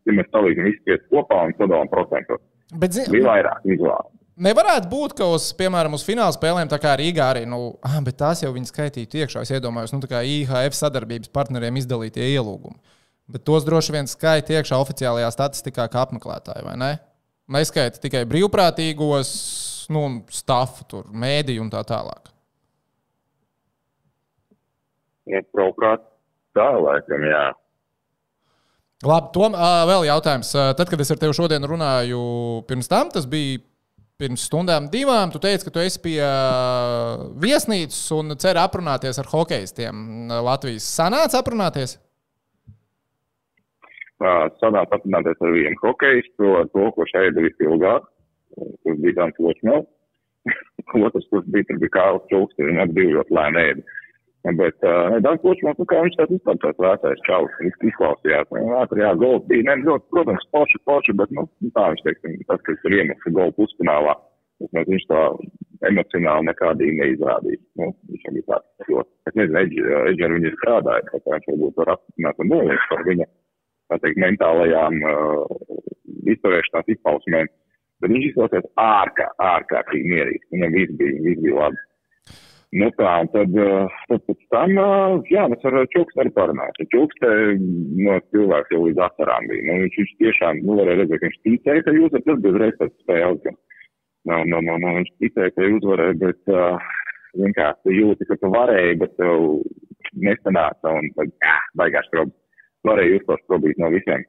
[0.09, 4.11] ja mēs salīdzinām visus kopā un sadalām procentos, Bet, zin, bija vairāk vizuāli.
[4.41, 8.17] Nevarētu būt, ka uz, piemēram, uz fināla spēlēm, tā kā Rīgā arī, nu, ah, bet
[8.23, 9.43] tās jau viņi skaitītu iekšā.
[9.45, 12.79] Es iedomājos, nu, tā kā IHF sadarbības partneriem izdalītie ielūgumi.
[13.31, 16.91] Bet tos droši vien skaita iekšā oficiālajā statistikā kā apmeklētāji, vai ne?
[17.53, 19.31] Neskaita tikai brīvprātīgos,
[19.93, 22.33] nu, stafu, tur, mēdīju un tā tālāk.
[25.29, 26.07] Ja, Manuprāt,
[26.57, 27.49] tā laikam, jā.
[29.05, 29.55] Labi, Tom,
[29.89, 30.51] vēl jautājums.
[30.77, 32.23] Tad, kad es ar tevi šodien runāju,
[32.69, 33.61] pirms tam, tas bija
[34.21, 36.31] pirms stundām, divām, tu teici, ka tu esi pie ā,
[37.41, 40.89] viesnīcas un ceri aprunāties ar hokeistiem Latvijas.
[40.99, 41.97] Sanāca aprunāties?
[44.61, 48.05] Sanāk aprunāties ar vienu hokeistu, ar to, ko šeit ir visilgāk.
[48.85, 49.87] Tas bija tāds ločmēl.
[51.07, 53.87] Otrs, kurš bija, tur bija Kārls Čulks, viņa arī bija ļoti lēni ēdi.
[54.41, 58.53] Bet, uh, Dans Ločmēl, nu, kā viņš tāds vispār tāds vecais čalis, viņš izklausījās.
[58.57, 61.45] Nu, tur jā, gols bija, ne, ļoti, protams, poši, poši, bet, nu,
[61.77, 64.15] tā viņš, teiksim, tas, kas ir iemests golu pusfinālā,
[64.73, 65.21] mēs viņš tā
[65.91, 67.61] emocionāli nekādīgi neizrādīja.
[67.83, 71.95] Nu, viņš bija tāds, jo, es nezinu, Eģer viņa strādāja, tā kā viņš varbūt var
[71.99, 73.29] apstiprināt un noliekt par viņa,
[73.93, 75.79] tā teikt, mentālajām uh,
[76.33, 77.53] izturēšanās izpausmēm.
[78.01, 80.49] Bet viņš izklausās ārkā, ārkārtīgi mierīgs.
[80.55, 81.87] Viņam viss bija, viss bija labi.
[82.79, 86.91] Nu tā, un tad, uh, tad pēc tam, uh, jā, mēs ar Čukstu arī parunājām.
[86.93, 87.31] Čukste
[88.07, 89.65] no cilvēks jau līdz asarām bija.
[89.67, 92.79] Nu, viņš, viņš tiešām, nu, varēja redzēt, ka viņš ticēja, ka jūs esat bez reizes
[92.79, 93.41] pēc spēles.
[93.49, 93.59] Gan.
[94.31, 96.93] Nu, nu, nu, nu, viņš ticēja, ka jūs varēja, bet uh,
[97.43, 99.49] vienkārši jūti, ka tu varēji, bet tev
[100.29, 102.37] nesanāca un tad, jā, baigās probi.
[102.87, 104.23] Varēja uzklāt probīt no visiem.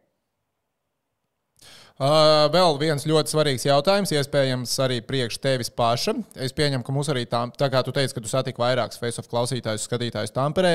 [2.01, 6.15] Uh, vēl viens ļoti svarīgs jautājums, iespējams, arī priekš tevis paša.
[6.41, 9.29] Es pieņemu, ka mums arī tā, tā kā tu teici, ka tu satiki vairākus face-off
[9.29, 10.71] klausītājus, skatītājus Tamperē.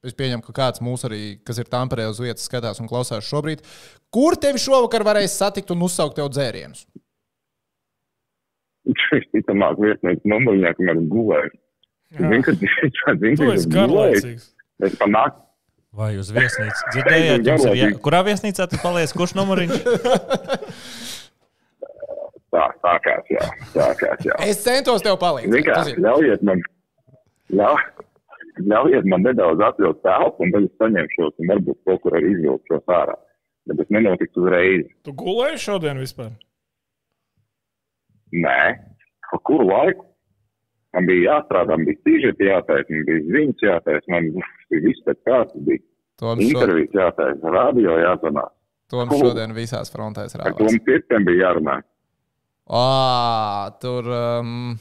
[0.00, 3.60] Es pieņemu, ka kāds mūs arī, kas ir Tamperē uz vietas, skatās un klausās šobrīd.
[4.16, 6.86] Kur tevi šovakar varēs satikt un uzsaukt tev dzērienus?
[9.12, 11.52] Visticamāk, vietnieks numuriņā, kamēr gulēju.
[12.16, 14.48] Kad viņš Tu ir gulējis.
[14.88, 15.44] Es panāku.
[15.92, 16.86] Vai uz viesnīcu?
[16.94, 17.88] Dzirdējāt, ir jā...
[18.00, 19.12] kurā viesnīcā tu paliec?
[19.12, 19.82] Kurš numuriņš?
[22.52, 23.44] Tā, sākās, jā.
[23.74, 24.36] Sākās, jā.
[24.44, 25.98] Es centos tev palīdzēt.
[26.00, 26.62] Ļaujiet man,
[27.56, 27.82] ļauj,
[28.72, 32.96] ļaujiet man nedaudz atvilkt telpu, un tad es saņemšos, un varbūt kaut kur arī izvilkšos
[32.96, 33.18] ārā.
[33.68, 34.88] Bet tas nenotiks uzreiz.
[35.06, 36.32] Tu gulēji šodien vispār?
[38.32, 38.60] Nē,
[39.28, 40.08] pa kuru laiku?
[40.92, 45.20] Man bija jāstrādā, man bija stīžeti jātaisa, man bija ziņas jātaisa, man bija viss pēc
[45.28, 45.84] kārtas, bija
[46.20, 48.44] Toms, šo, intervijas jātaisa, radio jāzvanā.
[48.92, 50.58] Toms šodien visās frontēs Ar rāvās.
[50.60, 51.78] to pirtiem bija jārunā.
[52.72, 52.82] Ā,
[53.82, 54.08] tur.
[54.12, 54.74] Um,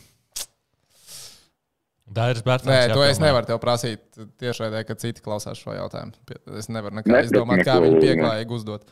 [2.12, 2.68] Dairis Bērtāns.
[2.68, 4.04] nē, to es nevaru tev prasīt
[4.42, 6.12] tiešraidē, kad citi klausās šo jautājumu.
[6.60, 7.94] Es nevaru nekā Neprati izdomāt, kā ne.
[8.04, 8.84] pieklājīgi uzdot.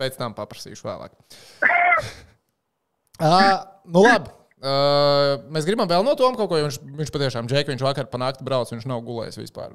[0.00, 1.16] Pēc tam paprasīšu vēlāk.
[3.24, 4.36] uh, nu, labi.
[4.60, 8.10] Uh, mēs gribam vēl no Toma kaut ko, jo viņš, viņš patiešām, Džek, viņš vakar
[8.12, 9.72] panākt brauc, viņš nav gulējis vispār.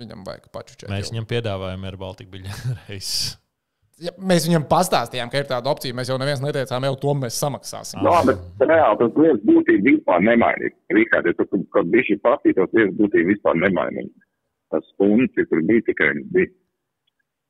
[0.00, 0.88] Viņam vajag pačučēt.
[0.88, 1.16] Mēs jau.
[1.16, 3.34] viņam piedāvājam ar Baltiku biļeti reizes.
[4.00, 5.92] Ja, mēs viņam pastāstījām, ka ir tāda opcija.
[5.98, 8.00] Mēs jau neviens neteicām, jau to mēs samaksāsim.
[8.06, 10.72] No, bet reāli tas lietas būtība vispār nemainīga.
[10.96, 14.24] Rīkārt, ja tu kaut bišķi pastītos, lietas būtība vispār nemainīga.
[14.72, 16.54] Tas stundas, ja tur bija tikai bija.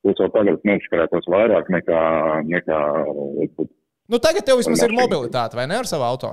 [0.01, 2.03] Tu jau tagad noškarētos vairāk nekā,
[2.51, 2.81] nekā,
[4.11, 6.33] Nu, tagad tev vismaz ir mobilitāte, vai ne ar savu auto?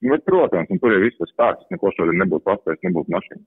[0.00, 3.42] Nu, bet, protams, tur ir viss tas stāsts, neko šodien nebūtu paspējis, nebūtu mašīna.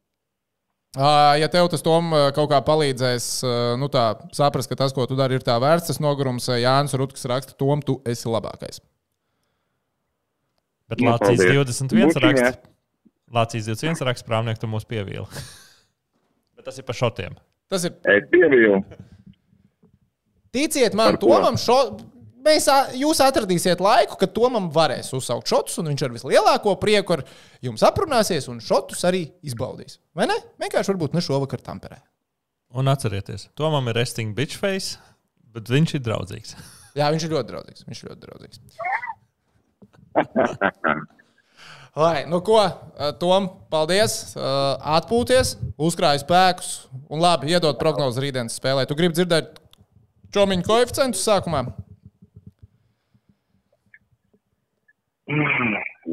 [1.42, 3.28] Ja tev tas tom kaut kā palīdzēs,
[3.82, 4.04] nu tā,
[4.38, 7.82] saprast, ka tas, ko tu dari, ir tā vērts, tas nogurums, Jānis Rutkas raksta, Tom,
[7.82, 8.78] tu esi labākais.
[10.92, 11.82] Bet Nu, Lācijas paldies.
[11.90, 12.30] 21 Bučiņā.
[12.30, 12.70] raksta.
[13.34, 15.26] Lācijas 21 raksta, prāvnieks, tu mūs pievīli.
[16.60, 17.40] Bet tas ir par šotiem.
[17.74, 18.84] Tas ir, Es pievīlu,
[20.54, 21.18] ticiet man?
[21.18, 21.80] Tomam, šo,
[22.46, 22.68] mēs,
[23.00, 27.24] jūs atradīsiet laiku, kad Tomam varēs uzsaukt šotus, un viņš ar vislielāko prieku ar
[27.64, 30.00] jums aprunāsies, un šotus arī izbaudīs.
[30.18, 30.38] Vai ne?
[30.62, 32.00] Vienkārši varbūt ne šovakar Tamperē.
[32.74, 34.98] Un atcerieties, Tomam ir resting bitch face,
[35.54, 36.56] bet viņš ir draudzīgs.
[37.00, 37.86] Jā, viņš ir ļoti draudzīgs.
[37.90, 38.58] Viņš ir ļoti draudzīgs.
[41.94, 42.58] Lai, nu ko,
[43.22, 44.34] Tom, paldies.
[44.34, 46.70] Atpūties, uzkrāj spēkus
[47.06, 48.88] un labi, iedod prognozi rītdienas spēlē.
[48.90, 49.60] Tu gribi dzirdēt
[50.34, 51.68] čomiņu koeficientus sākumā?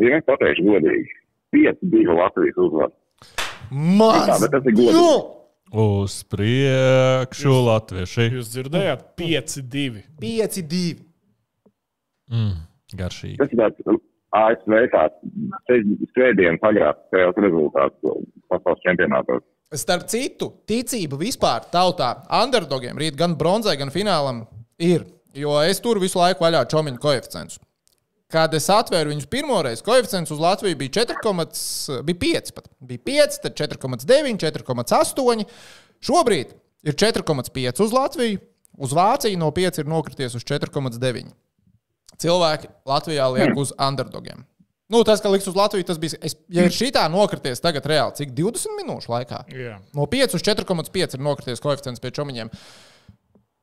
[0.01, 1.19] Viens pateikšu godīgi.
[1.57, 2.93] 5-2 Latvijas uzvar.
[3.71, 4.27] Maz!
[4.29, 4.97] Tā, bet tas ir godīgi.
[4.99, 5.13] Nu!
[5.71, 8.27] Uz priekšu, latvieši.
[8.35, 10.05] Jūs dzirdējāt, 5-2.
[10.19, 10.81] 5-2.
[12.31, 12.57] Mm,
[12.99, 13.39] garšīgi.
[13.39, 14.01] Tas ir tāds
[14.41, 15.31] ASV tāds
[16.15, 18.13] svētdienas agrās spēles rezultāts
[18.51, 19.47] pasaules čempionātos.
[19.79, 24.45] Starp citu, ticība vispār tautā underdogiem rīt gan bronzai, gan finālam
[24.83, 25.07] ir.
[25.35, 27.61] Jo es tur visu laiku vaļā čomiņu koeficientus.
[28.31, 31.19] Kad es atvēru viņus pirmoreiz, koeficients uz Latviju bija 4,
[32.07, 32.53] bija 5.
[32.55, 32.69] Pat.
[32.79, 35.47] Bija 5, tad 4,9, 4,8.
[36.07, 36.55] Šobrīd
[36.87, 38.39] ir 4,5 uz Latviju,
[38.79, 41.35] uz Vāciju no 5 ir nokrities uz 4,9.
[42.21, 44.47] Cilvēki Latvijā liek uz underdogiem.
[44.91, 46.19] Nu, tas, ka liks uz Latviju, tas bija.
[46.27, 49.45] Es, ja ir šī tā nokrities tagad reāli, cik 20 minūšu laikā?
[49.55, 49.77] Jā.
[49.95, 52.51] No 5 uz 4,5 ir nokrities koeficients pie čomiņiem.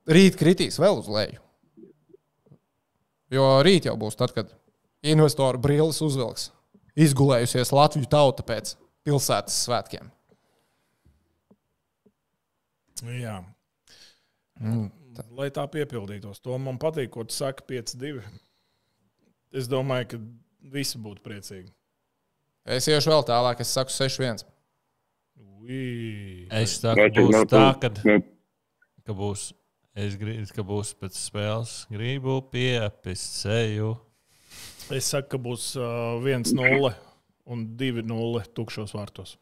[0.08, 1.42] Rīt kritīs vēl uz leju.
[3.36, 4.54] Jo rīt jau būs tad, kad
[5.04, 6.50] investoru brilles uzvilks.
[6.98, 8.74] Izgulējusies Latviju tauta pēc
[9.06, 10.10] pilsētas svētkiem.
[13.22, 13.38] Jā.
[14.60, 14.88] Mm,
[15.38, 18.22] Lai tā piepildītos, to man patīk, ko tu saki 5-2.
[19.58, 20.20] Es domāju, ka
[20.74, 21.72] visi būtu priecīgi.
[22.68, 24.44] Es iešu vēl tālāk, es saku 6-1.
[25.62, 26.48] Ui.
[26.54, 28.18] Es saku, būs tā, tu- ka, nu,
[29.08, 29.48] ka būs.
[29.98, 31.72] Es gribu, ka būs pēc spēles.
[31.90, 33.96] Gribu piepist seju.
[34.94, 36.94] Es saku, ka būs uh, 1-0
[37.52, 39.36] un 2-0 tukšos vārtos.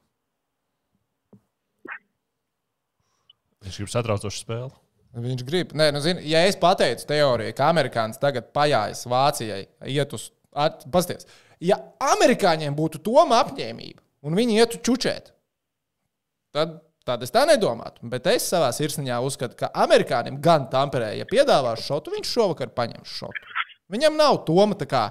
[3.65, 4.73] Viņš grib satraucošu spēli.
[5.15, 5.73] Viņš grib.
[5.77, 10.31] Nē, nu, zini, ja es pateicu teoriju, ka amerikānis tagad pajājas Vācijai, iet uz.
[10.55, 11.27] At, pasties,
[11.59, 15.33] ja amerikāņiem būtu toma apņēmība un viņi ietu čučēt,
[16.55, 18.07] tad, tad es tā nedomātu.
[18.07, 23.17] Bet es savā sirsniņā uzskatu, ka amerikānim gan Tamperē, ja piedāvās šotu, viņš šovakar paņems
[23.19, 23.51] šotu.
[23.91, 25.03] Viņam nav toma tā kā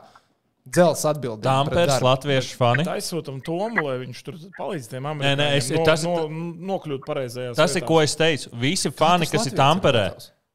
[0.64, 1.44] dzels atbildība.
[1.44, 2.84] Tampers, latviešu fani.
[2.88, 7.04] Aizsūtām Tomu, lai viņš tur palīdz tiem Nē, nē, es- amerikāņiem tas- no, no, nokļūt
[7.04, 8.50] pareizajā Tas ir, ko es teicu.
[8.58, 10.06] Visi fani, kas ir Tamperē,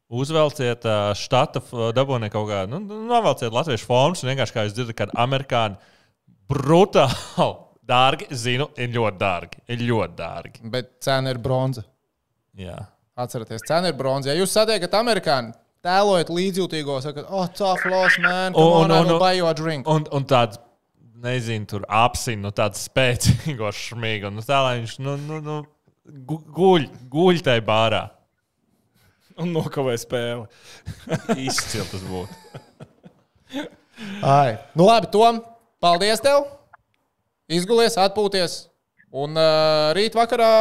[0.10, 1.62] uzvelciet uh, štata,
[1.94, 5.78] dabūniet kaut kādu, nu, nu, novelciet latviešu formas un vienkārši, kā jūs dzirdat, kad amerikāņi
[6.50, 7.50] brutāli
[7.90, 9.62] dārgi, zinu, ir ļoti dārgi.
[9.74, 10.60] Ir ļoti dārgi.
[10.74, 11.84] Bet cena ir bronza.
[12.60, 12.78] Jā.
[13.20, 14.32] Atcerieties, cena ir bronza.
[14.32, 15.54] Ja jūs satiekat amerikāņu,
[15.86, 19.34] tēlojat līdzjūtīgo, sakat, oh, tough loss, man, come Un- on, I un- will un- buy
[19.38, 19.88] you a drink.
[19.88, 20.60] Un, un tāds,
[21.24, 24.32] nezinu, tur apziņā, nu, tāds spēcīgs, šmīgs.
[24.36, 25.58] Nu, tā lai viņš nu, nu, nu,
[26.28, 28.04] gu- guļ, guļ tajā bārā.
[29.40, 30.48] Un nokavē spēli.
[31.48, 32.60] Izcili tas būtu.
[34.24, 34.58] Ai.
[34.76, 35.42] Nu, labi, Tom,
[35.84, 36.46] paldies tev.
[37.50, 38.66] Izgulies, atpūties.
[39.16, 40.52] Un uh, rīt vakarā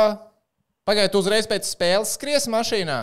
[0.88, 3.00] pagaidiet uzreiz pēc spēles skries mašīnā.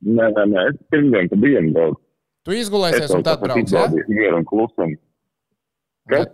[0.00, 2.00] Nē, nē, nē, es pirmdien pa dienu daudz.
[2.48, 3.72] Tu izgulēsies un tad brauc.
[3.72, 3.88] Ja?
[4.08, 4.96] Mieru un klusumu.
[6.08, 6.30] Kas?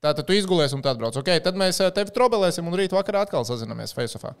[0.00, 1.18] Tātad tu izgulies un tad brauc.
[1.20, 4.32] Okay, tad mēs eh, tevi trobelēsim un rīt vakarā atkal sazināmies Faceofā.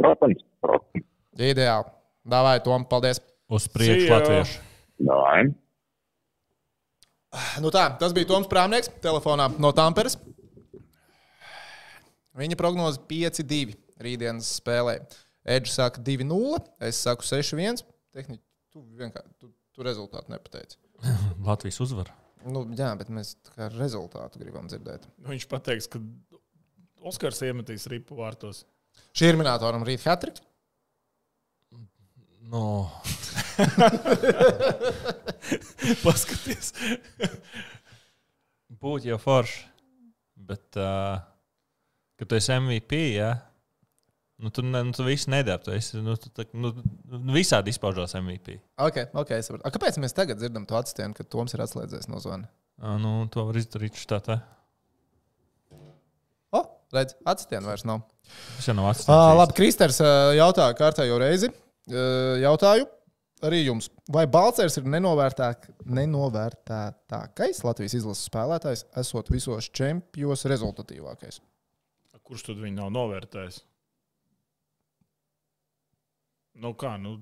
[0.00, 1.04] Protams, protams.
[1.36, 1.92] Ideāli.
[2.26, 3.20] Davai, Tom, paldies.
[3.52, 4.56] Uz priekšu, latviešu.
[5.06, 5.44] Nē.
[7.60, 10.16] Nu tā, tas bija Toms Prāmnieks telefonā no Tamperes.
[12.36, 14.98] Viņa prognoze 5-2 rītdienas spēlē.
[15.46, 17.84] Edžers saka 2-0, es saku 6-1.
[18.16, 18.42] Tehniski
[18.74, 20.78] tu vienkārši tu, tu rezultātu nepateici.
[21.48, 22.14] Latvijas uzvara.
[22.46, 23.34] Nu, jā, bet mēs
[23.74, 25.06] rezultātu gribam dzirdēt.
[25.26, 26.02] Viņš pateiks, ka
[27.06, 28.64] Oskars iemetīs ripu vārtos.
[29.16, 30.42] Šī ir minētoram rīt Hatriks.
[32.46, 32.86] No.
[36.04, 36.70] Paskaties.
[38.70, 39.64] Būtu jau forši.
[40.46, 41.18] Bet, uh,
[42.20, 43.32] kad tu esi MVP, ja,
[44.42, 45.62] nu, tu, ne, nu, tu visu nedari.
[45.64, 46.72] Tu esi nu, tu, tā- nu,
[47.10, 48.58] nu, visādi izpaužās MVP.
[48.82, 49.30] Ok, ok.
[49.38, 49.64] es saprotu.
[49.66, 52.20] A, Kāpēc mēs tagad dzirdam to atstienu, ka Toms ir atslēdzies no?
[52.20, 54.40] Uh, nu, to var izdarīt štātā.
[56.56, 56.60] O,
[56.94, 58.02] redz, atstienu vairs nav.
[58.56, 59.38] Tas jau nav Uh, atstāts.
[59.38, 60.00] labi, Kristers
[60.36, 61.48] jautāja kārtējo reizi.
[61.86, 62.86] Uh, jautāju
[63.46, 71.40] arī jums, vai Balčers ir nenovērtāk, nenovērtētākais Latvijas izlases spēlētājs, esot visos čempionos rezultatīvākais?
[72.26, 73.60] Kurš tad viņu nav novērtējis?
[76.62, 77.18] Nu kā, nu,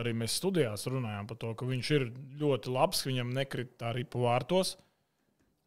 [0.00, 2.08] arī mēs studijās runājām par to, ka viņš ir
[2.40, 4.76] ļoti labs, ka viņam nekrita arī pa vārtos.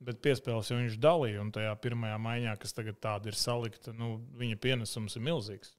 [0.06, 4.18] Bet piespēles jau viņš dalīja, un tajā pirmajā maiņā, kas tagad tāda ir salikta, nu,
[4.38, 5.72] viņa pienesums ir milzīgs.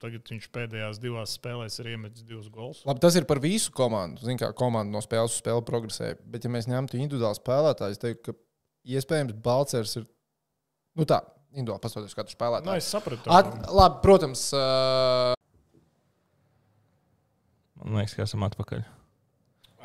[0.00, 2.80] Tagad viņš pēdējās divās spēlēs ir iemetis divus gols.
[2.88, 4.22] Labi, tas ir par visu komandu.
[4.24, 6.14] Ziniet, kā komanda no spēles uz spēli progresē.
[6.24, 10.06] Bet, ja mēs ņemtu individuālu spēlētāju, es teiktu, ka iespējams Balčers ir.
[10.96, 11.20] Nu tā,
[11.52, 12.80] individuāli paskatoties katru Nu, spēlētāju.
[12.80, 13.34] es sapratu.
[13.36, 15.36] At, labi, protams, uh,
[17.84, 18.84] Man liekas, ka esam atpakaļ.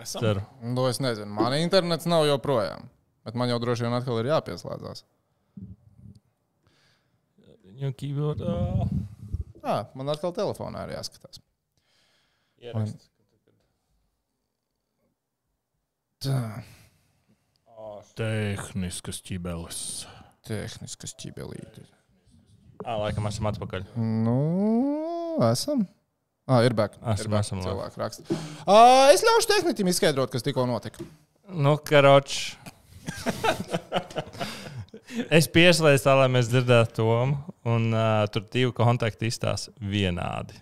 [0.04, 0.22] Esam.
[0.22, 0.44] Ceru.
[0.62, 2.90] nu, es nezinu, man internets nav joprojām.
[3.26, 5.06] Bet man jau droši vien atkal ir jāpieslēdzas.
[7.66, 8.54] Viņu keyboardā.
[9.64, 11.42] Jā, man atkal telefonā ir jāskatās.
[12.62, 13.10] Ierakst.
[16.26, 16.40] Tā,
[18.16, 19.80] Tehniskas ķibeles.
[20.48, 21.90] tehniskas ķibelītes.
[22.86, 23.86] Ā, laikam esam atpakaļ.
[23.98, 24.36] Nu,
[25.50, 25.84] esam.
[26.46, 27.00] Ah, ir back.
[27.02, 27.48] Esam, ir back.
[27.48, 27.62] esam.
[27.66, 28.38] Cilvēki raksta.
[28.70, 31.02] Uh, es ļaušu tehnikam izskaidrot, kas tikko notika.
[31.50, 32.54] Nu, karoč.
[35.38, 37.18] es pieslēdzu tā, lai mēs dzirdētu to,
[37.66, 40.58] un uh, tur divi kontakti izstāsta vienādi.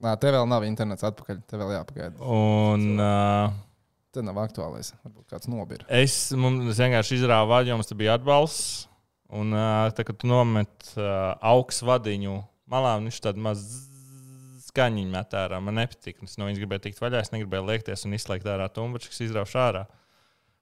[0.00, 1.42] Nā, te vēl nav internets atpakaļ.
[1.46, 2.16] Te vēl jāpagaida.
[2.24, 3.58] Un uh,
[4.10, 4.90] Te nav aktuālais.
[5.04, 5.84] Varbūt kāds nobira.
[5.86, 8.88] es, mums vienkārši izrāvu vaļu, mums te bija atbalsts.
[9.30, 12.40] Un uh, tā, kad tu nomet uh, augstu vadiņu
[12.72, 13.80] malā, un viņš tādu mazu
[14.70, 15.58] skaņiņu met ārā.
[15.62, 16.20] Man nepatīk.
[16.26, 19.56] Es no viņas gribēju tikt vaļā, es negribēju liekties un izslēgt ārā tumbaču, kas izrauš
[19.58, 19.86] ārā.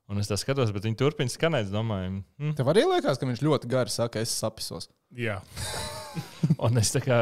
[0.08, 1.68] Un es tā skatos, bet viņi turpina skanēt.
[1.68, 4.88] Es domāju, hm, Tev arī liekas, ka viņš ļoti gari saka, es sapisos.
[5.12, 5.42] Jā,
[6.64, 7.18] Un es tā kā,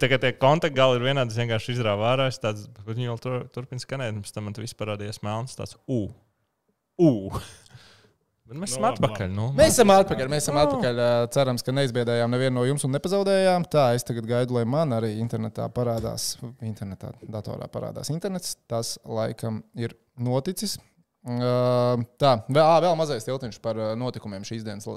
[0.00, 3.10] tā kā tie kontakti gali ir vienādi, es vienkārši izrāvu ārā, es tāds, bet viņi
[3.10, 6.06] vēl tur, turpina skanēt, un pēc tam man viss parādījās melns, tāds, u,
[7.00, 7.12] u.
[8.52, 9.32] Mēs Nu, esam labi, atpakaļ.
[9.32, 10.30] Nu, Mēs esam atpakaļ.
[10.32, 11.00] Mēs esam atpakaļ.
[11.34, 13.66] Cerams, ka neizbiedējām nevienu no jums un nepazaudējām.
[13.72, 18.56] Tā es tagad gaidu, lai man arī internetā parādās, internetā, datorā parādās internets.
[18.70, 20.78] Tas laikam ir noticis.
[21.22, 24.88] Tā, vēl, vēl mazais tiltiņš par notikumiem šīs dienas.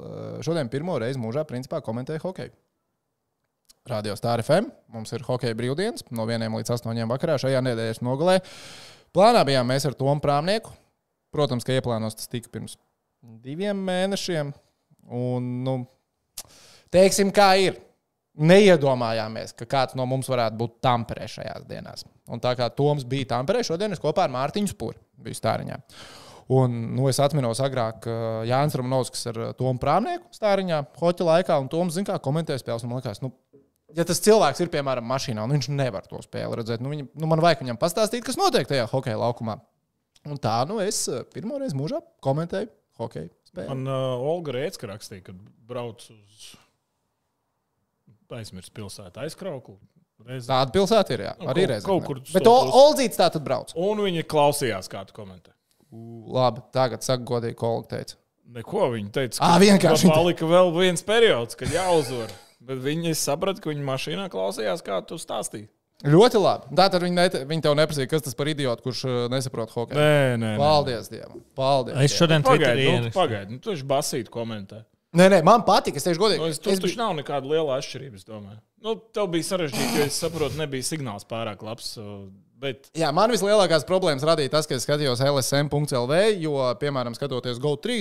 [0.44, 2.54] Šodien pirmo reizi mūžā principā komentēju hokeju.
[3.86, 4.72] Radio Star FM.
[4.90, 8.40] Mums ir hokeja brīvdienas no 1 līdz 8 vakarā šajā nedēļas nogalē.
[9.14, 10.74] Plānā bijām mēs ar Tomu Prāmnieku.
[11.34, 12.74] Protams, ka ieplānos tas tika pirms
[13.22, 14.52] diviem mēnešiem.
[15.16, 15.80] Un, nu,
[16.94, 17.82] teiksim, kā ir.
[18.36, 22.02] Neiedomājāmies, ka kāds no mums varētu būt Tamperē šajās dienās.
[22.28, 25.78] Un tā kā Toms bija Tamperē, šodien es kopā ar Mārtiņu Spūru biju stāriņā.
[26.52, 31.56] Un, nu, es atceros, agrāk uh, Jānis Ramanovskis ar uh, Tomu Prāmnieku stāriņā, hoķa laikā,
[31.62, 32.84] un Toms, zināmā mērā, komentēja spēles.
[32.84, 33.32] Man liekas, nu,
[33.96, 37.32] ja tas cilvēks ir, piemēram, mašīnā, un viņš nevar to spēli redzēt, nu, viņa, nu
[37.32, 39.56] man vajag viņam pastāstīt, kas notiek tajā hokeja laukumā.
[40.28, 42.68] Un tā, nu, es uh, pirmo reizi mūžā komentēju
[43.00, 43.68] hokeja spēli.
[43.72, 45.36] Man uh, Olga Rēcka rakstīja, kad
[45.68, 46.46] brauc uz
[48.36, 49.76] aizmirst pilsētu aizkrauklu.
[50.26, 50.46] Reiz.
[50.48, 51.84] Tāda pilsēta ir, jā, Nu, arī reizē.
[51.86, 52.46] kaut kur Bet.
[52.48, 53.74] Oldzīts tā tad brauc.
[53.76, 55.52] Un viņa klausījās, kā tu komentē.
[55.92, 58.16] Labi, tagad saka godīgi, kolēģi teica.
[58.56, 59.38] Neko viņa teica.
[59.44, 62.32] Ā, vienkārši- ka Palika vēl viens periods, kad jāuzvar.
[62.66, 65.68] Bet viņi saprata, ka viņa mašīnā klausījās, kā tu stāstīji.
[66.12, 66.72] Ļoti labi.
[66.78, 69.98] Tā tad viņi, ne, viņi tev neprasīja, kas tas par idiotu, kurš uh, nesaprot hokeju.
[69.98, 70.52] Nē, nē, nē.
[70.60, 71.40] Paldies Dievam.
[71.58, 71.98] Paldies.
[72.06, 73.56] Es šodien Twitterī Pagaidi, nu.
[73.56, 74.84] Nu, tu esi basīt komentē.
[75.16, 75.96] Nē, nē, man patīk.
[75.96, 76.42] Es teikšu, godīgi.
[76.42, 78.58] Nu, es, tur es taču biju- nav nekāda liela atšķirība, es domāju.
[78.84, 81.94] Nu, tev bija sarežģīti, jo es saprotu, nebija signāls pārāk labs.
[82.56, 87.98] Bet Jā, man vislielākās problēmas radīja tas, ka es skatījos LSM.CLV, jo, piemēram, skatoties GO3,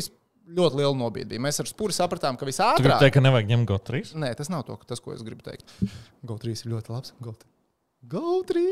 [0.55, 1.43] ļoti liela nobīde bija.
[1.47, 4.13] Mēs ar spūri sapratām, ka Tu gribi teikt, ka nevajag ņemt go trīs?
[4.15, 5.67] Nē, tas nav to, tas, ko es gribu teikt.
[6.23, 7.13] GO3 ir ļoti labs.
[7.19, 7.54] GO3.
[8.09, 8.65] GO3.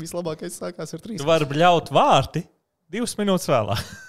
[0.00, 1.20] Vislabākais sākās ar 3.
[1.20, 2.44] Tu vari bļaut vārti
[2.92, 3.86] divas minūtes vēlāk.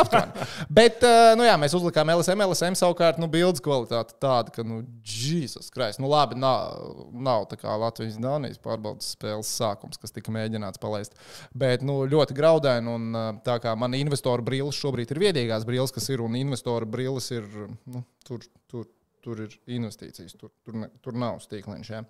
[0.00, 0.46] Aptuveni.
[0.70, 4.80] Bet, uh, nu jā, mēs uzlikām LSM, LSM savukārt, nu, bildes kvalitāte tāda, ka, nu,
[5.06, 6.74] Jēzus Kristus, nu, labi, nav,
[7.14, 11.14] nav tā kā Latvijas-Dānijas pārbaudas spēles sākums, kas tika mēģināts palaist.
[11.54, 15.94] Bet, nu, ļoti graudaini, un uh, tā kā man investoru brīlis šobrīd ir viedīgās brīlis,
[15.94, 17.46] kas ir, un investoru brīlis ir,
[17.90, 18.88] nu, tur, tur,
[19.24, 21.92] tur ir investīcijas, tur, tur, ne, tur nav stīkliņš.
[21.92, 22.02] Ja.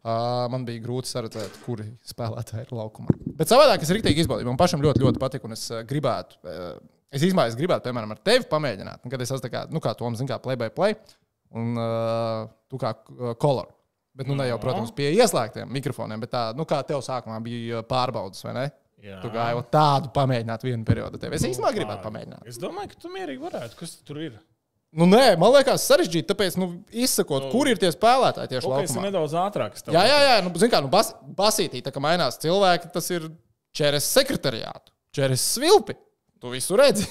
[0.00, 3.16] Uh, man bija grūti saredzēt, kuri spēlētāji ir laukumā.
[3.40, 4.48] Bet savādāk es rīktīgi izbaudīju.
[4.52, 6.40] Man pašam ļoti, ļoti patīk, un es uh, gribētu.
[6.44, 9.64] Uh, Es īstenībā es gribētu, piemēram, ar tevi pamēģināt, un kad es esmu tā kā,
[9.74, 10.94] nu, kā Toms, zina, kā play by play,
[11.58, 12.92] un uh, tu kā
[13.42, 13.72] color.
[14.14, 17.82] Bet, nu, ne jau, protams, pie ieslēgtiem mikrofoniem, bet tā, nu, kā tev sākumā bija
[17.90, 18.64] pārbaudas, vai ne?
[19.00, 19.16] Jā.
[19.22, 21.18] Tu gāji tādu pamēģināt vienu periodu.
[21.20, 21.32] Tev.
[21.32, 22.44] Es īstenībā gribētu pamēģināt.
[22.50, 23.78] es domāju, ka tu mierīgi varētu.
[23.78, 24.34] Kas tur ir?
[24.90, 28.88] Nu, nē, man liekas, sarežģīti, tāpēc, nu, izsakot, Nu, kur ir tie spēlētāji tieši Okay,
[28.88, 29.04] es laukumā.
[29.06, 29.76] nedaudz ātrāk.
[29.86, 33.28] Jā, jā, jā, nu, zini, kā, nu, bas, basītī, tā kā mainās cilvēki, tas ir
[33.76, 35.94] čeres sekretariātu, čeres svilpi.
[36.42, 37.06] Tu visu redzi.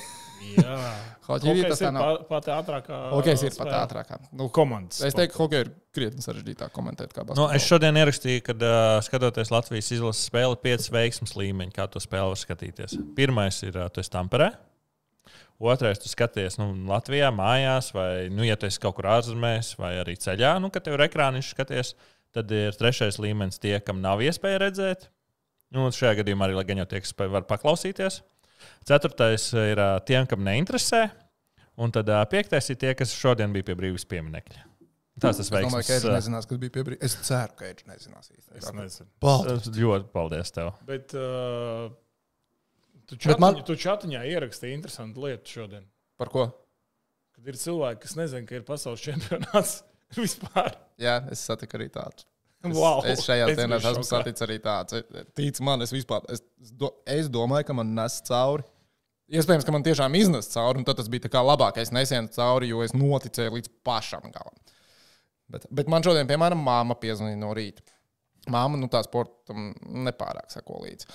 [0.57, 0.75] Jā,
[1.29, 2.05] Hokejs tas tā ir nav.
[2.25, 2.99] pa- pat ātrākā.
[3.13, 4.17] Hokejs ir pat ātrākā.
[4.33, 4.99] Nu, Komandas.
[5.05, 8.95] Es teiktu, ka hokeja ir krietni sarežģītāk komentēt kā Nu, es šodien ierakstīju, ka uh,
[9.05, 12.97] skatoties Latvijas izlases spēli, ir pieci veiksmes līmeņi, kā to spēli var skatīties.
[13.15, 14.49] Pirmais ir, uh, tu esi Tamperē.
[15.59, 19.97] Otrais, tu skaties nu, Latvijā, mājās, vai, nu, ja tu esi kaut kur ārzemēs, vai
[19.99, 21.93] arī ceļā, nu, kad tev ir ekrāniņš skaties.
[22.35, 25.07] Tad ir trešais līmenis tie, kam nav iespēja redzēt.
[25.73, 28.21] Nu, un šajā gadījumā arī, lai gan jau tie, kas var paklausīties.
[28.87, 31.07] Ceturtais ir tiem, kam neinteresē.
[31.79, 34.65] Un tad piektais ir tie, kas šodien bija pie brīvības pieminiekļa.
[35.19, 35.87] Tas tas Es domāju, veiksmes.
[36.03, 37.01] ka ā, nezinās, kas bija piebrīd.
[37.03, 38.83] Es ceru, ka Eģis nezinās Es īstenībā.
[38.85, 39.07] nezinu.
[39.23, 39.67] Paldies.
[39.75, 40.69] Ļoti paldies tev.
[40.87, 41.89] Bet uh,
[43.09, 45.85] tu, čatiņā, man- tu čatiņā ierakstīji interesantu lietu šodien.
[46.19, 46.47] Par ko?
[47.35, 49.77] Kad ir cilvēki, kas nezina, ka ir pasaules čempionāts
[50.19, 50.73] vispār.
[50.99, 52.25] Jā, es satiku arī tādu.
[52.59, 53.05] Es, Wow.
[53.07, 54.99] es šajā dienā esmu saticis arī tādu.
[55.37, 56.25] Tic man, es vispār.
[56.33, 56.41] Es,
[56.75, 58.65] do, es domāju, ka man nes cauri.
[59.31, 62.81] Iespējams, ka man tiešām iznes cauri, un tad tas bija kā labākais nesienu cauri, jo
[62.83, 64.57] es noticēju līdz pašam galam.
[65.53, 67.85] Bet, bet man šodien, piemēram, māma piezvanīja no rīta.
[68.51, 69.69] Māma, nu tā sportam
[70.09, 71.07] nepārāk sako līdzi.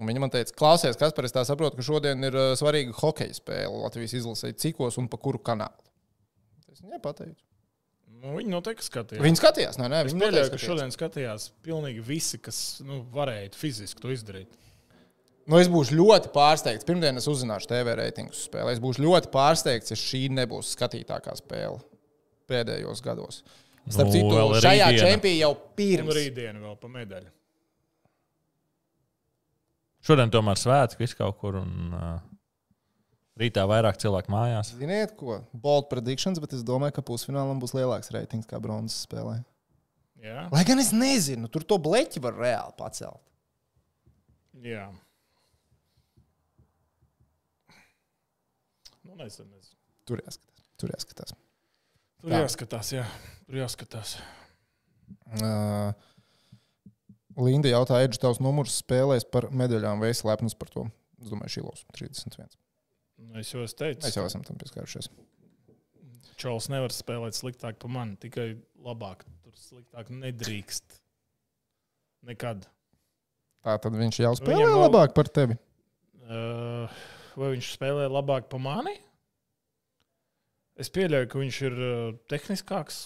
[0.00, 2.96] Un viņa man teica, klausies, kas par es tā saprotu, ka šodien ir uh, svarīga
[2.98, 5.84] hokeja spēle Latvijas izlasē, cikos un pa kuru kanālu.
[6.72, 7.38] Es viņai pateicu.
[8.24, 9.22] Nu, viņi noteikti skatījās.
[9.22, 14.00] Viņi skatījās, nē, nē, viņi pieļauju, ka šodien skatījās pilnīgi visi, kas nu, varēja fiziski
[14.02, 14.50] to izdarīt.
[15.44, 16.86] Nu, es būšu ļoti pārsteigts.
[16.88, 18.72] Pirmdien es uzzināšu TV reitingus uz spēli.
[18.72, 21.82] Es būšu ļoti pārsteigts, ja šī nebūs skatītākā spēle
[22.48, 23.42] pēdējos gados.
[23.84, 26.16] Starp Nu, citu, šajā čempionā jau Un pirms.
[26.16, 27.28] rītdiena vēl pa medaļu.
[30.04, 31.56] Šodien tomēr svētki viss kaut kur.
[31.62, 32.20] Un, uh,
[33.40, 34.74] rītā vairāk cilvēku mājās.
[34.78, 35.40] Ziniet, ko?
[35.52, 39.40] Bold predictions, bet es domāju, ka pusfinālam būs lielāks reitings kā bronzas spēlē.
[40.24, 43.20] Jā, Lai gan es nezinu, tur to bleķi var reāli pacelt.
[44.64, 44.86] jā.
[49.04, 49.76] Nu, nezinu, nezinu.
[50.08, 50.70] Tur jāskatās.
[50.80, 51.34] Tur jāskatās.
[52.22, 52.40] Tur Tā.
[52.44, 53.04] jāskatās, jā.
[53.44, 54.14] Tur jāskatās.
[55.34, 55.90] Uh,
[57.40, 60.84] Linda jautā, Edžers, tavs numurs spēlēs par medaļām, vai esi lepns par to?
[61.22, 62.52] Es domāju, Šilovs 31.
[63.24, 65.08] Nu, Es jau esmu teicis, Mēs jau esam tam pieskārušies.
[66.40, 68.54] Čols nevar spēlēt sliktāk par mani, tikai
[68.84, 69.22] labāk.
[69.44, 70.98] Tur sliktāk nedrīkst.
[72.28, 72.66] Nekad.
[73.64, 75.56] Tā tad viņš jau spēlē Viņam labāk par tevi.
[76.24, 76.90] Uh,
[77.38, 78.94] vai viņš spēlē labāk par mani?
[80.80, 83.00] Es pieļauju, ka viņš ir uh, tehniskāks,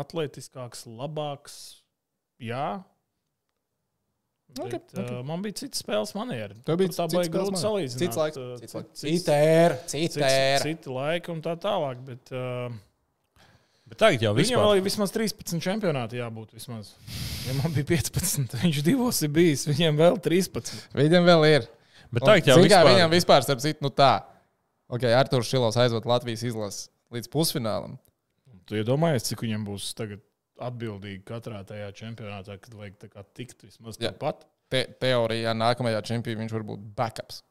[0.00, 1.58] atletiskāks, labāks.
[2.40, 2.82] Jā.
[4.60, 6.54] Ok, Bet, uh, man bija cits spēles manieri.
[6.66, 8.02] Tev bija tā spēles grūti salīdzināt.
[8.04, 9.00] Cits laiks, cits cit- laiks.
[9.00, 10.18] cits- Citēra, cits-.
[10.62, 12.04] Citi laiki un tā tālāk.
[12.06, 12.70] Bet, uh,
[13.84, 14.62] Bet tagad jau Viņam vispār.
[14.64, 16.54] vēl ir vismaz 13 čempionāti jābūt.
[16.56, 16.94] Vismaz.
[17.46, 20.70] Ja man bija 15, viņš divos ir bijis, viņiem vēl 13.
[20.96, 21.66] Viņam vēl ir.
[22.14, 22.88] Bet tagad jau vispār.
[22.94, 24.22] Viņam vispār, starp citu, nu tā.
[24.88, 27.98] Ok, Arthurs Šilovs aizved Latvijas izlasi līdz pusfinālam.
[28.64, 30.22] Tu iedomājies, cik viņam būs tagad
[30.62, 34.12] atbildīgi katrā tajā čempionātā, kad vajag tā kā tikt vismaz Jā.
[34.12, 34.46] tāpat.
[34.72, 37.42] Te, teorijā nākamajā čempionā viņš var būt backups.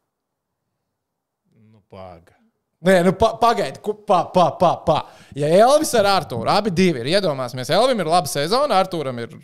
[1.69, 2.37] Nu, pāga.
[2.83, 4.97] Nē, nu, pa, pagaidi, pa, pa, pa, pa.
[5.39, 9.37] Ja Elvis ar Arthuru abi divi ir, iedomāsimies, Elvim ir laba sezona, Arturam ir.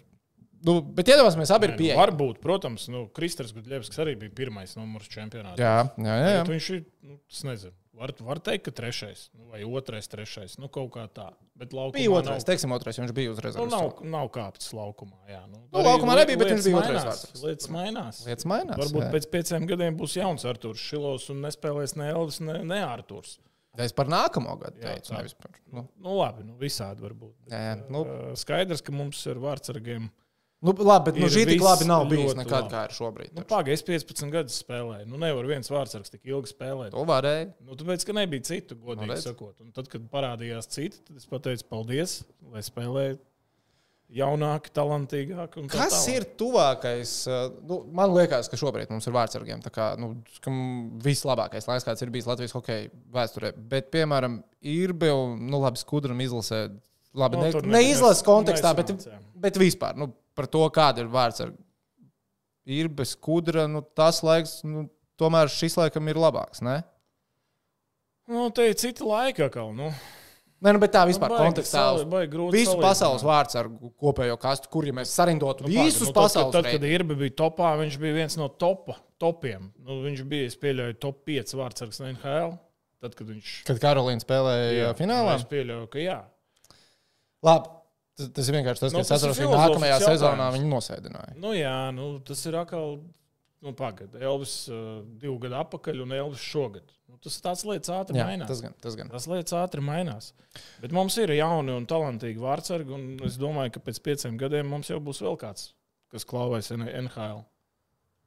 [0.65, 1.99] Nu, bet iedomāsimies, abi ir Nē, nu, pieejami.
[2.01, 5.55] varbūt, protams, nu, Kristers Gudļevskis arī bija pirmais numurs čempionātā.
[5.61, 6.33] Jā, jā, jā.
[6.35, 6.41] jā.
[6.49, 10.55] Viņš ir, nu, es nezinu, var, var teikt, ka trešais nu, vai otrais, trešais.
[10.61, 11.27] Nu, kaut kā tā.
[11.59, 15.19] Bet Bija otrais, nav, teiksim, otrais, viņš bija uz nu, nav, nav kāpts laukumā.
[15.27, 17.43] Jā, nu, Nu, laukumā nebija, bet viņš bija otrais vārds.
[17.43, 18.23] Lietas mainās.
[18.27, 18.79] Lietas mainās.
[18.79, 19.11] Varbūt jā.
[19.17, 23.37] pēc pieciem gadiem būs jauns Arthurs Šilovs un nespēlēs ne Elvis, ne, ne Arthurs.
[23.79, 25.53] Es par nākamo gadu Jā, teicu, nevis par.
[25.71, 27.35] Nu, Nu, labi, nu, visādi var būt.
[27.43, 28.01] Bet, Jā, jā, nu.
[28.39, 30.09] Skaidrs, ka mums ir vārdsargiem.
[30.65, 32.73] Nu, labi, bet nu, šī tik labi nav bijis ļoti nekad, labi.
[32.73, 33.31] kā ir šobrīd.
[33.31, 33.49] Nu, taču.
[33.53, 35.07] Pagaidzi, es 15 gadus spēlēju.
[35.07, 36.91] Nu, nevar viens vārdsargs tik ilgi spēlēt.
[36.95, 37.47] To varēja.
[37.63, 39.25] Nu, tāpēc, ka nebija citu, godīgi redz.
[39.29, 39.55] sakot.
[39.63, 42.19] Un tad, kad parādījās citi, tad es pateicu, paldies,
[42.51, 43.07] lai spēlē
[44.09, 45.63] jaunāki, talantīgāki.
[45.69, 46.15] tā Kas tālāk.
[46.17, 47.11] ir tuvākais?
[47.29, 50.15] uh, Nu, man liekas, ka šobrīd mums ir vārdsargiem tā kā, nu,
[51.05, 53.53] vislabākais laiks, kāds ir bijis Latvijas hokeja vēsturē.
[53.69, 56.65] Bet, piemēram, ir bijis, nu, labi, skudram izlasē.
[57.15, 59.19] Labi, Nu, ne, tur ne ne- izlases nes- kontekstā, bet, nesanāca, jā.
[59.35, 61.57] bet vispār nu, par to, kāda ir vārdsarga.
[62.69, 64.87] Ir bez skudra, nu, tas laiks, nu,
[65.17, 66.61] tomēr šis laikam ir labāks.
[66.61, 66.83] Ne?
[68.29, 69.73] Nu, te ir citi laiki atkal.
[69.73, 69.89] Nu,
[70.59, 71.79] Nē, nu, bet tā vispār baigi kontekstā.
[71.79, 72.81] sali- baigi Visu salīdzināt.
[72.83, 76.81] pasaules vārdsargu kopējo kastu, kur ja mēs sarindotu Nu, visus nu, pasaules Tad, kad, tad,
[76.81, 76.89] kad.
[76.89, 79.71] Irba bija topā, viņš bija viens no topa, topiem.
[79.79, 82.57] Nu, viņš bija, es pieļauju, top 5 vārdsargs no NHL.
[83.01, 85.31] Tad, kad viņš Kad Karolīna spēlēja finālā.
[85.31, 86.19] nu, Es pieļauju, ka jā.
[87.45, 87.69] Labi,
[88.19, 90.57] tas, tas ir vienkārši tas, Nu, ka es tas ir atceros, ka nākamajā sezonā jautājums.
[90.59, 91.33] viņi nosēdināja.
[91.39, 92.99] Nu, jā, nu, tas ir atkal.
[93.59, 96.85] Nu, Pagaidiet, Elvis uh, divu gadu atpakaļ un Elvis šogad.
[97.11, 98.47] Nu, tas tāds lietas ātri Jā, mainās.
[98.47, 98.75] tas gan.
[98.79, 99.09] Tas gan.
[99.11, 100.29] Tas lietas ātri mainās.
[100.79, 104.87] Bet mums ir jauni un talantīgi vārdsargi, un es domāju, ka pēc pieciem gadiem mums
[104.87, 105.73] jau būs vēl kāds,
[106.07, 107.41] kas klauvēs NHL.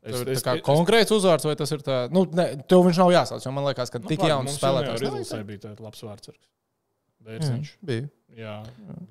[0.03, 1.97] Es, Tev ir tā kā konkrēts uzvārds, vai tas ir tā?
[2.13, 5.01] Nu, ne, tev viņš nav jāsauc, jo man liekas, ka nu, tik jauns spēlētājs.
[5.07, 6.45] nav Izlasē bija tāds labs vārdsargs.
[7.23, 7.73] Jā, Bērziņš.
[7.87, 8.09] bija.
[8.33, 8.53] Jā,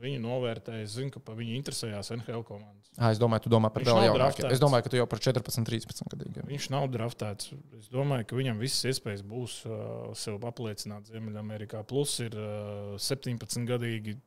[0.01, 0.85] viņu novērtēja.
[0.85, 2.89] Es zinu, ka par viņu interesējās NHL komandas.
[2.97, 4.49] Ah, es domāju, tu domā par vēl jaunākiem.
[4.51, 6.47] Es domāju, ka tu jau par 14, 13 gadīgiem.
[6.49, 7.53] Viņš nav draftēts.
[7.77, 11.85] Es domāju, ka viņam visas iespējas būs uh, sev apliecināt Ziemeļamerikā.
[11.87, 14.17] Plus ir uh, 17 gadīgi.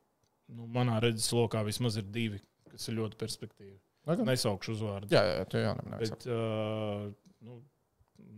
[0.54, 2.38] Nu, manā redzeslokā vismaz ir divi,
[2.70, 3.78] kas ir ļoti perspektīvi.
[4.04, 5.12] Nesaukšu uzvārdu.
[5.12, 6.12] Jā, jā, tu jau nemanāsi.
[6.12, 7.06] Bet, uh,
[7.44, 7.62] nu,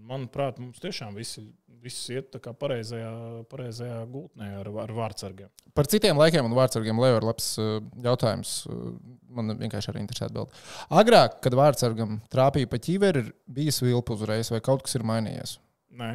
[0.07, 1.43] manuprāt, mums tiešām visi,
[1.83, 3.12] viss iet tā kā pareizajā,
[3.51, 5.51] pareizajā gultnē ar, ar vārdsargiem.
[5.77, 8.59] Par citiem laikiem un vārdsargiem Leo ir labs uh, jautājums.
[8.70, 8.97] Uh,
[9.37, 10.55] Man vienkārši arī interesē atbildēt.
[10.97, 15.59] Agrāk, kad vārdsargam trāpīja pa ķīveri, ir bijis vilpa uzreiz, vai kaut kas ir mainījies?
[15.97, 16.12] Nē,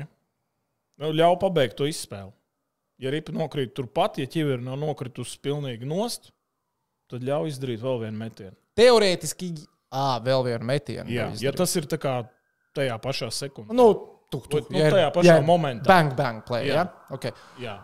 [1.04, 2.34] nu, ļauj pabeigt to izspēli.
[3.02, 6.32] Ja ripa nokrīt turpat, ja ķiveri nav nokritusi pilnīgi nost,
[7.10, 8.58] tad ļauj izdarīt vēl vienu metienu.
[8.78, 9.52] Teorētiski,
[9.94, 11.08] ā, vēl vienu metienu.
[11.14, 12.20] Jā, ja tas ir tā kā
[12.78, 13.76] tajā pašā sekundē.
[13.78, 13.88] Nu,
[14.32, 15.88] tuk, tuk, Nu, ja ir- tajā pašā ir momentā.
[15.88, 16.68] Bang, bang, play.
[16.70, 16.84] Jā.
[16.84, 16.86] Jā.
[17.18, 17.32] Okay.
[17.62, 17.78] Jā.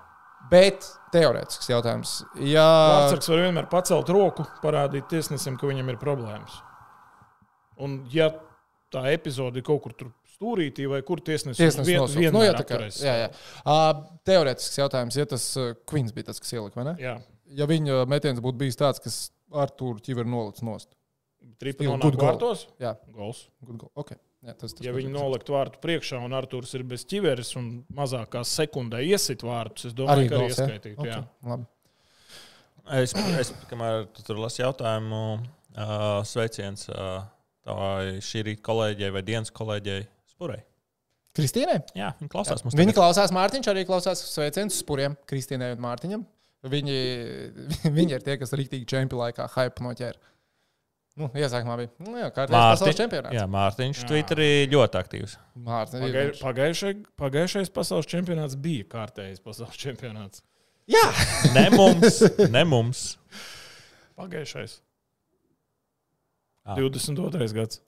[0.51, 2.21] Bet teorētisks jautājums.
[2.39, 2.63] Ja...
[2.63, 6.61] Vārtsargs var vienmēr pacelt roku, parādīt tiesnesim, ka viņam ir problēmas.
[7.83, 8.29] Un, ja
[8.93, 12.53] tā epizode ir kaut kur tur stūrītī, vai kur tiesnesis Tiesnesis vien, vienmēr Nu, jā,
[12.69, 13.31] kā, jā, jā.
[13.65, 16.95] Uh, teorētisks jautājums, ja tas uh, Kvins bija tas, kas ielika, vai ne?
[17.01, 17.17] jā.
[17.57, 19.19] Ja viņa metiens būtu bijis tāds, kas
[19.55, 20.89] ar tur ķiveru nolicis nost.
[21.61, 22.65] Tripa nonāk vārtos.
[22.81, 23.45] Jā, Gols.
[23.65, 23.91] good goal.
[23.95, 24.19] Okay.
[24.47, 27.65] Jā, tas, tas Ja viņi nolikt vārtu priekšā un Arthurs ir bez ķiveres un
[27.95, 30.67] mazākā sekundē iesit vārtus, es domāju, arī ka arī gols, ja?
[30.67, 30.99] ieskaitītu.
[31.03, 31.11] Okay.
[31.11, 31.23] jā.
[31.51, 31.67] Labi.
[33.01, 33.11] Es,
[33.41, 35.19] es kamēr tu tur lasu jautājumu,
[35.75, 37.25] uh, sveiciens uh,
[37.67, 40.61] tavai šī rīta kolēģei vai dienas kolēģei Spurei.
[41.37, 41.81] Kristīnai?
[41.97, 42.77] Jā, viņi klausās mums.
[42.77, 43.01] Viņi tagad.
[43.01, 46.23] klausās, Mārtiņš arī klausās sveicienus spuriem Kristīnai un Mārtiņam.
[46.71, 46.97] Viņi,
[47.99, 50.35] viņi ir tie, kas rīktīgi čempionu laikā hype noķēra.
[51.17, 51.89] Nu, iesākumā bija.
[52.05, 53.33] Nu, jā, pasaules čempionāts.
[53.33, 54.07] Jā, Mārtiņš Jā.
[54.11, 55.31] Twitterī ļoti aktīvs.
[55.65, 56.03] Mārtiņš.
[56.05, 60.43] Pagai, pagaijušai, pagaijušais pasaules čempionāts bija kārtējis pasaules čempionāts.
[60.87, 61.01] Jā,
[61.57, 62.19] Ne mums,
[62.53, 63.01] ne mums.
[64.15, 64.77] Pagaijušais.
[66.67, 66.77] Ah.
[66.77, 67.49] 22.
[67.57, 67.81] gads.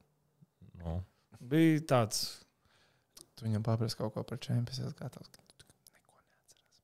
[0.82, 0.98] Nu,
[1.40, 2.24] Bija tāds.
[3.36, 4.90] tu viņam paprasti kaut ko par čempionu.
[4.90, 6.82] Es gatavs, ka tu neko neatceries.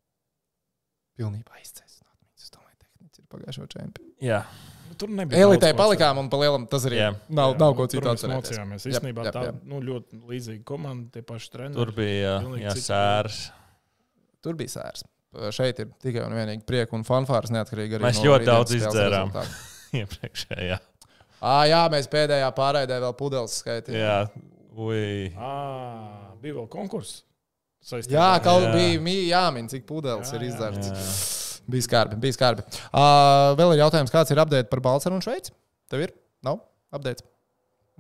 [1.19, 2.45] Pilnībā izcēlis no atmiņas.
[2.45, 4.13] Es domāju, tehniski ir pagājušo čempionu.
[4.23, 5.41] jā, nu, Tur nebija.
[5.44, 7.10] Elitē palikām un pa lielam tas arī Jā.
[7.28, 8.52] nav, Jā, nav nu, ko tur citu mēs atcerēties.
[8.52, 8.86] Mocījāmies.
[8.86, 11.76] Jep, Īstenībā tā nu, ļoti līdzīga komanda, tie paši treneri.
[11.76, 13.41] tur bija jā, sērs.
[14.45, 15.03] Tur bija sērs.
[15.52, 19.34] Šeit ir tikai un vienīgi prieka un fanfārs neatkarīgi arī Mēs no ļoti daudz izdzērām.
[19.99, 20.78] Iepriekšējā.
[21.45, 23.99] Ā, jā, mēs pēdējā pārraidē vēl pudeles skaitījām.
[23.99, 24.20] Jā,
[24.80, 25.34] ui.
[25.36, 25.56] À,
[26.41, 27.26] bija vēl konkurss.
[27.86, 28.72] saistībā Jā, kaut Jā.
[29.03, 30.53] bija jāmin, cik pudeles Jā, ir jā.
[30.53, 30.88] izdzerts.
[30.88, 31.44] Jā.
[31.72, 32.66] Bija skarbi, bija skarbi.
[32.94, 35.54] Uh, vēl ir jautājums, kāds ir update par Balčūsku un Šveici?
[35.90, 36.14] Tev ir?
[36.46, 36.60] Nav
[36.94, 37.26] update.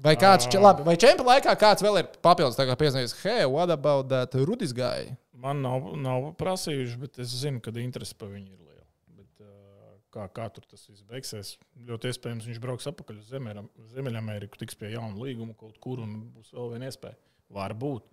[0.05, 0.59] Vai kāds, Ā.
[0.59, 4.73] labi, vai čempionu laikā kāds vēl ir papildus, kā piezīmējis, hei, what about that Rudis
[4.75, 5.13] guy?
[5.39, 8.83] Man nav, nav prasījuši, bet es zinu, ka interese par viņu ir liela.
[9.15, 11.53] Bet, uh, kā, kā tur tas viss beigsies?
[11.87, 16.17] Ļoti iespējams, viņš brauks atpakaļ uz Ziemeļam- Ziemeļameriku, tiks pie jauna līguma kaut kur un
[16.35, 17.15] būs vēl viena iespēja.
[17.55, 18.03] Varbūt.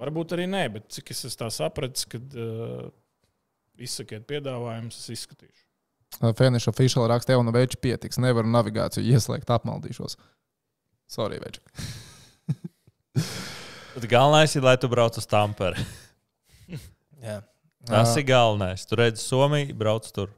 [0.00, 2.90] Varbūt arī nē, bet cik es tā sapratis, kad uh,
[3.80, 5.62] izsakiet piedāvājumus, es izskatīšu.
[6.38, 8.20] Finish official raksta, jau no veči pietiks.
[8.20, 10.18] Nevaru navigāciju ieslēgt, apmaldīšos.
[11.10, 11.62] Sorry, veči.
[13.94, 15.82] Bet galvenais ir, lai tu brauc uz Tamperi.
[17.26, 17.40] Jā.
[17.88, 18.84] Tas ir galvenais.
[18.86, 20.30] Tu redzi, Somija brauc tur.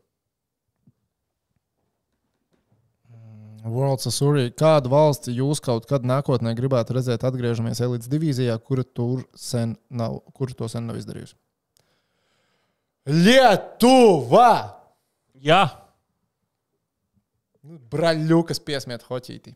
[3.65, 4.51] World Surrey.
[4.52, 10.19] Kādu valsti jūs kaut kad nākotnē gribētu redzēt, atgriežamies elites divīzijā, kura tur sen nav,
[10.36, 11.36] kur to sen nav izdarījusi?
[13.06, 14.51] Lietuva!
[15.44, 15.62] Jā,
[17.64, 19.55] Braļļu, kas piesmiet hoķītī.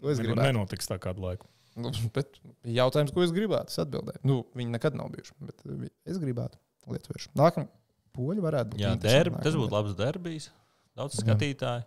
[0.00, 0.46] To es gribētu.
[0.48, 1.44] nenotiks tā kādu laiku.
[1.80, 4.20] Nu, bet jautājums, ko es gribētu, es atbildēju.
[4.26, 6.56] Nu, viņi nekad nav bijuši, bet vi- es gribētu
[6.88, 7.28] lietuviešu.
[7.36, 7.68] Nākamā
[8.16, 8.80] poļu varētu būt.
[8.80, 9.60] jā derbi, tas nākamgad.
[9.60, 10.48] būtu labs derbijs.
[10.96, 11.84] Daudz skatītāju.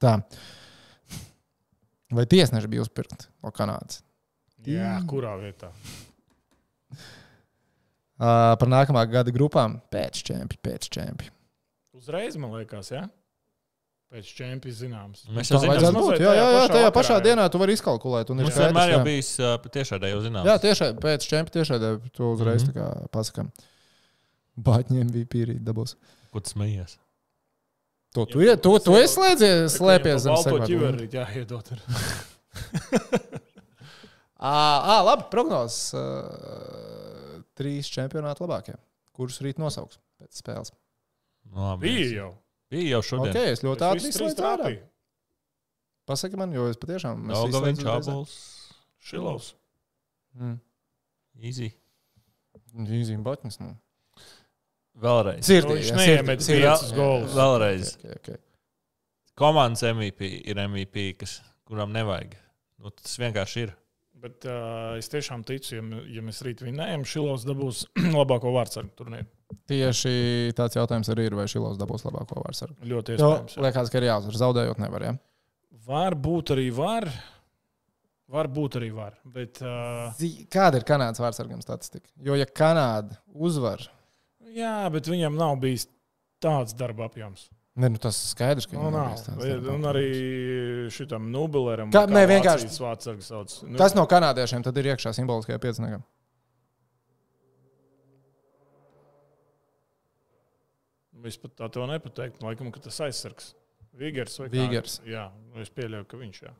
[0.00, 0.14] Tā.
[2.12, 4.02] Vai tiesneši bija uzpirkti no Kanādas?
[4.64, 5.70] Jā, kurā vietā?
[8.16, 11.32] Uh, par nākamā gada grupām pēc čempiona, pēc čempiona.
[11.96, 13.02] Uzreiz, man liekas, jā.
[14.12, 15.24] Pēc čempions zināms.
[15.34, 16.20] Mēs jau zinām, vajadzētu būt.
[16.22, 17.24] Jā, jā, jā, tajā pašā vakarā, jā.
[17.26, 18.30] dienā tu vari izkalkulēt.
[18.32, 19.06] Mums skaidrs, vienmēr jau jā.
[19.08, 20.48] bijis uh, tiešādē jau zināms.
[20.48, 21.80] Jā, tiešai pēc čempiona tiešai
[22.16, 23.10] to uzreiz mm -hmm.
[23.12, 23.50] pasakām.
[24.56, 25.96] Bāķņiem bija pierīdi dabūs.
[26.32, 26.96] Ko tu smejies?
[28.16, 30.72] To tu, ja, tu, tu esi slēdzies, slēpies zem Balto segmentu.
[30.72, 31.72] ķiveri jāiedot.
[31.72, 31.84] ar-
[34.46, 35.92] Ā, labi, prognozes.
[37.56, 38.74] Trīs čempionāti labākie.
[39.16, 40.72] Kurus rīt nosauks pēc spēles?
[41.56, 42.30] Labi, Bija jau.
[42.72, 43.32] Bija jau šodien.
[43.32, 44.82] Ok, es ļoti ātri trāpīju.
[46.06, 47.24] Pasaki man, jo es patiešām.
[47.32, 47.82] Daugaviņš.
[47.90, 48.34] Abuls,
[49.02, 49.54] Šilovs.
[50.36, 50.58] Mm.
[51.42, 51.72] Easy.
[52.76, 53.58] Zīmē batņus.
[53.62, 53.72] Nu.
[55.02, 55.44] Vēlreiz.
[55.44, 56.68] Sirdī, Nu, viņš neiemet sirdī.
[56.96, 57.34] golus.
[57.36, 57.94] Vēlreiz.
[57.98, 58.38] Okay, okay.
[59.36, 62.36] Komandas MVP ir MVP, kas, kuram nevajag.
[62.80, 63.74] Nu, tas vienkārši ir.
[64.16, 65.82] Bet uh, es tiešām ticu, ja,
[66.16, 67.82] ja mēs rīt vinnējam, Šilovs dabūs
[68.16, 69.28] labāko vārdsargu turnīru.
[69.70, 72.78] Tieši tāds jautājums arī ir, vai Šilovs dabūs labāko vārdsargu.
[72.88, 73.56] Ļoti Jo, iespējams.
[73.58, 73.64] jā.
[73.66, 74.38] liekas, ka ir jāuzvar.
[74.40, 75.04] Zaudējot nevar.
[75.10, 75.12] Ja?
[75.86, 77.06] Varbūt arī var.
[78.32, 79.14] Varbūt arī var.
[79.36, 80.16] Bet, uh,
[80.50, 82.08] Kāda ir Kanādas vārdsargam statistika?
[82.26, 83.84] Jo, ja Kanāda uzvar,
[84.56, 85.84] jā, bet viņam nav bijis
[86.42, 87.46] tāds darba apjoms.
[87.76, 89.14] Ne, nu tas skaidrs, ka Nu, viņam nav.
[89.20, 90.06] tāds Un arī
[90.90, 91.90] šitam Nubeleram.
[91.92, 92.70] Kā- ne, vienkārši-
[93.22, 93.62] sauc.
[93.68, 96.02] Nu, Kas no kanādiešiem tad ir iekšā simboliskajā pieciniekā?
[101.26, 102.44] Es pat tā to nepateiktu.
[102.46, 103.54] Laikam, ka tas aizsargs.
[103.96, 104.52] Vigers vai kā?
[104.60, 105.00] Vigers.
[105.08, 106.52] Jā, nu, es pieļauju, ka viņš jā.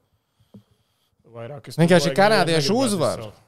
[1.36, 3.18] Vairāk es Vienkārši tur kanādieši negribētu uzvar.
[3.20, 3.42] izcelt.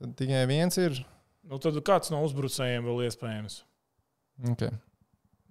[0.00, 0.96] Tad tikai viens ir.
[1.44, 3.60] Nu, tad kāds no uzbrucējiem vēl iespējams?
[4.54, 4.72] Okay.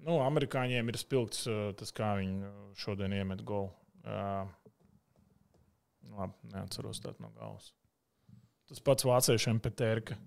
[0.03, 3.69] Nu, amerikāņiem ir spilgts uh, tas, kā viņi uh, šodien iemet golu.
[4.03, 4.43] Uh,
[6.17, 7.69] labi, neatceros tādu no galvas.
[8.67, 10.17] Tas pats vāciešiem Petērka.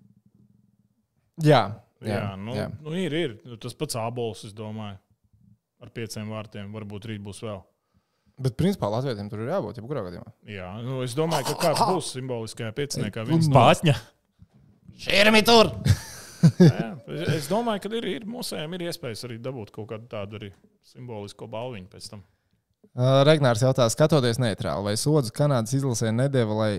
[1.45, 1.63] Jā,
[2.01, 2.67] Jā, jā, jā, nu, jā.
[2.85, 3.35] Nu, ir, ir.
[3.49, 4.99] Nu, Tas pats abols, es domāju.
[5.85, 6.73] Ar pieciem vārtiem.
[6.73, 7.61] Varbūt rīt būs vēl.
[8.41, 10.33] Bet, principā, Latvijam tur ir jābūt jebkurā gadījumā.
[10.53, 13.25] Jā, nu, es domāju, ka kāds būs simboliskajā pieciniekā.
[13.29, 13.97] Viens no- Spātņa.
[15.05, 15.73] Šērmi tur!
[16.61, 16.89] Jā,
[17.37, 20.51] es- domāju, ka ir, ir mūsējiem ir iespējas arī dabūt kaut kādu tādu arī
[20.87, 22.25] simbolisko balviņu pēc tam.
[22.97, 26.71] Uh, Regnārs jautā, skatoties neitrāli, vai sodu Kanādas izlasē nedēva, lai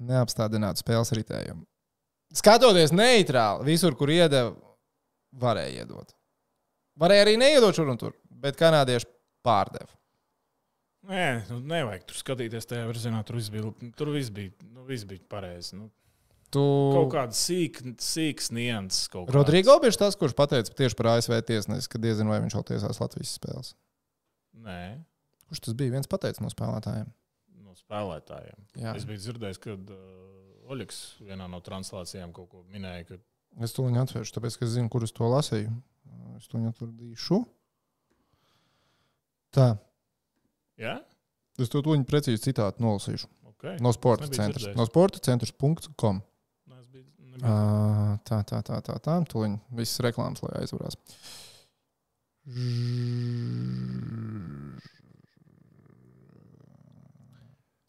[0.00, 1.64] neapstādinātu spēles ritējumu.
[2.38, 4.52] Skatoties neitrāli, visur, kur iedeva,
[5.34, 6.12] varēja iedot.
[7.00, 9.08] Varēja arī neiedot šur un tur, bet kanādieši
[9.46, 9.90] pārdeva.
[11.10, 13.22] Nē, nu, nevajag tur skatīties tajā virzienā.
[13.26, 15.78] Tur viss bija, tur viss bija, nu, viss bija pareizi.
[15.78, 15.88] Nu,
[16.50, 16.62] Tu...
[16.96, 19.06] kaut kāda sīks nianses.
[19.30, 22.98] Rodrigo bija tas, kurš pateica tieši par ASV tiesnesi, ka diezinu, vai viņš vēl tiesās
[23.02, 23.74] Latvijas spēles.
[24.60, 24.80] Nē,
[25.50, 25.90] Kurš tas bija?
[25.96, 27.08] Viens pateica no spēlētājiem.
[27.66, 28.58] no spēlētājiem.
[28.78, 28.94] Jā.
[28.94, 29.96] Es biju dzirdējis, ka uh,
[30.70, 33.08] Oļegs vienā no translācijām kaut ko minēja.
[33.08, 33.18] Ka,
[33.58, 35.72] Es to viņu atvēršu, tāpēc, ka es zinu, kur es to lasīju.
[36.38, 37.40] Es to atradīšu.
[39.50, 39.72] Tā.
[40.78, 41.00] jā,
[41.58, 43.26] Es to viņa precīzi citātu nolasīšu.
[43.50, 43.66] ok.
[43.82, 44.70] No sporta centra.
[44.78, 46.22] No sporta centra.com.
[47.44, 47.54] Ā,
[48.26, 48.98] Tā, tā, tā, tā.
[49.02, 49.16] tā.
[49.30, 50.96] Tūlīt viss reklāmas, lai aizvarās.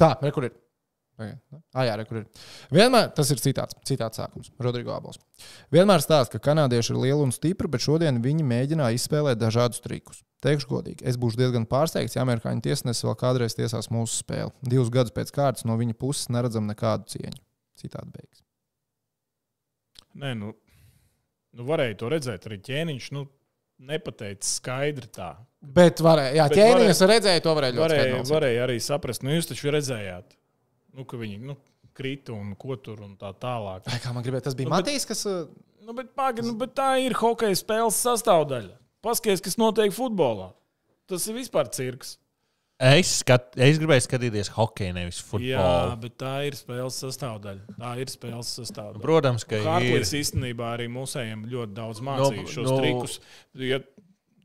[0.01, 0.57] Tā, re, kur ir?
[1.21, 2.25] Ah, jā, re, kur ir.
[2.73, 4.49] Vienmēr tas ir citāts, citāts sākums.
[4.61, 5.19] Rodrigo Abols.
[5.73, 10.23] Vienmēr stāsta, ka kanādieši ir lieli un stipri, bet šodien viņi mēģināja izspēlēt dažādus trikus.
[10.41, 14.49] Teikšu godīgi, es būšu diezgan pārsteigts, ja amerikāņu tiesnesis vēl kādreiz tiesās mūsu spēli.
[14.65, 17.37] Divus gadus pēc kārtas no viņa puses neredzam nekādu cieņu.
[17.77, 18.41] Citādi beigas.
[20.19, 20.51] Nē, nu,
[21.55, 22.47] nu, varēja to redzēt.
[22.49, 23.25] Arī ķēniņš nu,
[23.91, 25.31] nepateica skaidri tā.
[25.61, 29.49] Bet varēja, jā, ķēniņš redzēja, to varēja ļoti Varēja, skaidri varēja arī saprast, nu, jūs
[29.51, 30.35] taču redzējāt,
[30.97, 31.57] nu, ka viņi nu,
[31.97, 33.85] krita un ko tur un tā tālāk.
[33.91, 35.25] Ai, Kā man gribēja, tas bija Nu, Matīs, kas.
[35.29, 35.45] uh,
[35.81, 38.75] Nu, bet, pagi, nu, bet tā ir hokeja spēles sastāvdaļa.
[39.01, 40.51] Paskaties, kas notiek futbolā.
[41.09, 42.19] Tas ir vispār cirks.
[42.81, 45.97] Es, skat, es gribēju skatīties hokeju, nevis Jā, futbolu.
[46.01, 47.75] bet tā ir spēles sastāvdaļa.
[47.77, 49.03] Tā ir spēles sastāvdaļa.
[49.03, 49.67] Protams, ka ir.
[49.69, 53.19] Hartlīs īstenībā arī mūsējiem ļoti daudz mācīja Nu, šos nu- trikus.
[53.53, 53.79] Ja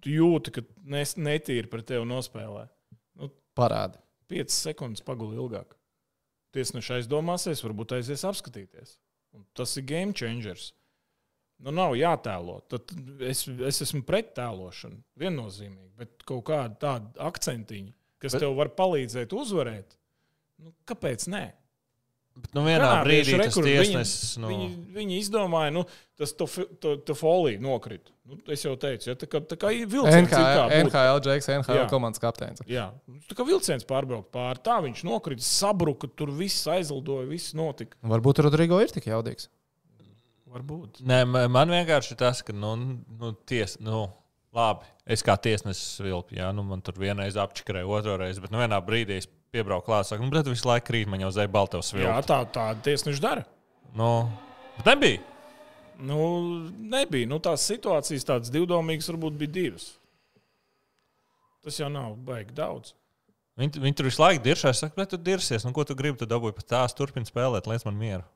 [0.05, 2.67] tu jūti, ka nes, netīri par tevi nospēlē.
[3.17, 3.97] Nu, Parādi.
[4.29, 5.73] 5 sekundes paguli ilgāk.
[6.53, 8.99] Tiesneši aizdomāsies, varbūt aizies apskatīties.
[9.35, 10.73] Un tas ir game changers.
[11.59, 12.61] Nu, nav jātēlo.
[12.69, 12.93] Tad
[13.25, 15.01] es, es esmu pret tēlošanu.
[15.19, 15.93] Viennozīmīgi.
[15.97, 19.97] Bet kaut kāda tāda akcentiņa, kas Bet- tev var palīdzēt uzvarēt,
[20.63, 21.45] nu, kāpēc nē?
[22.37, 24.33] Bet, nu, vienā Kanādieši brīdī tas tiesnesis.
[24.43, 25.87] Nu, Viņi, viņi izdomāja, nu,
[26.21, 28.13] tas to folija nokrita.
[28.29, 31.21] Nu, es jau teicu, ja, tā kā, tā kā vilciens ir NHL, kā būt- NHL,
[31.25, 31.87] Džeks, NHL Jā.
[31.89, 32.61] komandas kapteinis.
[32.69, 32.91] Jā,
[33.31, 37.97] tā kā vilciens pārbraukt pāri, tā viņš nokrita, sabruka, tur viss aizlidoja, viss notika.
[38.05, 39.49] Varbūt Rodrigo ir tik jaudīgs.
[40.53, 41.01] Varbūt.
[41.07, 42.75] Nē, ma- man vienkārši ir tas, ka, nu,
[43.19, 44.13] nu, ties, nu
[44.57, 48.61] labi, es kā tiesnesis vilpu, jā, nu, man tur vienreiz apčakarēja, otru reizi, bet nu,
[48.63, 51.93] vienā brīdī es piebraucu klāt, saku, nu, bet visu laiku krīt man jau zēja baltos
[51.93, 52.29] Jā, vilpu.
[52.31, 53.47] tā, tā tiesneši dara.
[53.97, 54.11] Nu,
[54.79, 55.23] bet nebija.
[55.97, 56.19] Nu,
[56.93, 57.29] nebija.
[57.31, 59.91] Nu, tās situācijas tādas divdomīgas varbūt bija divas.
[61.65, 62.93] Tas jau nav baigi daudz.
[63.57, 66.29] Viņi, viņi tur visu laiku diršās, saka, bet tu dirsies, nu, ko tu gribi, tu
[66.29, 68.27] dabūji pat tās, turpini spēlēt, liec man mieru.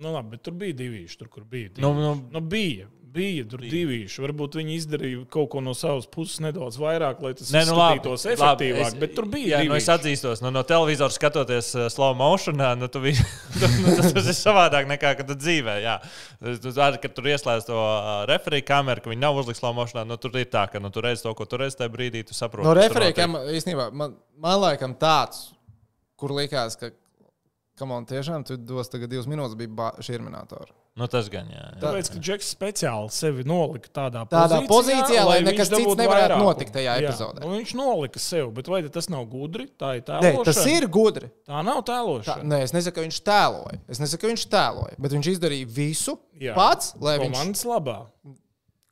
[0.00, 1.70] Nu, labi, bet tur bija divi, tur, kur bija.
[1.76, 2.02] Nu, divīši.
[2.02, 3.98] nu, Nu, bija, bija tur divi.
[4.08, 7.98] Varbūt viņi izdarīja kaut ko no savas puses nedaudz vairāk, lai tas Nē, nu, labi,
[8.00, 8.32] izskatītos labi,
[8.70, 8.86] efektīvāk.
[8.86, 9.58] es- Bet tur bija.
[9.60, 9.92] Jā, nu, es divīši.
[9.98, 13.12] atzīstos, nu, no televizora skatoties uh, slow motionā, nu, tu vi,
[13.60, 15.76] tu, nu, tas, tas ir savādāk nekā kad tu dzīvē.
[15.84, 15.98] Jā.
[16.40, 20.06] Tu zini, kad tur ieslēdz to uh, referiju kameru, ka viņi nav uzlikti slow motionā,
[20.08, 22.34] nu, tur ir tā, ka nu, tu redz to, ko tu redz tajā brīdī, tu
[22.34, 22.66] saproti.
[22.66, 23.60] No referēkiem notiek.
[23.60, 25.50] īstenībā man, man laikam tāds,
[26.16, 26.90] kur likās, ka,
[27.78, 30.70] ka man tiešām tu dos tagad divas minūtes, bija šī terminatora.
[30.92, 31.56] Nu, tas gan, jā.
[31.72, 31.78] jā.
[31.80, 36.48] Tāpēc, ka Džeks speciāli sevi nolika tādā, Tādā pozīcijā, lai viņš nekas cits nevarētu vairākumu.
[36.50, 37.40] notikt tajā Jā, epizodē.
[37.40, 39.70] Nu, viņš nolika sev, bet vai tas nav gudri?
[39.80, 41.30] Tā ir tā Nē, tas ir gudri.
[41.48, 42.44] Tā nav Tā, tēlošana.
[42.44, 43.80] nē, es nesaku, ka viņš tēloja.
[43.88, 46.52] Es nesaku, ka viņš tēloja, bet viņš izdarīja visu Jā.
[46.60, 47.98] pats, lai viņš Komandas labā.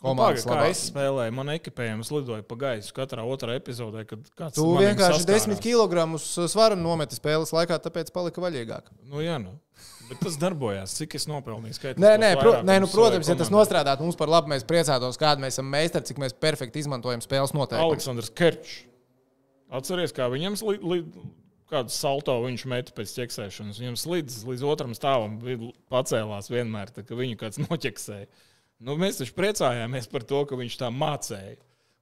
[0.02, 0.74] Komandas Paga, kā labā.
[0.74, 5.22] es spēlēju, man ekipējums lidoja pa gaisu katrā otrā epizodē, kad kāds Tu manīm vienkārši
[5.22, 5.48] saskārās.
[5.48, 8.92] 10 kg svaru nometi spēles laikā, tāpēc palika vaļīgāk.
[9.06, 9.58] Nu, jā, nu.
[10.10, 10.96] Bet tas darbojās.
[10.98, 11.76] Cik es nopelnīju?
[11.76, 15.20] Skaitot Nē, nē, pro, nē nu, protams, ja tas nostrādātu mums par labu, mēs priecātos,
[15.20, 17.94] kāda mēs esam meistari, cik mēs perfekti izmantojam spēles noteikumus.
[17.94, 18.80] Aleksandrs Kerčs.
[19.70, 20.58] Atceries, kā viņam
[21.70, 23.78] kādu salto viņš meta pēc ķeksēšanas.
[23.80, 25.38] Viņam slīdis līdz otram stāvam
[25.92, 28.26] pacēlās vienmēr, tā, ka viņu kāds noķeksēja.
[28.80, 31.58] Nu, mēs taču priecājāmies par to, ka viņš tā mācīja.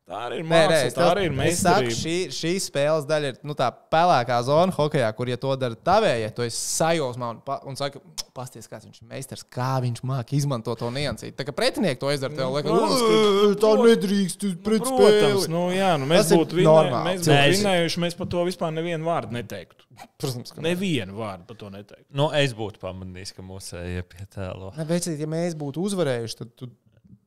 [0.09, 1.97] Tā arī ir Nē, nē, māksla, es, tā arī ir es saku, meistarība.
[1.99, 6.31] šī, šī spēles daļa ir nu, tā pelēkā zona hokeja, kur, ja to dara tavējie,
[6.35, 8.01] to es sajūsmā un, pa, un saku,
[8.33, 11.37] pasties, kāds viņš ir meistars, kā viņš māca izmantot to niansīt.
[11.37, 13.19] Tā kā pretinieki to izdara, tev liekas, protams, ka-
[13.51, 15.49] "Ē, tā nedrīkst tu pret Protams, spēli.
[15.53, 17.05] nu, jā, nu, mēs Tas būtu vinē, normāli.
[17.13, 19.85] mēs Nē, būtu es- vinējuši, mēs par to vispār nevienu vārdu neteiktu.
[20.17, 20.75] Protams, ka ne.
[20.75, 22.07] Nevienu vārdu par to neteiktu.
[22.15, 24.73] Nu, es būtu pamanījis, ka mūsu ejam pie tēlo.
[24.75, 26.71] Nē, bet, ja mēs būtu uzvarējuši, tad tu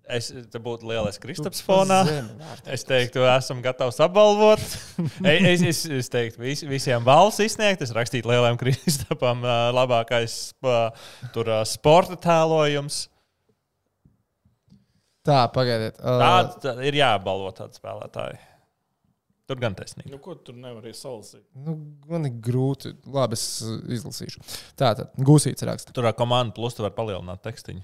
[0.10, 2.02] Es, te būtu lielais Kristaps fonā.
[2.65, 4.64] Es teiktu, esam gatavi apbalvot.
[5.30, 7.84] es, es, es teiktu, vis, visiem balss izsniegt.
[7.86, 10.38] Es rakstītu lielajam Kristapam ā, labākais
[11.36, 13.06] tur, sporta tēlojums.
[15.22, 15.99] Tā, pagaidiet.
[16.02, 18.40] Uh, Tāda tā, ir jāapbalvo tādu spēlētāju.
[19.52, 20.10] Tur gan taisnība.
[20.14, 21.44] Nu, ko tu nevari salasīt?
[21.60, 21.76] nu,
[22.10, 22.94] man ir grūti.
[23.11, 23.61] Labi, es
[23.99, 24.41] izlasīšu.
[24.80, 25.94] Tā tad gūsīts raksta.
[25.94, 27.84] Tur ar komandu plus tu vari palielināt tekstiņu.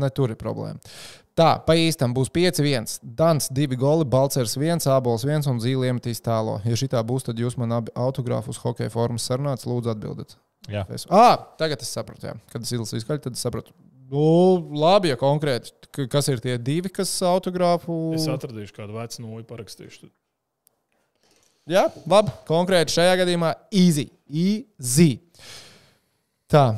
[0.00, 0.78] Ne tur ir problēma.
[1.38, 2.98] Tā, pa īstam būs 5-1.
[3.16, 6.58] Dans 2 goli, Balčers 1, Abols 1 un Zīliemetīs tālo.
[6.68, 10.36] Ja šī tā būs, tad jūs man abi autogrāfus hokeja formas sarunāts, lūdzu atbildiet.
[10.68, 10.84] Jā.
[10.92, 12.34] Es, ah, tagad es sapratu, jā.
[12.52, 13.72] kad es izlasīju skaļi, tad es sapratu.
[14.10, 15.72] Nu, labi, ja konkrēti,
[16.10, 18.10] kas ir tie divi, kas autogrāfu.
[18.18, 20.02] Es atradīšu kādu vecu nūju, parakstīšu.
[20.02, 20.12] tad.
[21.70, 22.32] Jā, labi.
[22.48, 24.08] Konkrēti šajā gadījumā easy.
[24.26, 25.10] Easy.
[26.50, 26.72] Tā.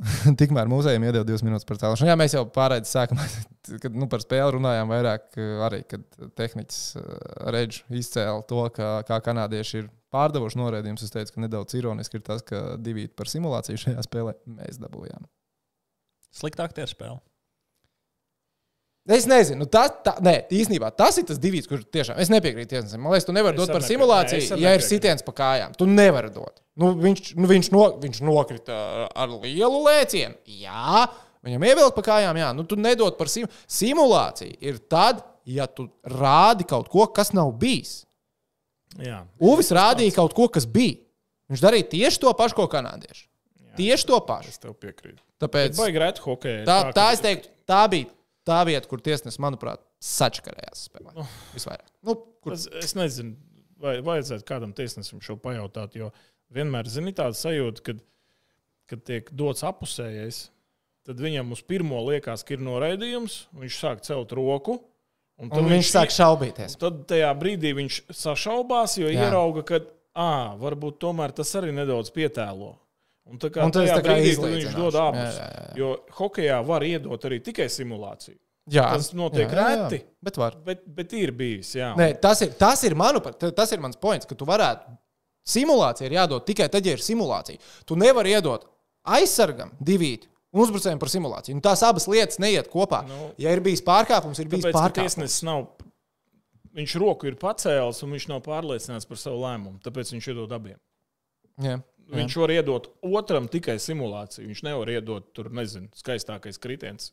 [0.40, 2.08] Tikmēr mūzejam iedod divas minūtes par cēlošanu.
[2.08, 3.26] Jā, mēs jau pārējām sākumā,
[3.82, 6.80] kad nu, par spēli runājām vairāk, eh, arī kad tehniķis
[7.54, 11.04] Reģis izcēla to, ka kā kanādieši ir pārdevuši norādījumus.
[11.06, 15.28] Es teicu, ka nedaudz ironiski ir tas, ka divi par simulāciju šajā spēlē mēs dabūjām.
[16.40, 17.20] Sliktāk tie ir spēle.
[19.08, 23.00] Es nezinu, tas tā, nē, īstenībā tas ir tas divs, kurš tiešām es nepiekrītu tiesnesim.
[23.00, 25.72] Man liekas, tu nevari dot par simulāciju, arī ja ir sitiens pa kājām.
[25.78, 26.60] Tu nevari dot.
[26.78, 28.76] Nu, viņš, nu, viņš, no, viņš nokrita
[29.08, 30.36] ar lielu lēcienu.
[30.60, 31.06] Jā,
[31.46, 32.42] viņam ievilkt pa kājām.
[32.42, 34.58] Jā, nu, tu nedod par sim simulāciju.
[34.68, 38.02] Ir tad, ja tu rādi kaut ko, kas nav bijis.
[39.00, 41.00] Jā, Uvis rādīja kaut ko, kas bija.
[41.50, 43.26] Viņš darīja tieši to pašu, ko kanādieši.
[43.80, 44.52] Tieši to pašu.
[44.52, 45.22] es tev piekrītu.
[45.40, 45.78] Tāpēc
[46.26, 46.64] hokeju?
[46.68, 48.10] tā, tā es teiktu, tā bija
[48.48, 51.26] tā vieta, kur tiesnesis, manuprāt, sačakarējās spēlē.
[51.54, 51.88] Visvairāk.
[52.06, 53.36] Nu, kur Es, es nezinu,
[53.80, 56.10] vai vajadzētu kādam tiesnesim šo pajautāt, jo
[56.54, 58.00] vienmēr zini tādu sajūtu, kad,
[58.90, 60.48] kad tiek dots apusējais,
[61.06, 64.80] tad viņam uz pirmo liekas, ka ir noraidījums, viņš sāk celt roku.
[65.40, 66.76] Un, tad un viņš sāk šaubīties.
[66.80, 69.28] Tad tajā brīdī viņš sašaubās, jo Jā.
[69.28, 69.80] ierauga, ka
[70.12, 72.74] à, varbūt tomēr tas arī nedaudz pietēlo.
[73.26, 75.66] Un tā kā Un tā kā brīdī, kad viņš dod Jā, abus, jā, jā.
[75.78, 78.38] jo hokeja var iedot arī tikai simulāciju.
[78.70, 80.00] Jā, Tas notiek reti.
[80.22, 80.56] Bet var.
[80.64, 81.92] Bet, bet ir bijis, jā.
[81.98, 84.96] Nē, tas ir, tas ir, ta- tas ir mans points, ka tu varētu.
[85.46, 87.58] Simulācija ir jādod tikai tad, ja ir simulācija.
[87.86, 88.66] Tu nevari iedot
[89.04, 91.54] aizsargam divīt un uzbrucējiem par simulāciju.
[91.56, 93.02] Un tās abas lietas neiet kopā.
[93.08, 95.16] Nu, ja ir bijis pārkāpums, ir bijis Tāpēc, pārkāpums.
[95.16, 95.66] tiesnesis nav.
[96.76, 99.80] Viņš roku ir pacēlis, un viņš nav pārliecināts par savu lēmumu.
[99.82, 100.78] Tāpēc viņš iedod abiem.
[101.60, 101.80] Jā.
[102.10, 104.48] Viņš var iedot otram tikai simulāciju.
[104.50, 107.12] Viņš nevar iedot tur, nezinu, skaistākais kritiens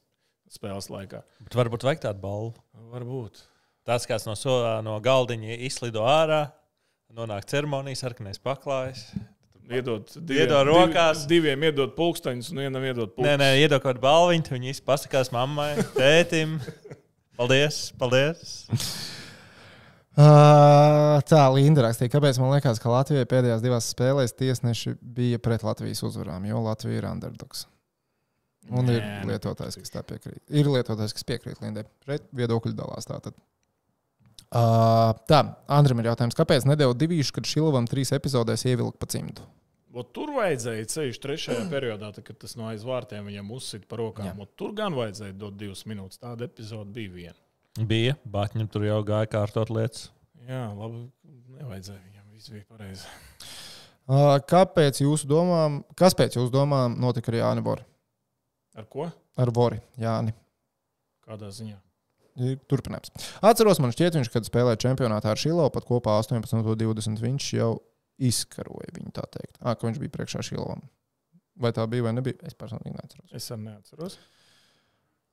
[0.51, 1.21] spēles laikā.
[1.45, 2.53] Bet varbūt vajag tādu balvu.
[2.93, 3.41] Varbūt.
[3.87, 6.47] Tas, kas no, so, no galdiņa izlido ārā,
[7.15, 9.09] nonāk ceremonijas, sarkanais paklājs.
[9.67, 11.25] Iedot Iedod rokās.
[11.27, 13.41] Div, diviem iedot pulksteņus, un vienam iedot Nē, pulksteņus.
[13.43, 16.57] nē, iedod kaut kādu balviņu, viņi pasakās mammai, tētim.
[17.37, 18.55] Paldies, paldies.
[20.17, 25.61] Uh, tā Linda rakstīja, kāpēc man liekas, ka Latvijai pēdējās divās spēlēs tiesneši bija pret
[25.61, 27.67] Latvijas uzvarām, jo Latvija ir underdogs.
[28.73, 30.41] Un ir Nē, nu, lietotājs, kas tā piekrīt.
[30.49, 31.85] Ir lietotājs, kas piekrīt Lindai.
[32.07, 33.37] Šeit viedokļi dalās tātad.
[34.47, 35.43] Uh, tā,
[35.77, 39.45] Andrim ir jautājums, kāpēc nedēļu divīšu, kad Šilovam trīs epizodēs ievilka pa cimdu?
[39.97, 44.01] Ot Tur vajadzēja ceļš trešajā periodā, tad, kad tas no aiz vārtiem viņam uzsita par
[44.03, 44.43] rokām.
[44.57, 46.21] Tur gan vajadzēja dot divas minūtes.
[46.21, 47.39] Tāda epizode bija viena.
[47.77, 50.07] Bija, Batņam tur jau gāja kārtot lietas.
[50.47, 51.03] Jā, labi.
[51.57, 52.23] Nevajadzēja viņam.
[52.33, 53.05] Viss bija pareizi.
[54.07, 57.83] Uh, kāpēc jūsu domām, kas pēc jūsu domām notika ar Jāni Bori?
[58.79, 59.09] Ar ko?
[59.35, 60.31] Ar Bori, Jāni.
[61.27, 61.75] Kādā ziņā?
[62.71, 63.11] Turpinājums.
[63.43, 67.49] Atceros, man šķiet, viņš, kad spēlēja čempionātā ar Šilovu, pat kopā 18 un 20, viņš
[67.57, 67.73] jau
[68.31, 69.57] izkaroja viņu tā teikt.
[69.59, 70.87] Ah, ka viņš bija priekšā Šilovam.
[71.59, 72.39] Vai tā bija vai nebija?
[72.47, 73.35] Es personīgi neatceros.
[73.35, 74.15] Es arī neatceros.
[74.15, 74.36] Uh,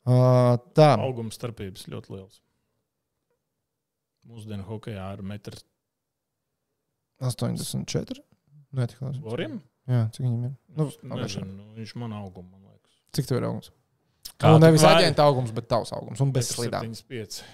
[0.05, 2.41] tā, Auguma starpības ļoti liels.
[4.29, 5.57] Mūsdienu hokeja ar metru
[7.25, 8.21] 84.
[8.75, 9.21] Nē, tik daudz.
[9.23, 9.61] voriem.
[9.89, 10.53] Jā, cik viņam ir?
[10.77, 12.95] Nu, Nu, nezinu, nu, viņš man auguma, man liekas.
[13.13, 13.71] cik tev ir augums?
[14.41, 16.89] Kā Nu, nevis aģenta augums, bet tavs augums un bez slidām.
[16.89, 17.45] 75.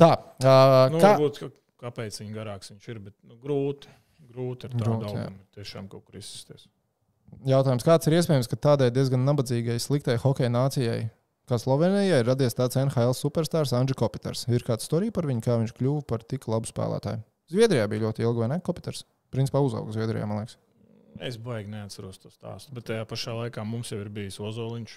[0.00, 1.44] Tā, uh, Nu, kā, varbūt,
[1.78, 3.92] kāpēc viņa garāks viņš ir, bet nu, grūti.
[4.34, 5.24] Grūti ar tādu Grūti, jā.
[5.28, 6.64] augumu tiešām kaut kur izsisties.
[7.48, 11.00] Jautājums, kāds ir iespējams, ka tādai diezgan nabadzīgai, sliktai hokeja nācijai,
[11.50, 14.44] kā Slovenijai, ir radies tāds NHL superstars Andrzejs Kopiters.
[14.48, 17.24] Ir kāds storija par viņu, kā viņš kļuva par tik labu spēlētāju.
[17.52, 18.60] Zviedrijā bija ļoti ilgi, vai ne?
[18.64, 19.04] Kopiters.
[19.34, 20.56] Principā uzauga Zviedrijā, man liekas.
[21.22, 24.94] Es baigi neatceros to stāstu, bet tajā pašā laikā mums jau ir bijis Ozoliņš.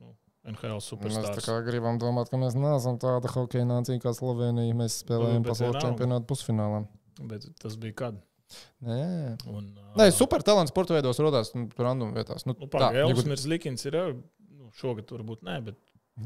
[0.00, 0.14] Nu,
[0.48, 1.48] NHL Mēs tā superstars.
[1.48, 4.76] kā gribam domāt, ka mēs neesam tāda hokeja nācija kā Slovenija.
[4.78, 6.84] Mēs spēlējam Nu, bet pasaules čempionātu pusfinālā.
[7.28, 8.22] Bet tas bija kad?
[8.84, 12.44] Nē, Un, Nē super talants sporta veidos radās nu, random vietās.
[12.46, 15.76] Nu, Nu, Elvis būtu- Mirzlikins ir nu, šogad varbūt nē, bet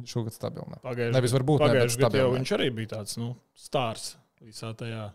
[0.04, 0.66] Šogad stabili.
[0.68, 0.76] ne.
[0.82, 5.12] pagājušajā ne, gadā jau viņš arī bija tāds nu, stārs visā tajā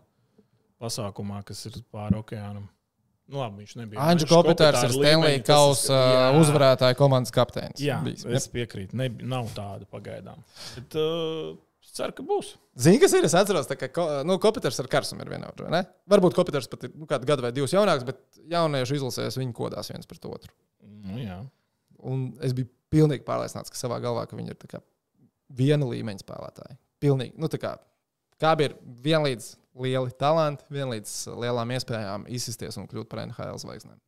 [0.82, 2.70] pasākumā, kas ir pāri okeānam.
[3.30, 4.02] Nu, labi, viņš nebija.
[4.04, 6.00] Anģis Kopitārs ir Stanley Kausa
[6.40, 7.80] uzvarētāja komandas kapteinis.
[7.80, 8.26] Jā, bijis.
[8.26, 8.94] es piekrītu.
[9.00, 10.42] Ne, nav tāda pagaidām.
[10.76, 12.54] Bet, uh, es ceru, ka būs.
[12.80, 13.26] Zini, kas ir?
[13.28, 15.66] Es atceros, ka nu, Kopiters ar Karsumu ir vienāds.
[16.10, 19.92] Varbūt Kopiters pat ir nu, kādu gadu vai divus jaunāks, bet jauniešu izlasēs viņi kodās
[19.94, 20.54] viens pret otru.
[20.84, 21.40] Nu, jā.
[22.04, 24.80] Un es biju pilnīgi pārliecināts, ka savā galvā ka viņi ir
[25.54, 26.80] viena līmeņa spēlētāji.
[27.04, 27.36] Pilnīgi.
[27.40, 27.76] Nu, tā kā,
[28.42, 28.74] kā bija
[29.06, 29.54] vienlīdz
[29.84, 34.00] lieli talanti, vienlīdz lielām iespējām izsisties un kļūt par NHL zvaigznēm.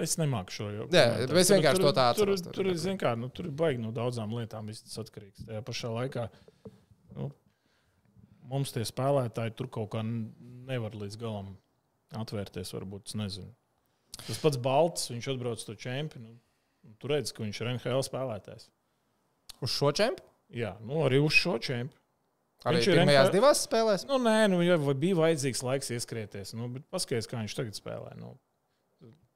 [0.00, 0.86] Es nemāku šo jau.
[0.88, 1.36] Jā, komentēt.
[1.42, 2.42] es vienkārši Tur- to tā tur- atceros.
[2.42, 4.70] Tur, tur, ir, zin kā, nu, tur ir baigi no daudzām lietām.
[4.72, 5.44] Tas atkarīgs.
[5.44, 6.28] Tajā pašā laikā
[7.16, 7.30] nu,
[8.48, 11.56] mums tie spēlētāji tur kaut kā nevar līdz galam
[12.12, 12.72] atvērties.
[12.72, 13.12] Varbūt.
[14.26, 16.38] Tas pats Balts, viņš atbrauc to čempionu.
[16.82, 18.68] Nu, tur redz, ka viņš ir NHL spēlētājs.
[19.62, 20.28] Uz šo čempionu?
[20.52, 21.98] Jā, nu, arī uz šo čempionu.
[22.62, 24.04] Arī Viņš ir pirmajās NHL divās spēlēs.
[24.06, 26.52] Nu, nē, nu, ja vai bija vajadzīgs laiks ieskrieties.
[26.54, 28.12] Nu, bet paskatieties, kā viņš tagad spēlē.
[28.20, 28.36] Nu,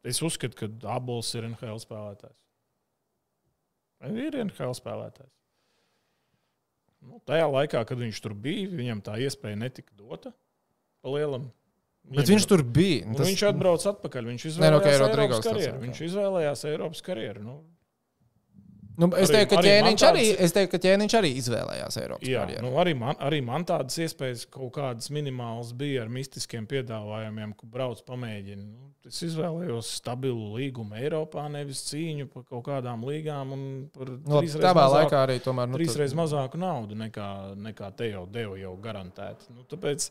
[0.07, 2.39] es uzskatu, ka Abols ir NHL spēlētājs.
[4.07, 5.33] Viņš ir NHL spēlētājs.
[7.07, 10.33] Nu, tajā laikā, kad viņš tur bija, viņam tā iespēja netika dota
[11.03, 11.51] pa lielam.
[12.07, 13.15] Bet Viņam viņš ir- tur bija.
[13.16, 14.28] Tas, viņš atbrauca atpakaļ.
[14.31, 15.81] Viņš nu, izvēlējās Rodrigo Eiropas karjeru.
[15.83, 16.07] Viņš jā.
[16.11, 17.43] izvēlējās Eiropas karjeru.
[17.43, 17.57] Nu,
[18.98, 22.44] nu, es teiktu, ka arī arī, tāds- es teiktu, ka ķēniņš arī izvēlējās Eiropas Jā,
[22.47, 22.62] karjeru.
[22.66, 27.66] nu, arī, man, arī man tādas iespējas kaut kādas minimālas bija ar mistiskiem piedāvājumiem, ka
[27.66, 28.64] brauc pamēģini.
[28.73, 34.40] Nu, es izvēlējos stabilu līgumu Eiropā, nevis cīņu par kaut kādām līgām un par Nu,
[34.43, 35.68] mazāku- laikā arī tomēr.
[35.68, 39.51] Nu, trīsreiz mazāku naudu nekā, nekā te jau deva jau garantēti.
[39.55, 40.10] Nu, tāpēc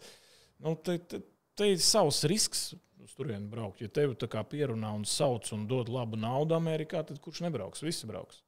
[0.64, 1.20] nu, te, te,
[1.56, 3.82] te ir savs risks uz turieni braukt.
[3.82, 7.84] Ja tevi tā kā pierunā un sauc un dod labu naudu Amerikā, tad kurš nebrauks?
[7.86, 8.42] Visi brauks.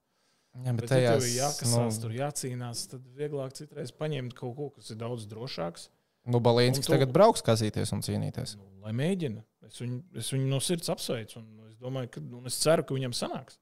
[0.65, 4.33] Jā, bet Bet, ja tev tajās, ir jākasās, nu, tur jācīnās, tad vieglāk citreiz paņemt
[4.33, 5.89] kaut ko, kas ir daudz drošāks.
[6.25, 6.43] nu, Un
[6.83, 8.55] tu- tagad brauks skatīties un cīnīties.
[8.57, 9.43] Nu, lai mēģina.
[9.67, 11.37] Es viņu, es viņu no sirds apsveicu.
[11.37, 13.57] un Es domāju, ka un es ceru, ka viņam sanāks.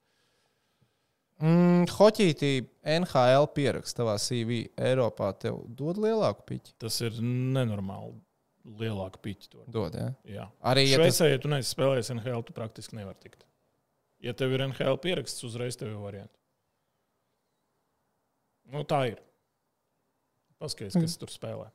[1.41, 2.51] Mm, Hoķītī
[2.87, 6.73] NHL pieraksts tavā CV Eiropā tev dod lielāku piķi.
[6.79, 8.13] Tas ir nenormāli
[8.79, 9.49] lielāka piķa.
[9.51, 9.65] to.
[9.67, 10.13] Dod, ja?
[10.25, 10.45] Jā.
[10.63, 13.43] Arī ja tas, Šveicē, ja tu neesi spēlējis NHL, tu praktiski nevari tikt.
[14.23, 16.39] Ja tev ir NHL pieraksts, uzreiz tev ir variants.
[18.73, 19.21] Nu, tā ir.
[20.61, 21.67] Paskaties, kas tur spēlē.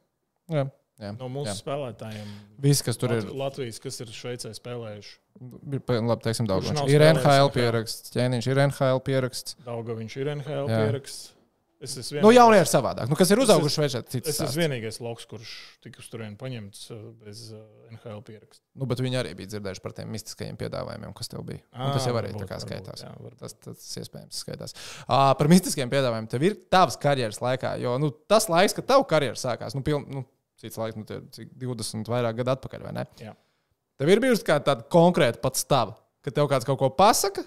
[0.50, 0.64] jā,
[1.00, 1.56] jā, No mūsu jā.
[1.60, 2.30] spēlētājiem,
[2.64, 5.12] Viss, kas tur Lat ir, Latvijas, kas ir Šveicē spēlējuši.
[5.70, 9.56] ir labi, teiksim, nav Ir NHL pieraksts, ķēniņš ir NHL pieraksts.
[9.66, 10.80] Daudzā viņš ir NHL Jā.
[10.80, 11.30] pieraksts.
[11.80, 13.08] Es esmu Nu, vienīgais- jaunie ir savādāk.
[13.08, 16.82] Nu, kas ir uzauguši Šveicē, cits Es esmu vienīgais loks, kurš tika uz turieni paņemts
[16.92, 17.62] uh, bez uh,
[17.94, 18.60] NHL pieraksta.
[18.76, 21.62] Nu, bet viņi arī bija dzirdējuši par tiem mistiskajiem piedāvājumiem, kas tev bija.
[21.72, 23.00] Un tas jau arī tā kā skaitās.
[23.06, 23.38] Jā, varbūt.
[23.40, 24.76] Tas, tas iespējams skaitās.
[25.08, 26.28] Uh, par mistiskiem piedāvājumiem.
[26.34, 30.04] Tev ir tavs karjeras laikā, jo nu, tas laiks, kad tavs karjeras sākās, nu, piln,
[30.12, 30.26] nu
[30.60, 33.06] cits laiks, nu, tie, cik 20 vairāk gadu atpakaļ, vai ne?
[33.24, 33.32] Jā.
[33.96, 37.40] Tev ir bijusi kā tāda konkrēta pats tava, ka tev kāds kaut ko pasaka,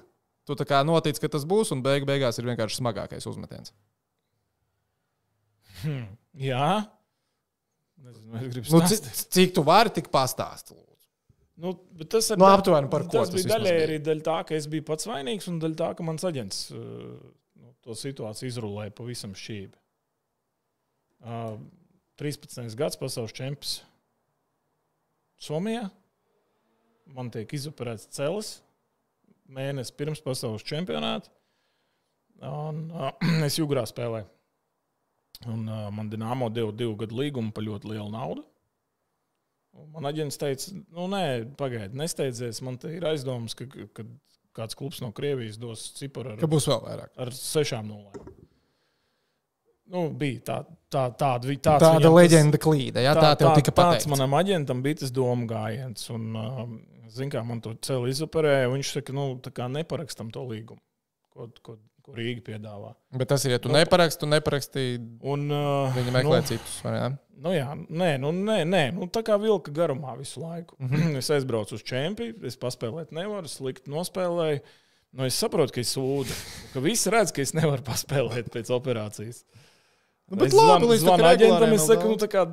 [0.49, 3.69] tu tā kā notic, ka tas būs, un beig beigās ir vienkārši smagākais uzmetiens.
[5.83, 6.07] Hmm.
[6.39, 6.67] Jā.
[8.03, 9.05] Nezinu, es gribu Nu, stāstīt.
[9.11, 10.79] cik, cik tu vari tik pastāstīt?
[11.63, 11.75] Nu,
[12.09, 14.65] tas ir Nu, aptuveni par ko tas tas bija daļai arī daļa tā, ka es
[14.67, 16.81] biju pats vainīgs, un daļa tā, ka mans aģents uh,
[17.61, 19.75] nu, to situāciju izrulēja pavisam šķīvi.
[21.23, 21.59] Uh,
[22.19, 22.73] 13.
[22.79, 23.77] gads pasaules čempions
[25.43, 25.85] Somijā.
[27.13, 28.55] Man tiek izoperēts celis
[29.53, 31.29] mēnesis pirms pasaules čempionāta.
[32.43, 33.11] Un, uh,
[33.47, 34.27] es jūgrā spēlēju.
[35.51, 38.45] Un, uh, man Dienāmo deva divu gadu līgumu par ļoti lielu naudu.
[39.73, 41.23] Un Man aģents teica, nu, nē,
[41.57, 42.61] pagaidi, nesteidzies.
[42.65, 43.65] Man te ir aizdoms, ka,
[43.97, 44.05] ka
[44.53, 47.13] kāds klubs no Krievijas dos ciparu ar, Ka būs vēl vairāk.
[47.17, 48.33] ar sešām nulēm.
[49.93, 50.57] Nu, bija tā,
[50.93, 54.07] tā, tāda, tāds Tāda leģenda klīda, ja tā, tā tev tika tāds pateikts.
[54.13, 56.05] manam aģentam bija tas doma gājiens.
[56.13, 56.61] Un, uh,
[57.13, 60.81] zin, kā man to celi izoperēja, viņš saka, nu, tā neparakstam to līgumu,
[61.33, 62.93] ko, ko, ko Rīga piedāvā.
[63.15, 65.01] Bet tas ir, ja tu Nu, neparaksti, tu neparakstīji,
[65.33, 66.77] Un, uh, viņi meklē nu, citus.
[66.85, 67.13] ne?
[67.43, 70.77] Nu, jā, nē, nu, nē, nē nu, tā kā vilka garumā visu laiku.
[70.79, 71.15] Mhm.
[71.21, 74.63] es aizbraucu uz čempionu, es paspēlēt nevaru, slikti nospēlēju.
[75.13, 76.33] Nu, es saprotu, ka es sūdu,
[76.73, 79.43] ka visi redz, ka es nevaru paspēlēt pēc operācijas.
[80.31, 82.47] Nu, bet es labi, līdz kā aģentam, es saku, nu, tā kā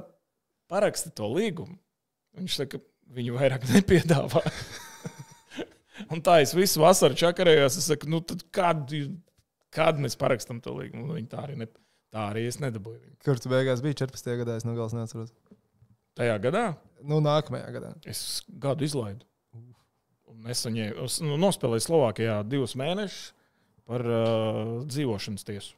[0.68, 1.78] paraksti to līgumu.
[2.36, 2.82] Viņš saka,
[3.16, 4.43] viņu vairāk nepiedāvā.
[6.12, 7.78] Un tā es visu vasaru čakarējos.
[7.81, 9.06] Es saku, nu, tad kādu,
[9.74, 11.06] kādu mēs parakstam to līgumu?
[11.09, 11.66] Nu, viņi tā arī, ne,
[12.14, 13.01] tā arī es nedabūju.
[13.01, 13.16] Viņu.
[13.26, 14.30] Kurš beigās bija 14.
[14.42, 15.34] gadā, es no galas neatceros.
[16.18, 16.64] Tajā gadā
[17.01, 17.90] Nu, nākamajā gadā.
[18.05, 19.24] Es gadu izlaidu.
[20.40, 23.32] Nesaņēmu, es, nu, nospēlēju Slovākijā divus mēnešus.
[23.90, 25.72] par uh, dzīvošanas tiesu.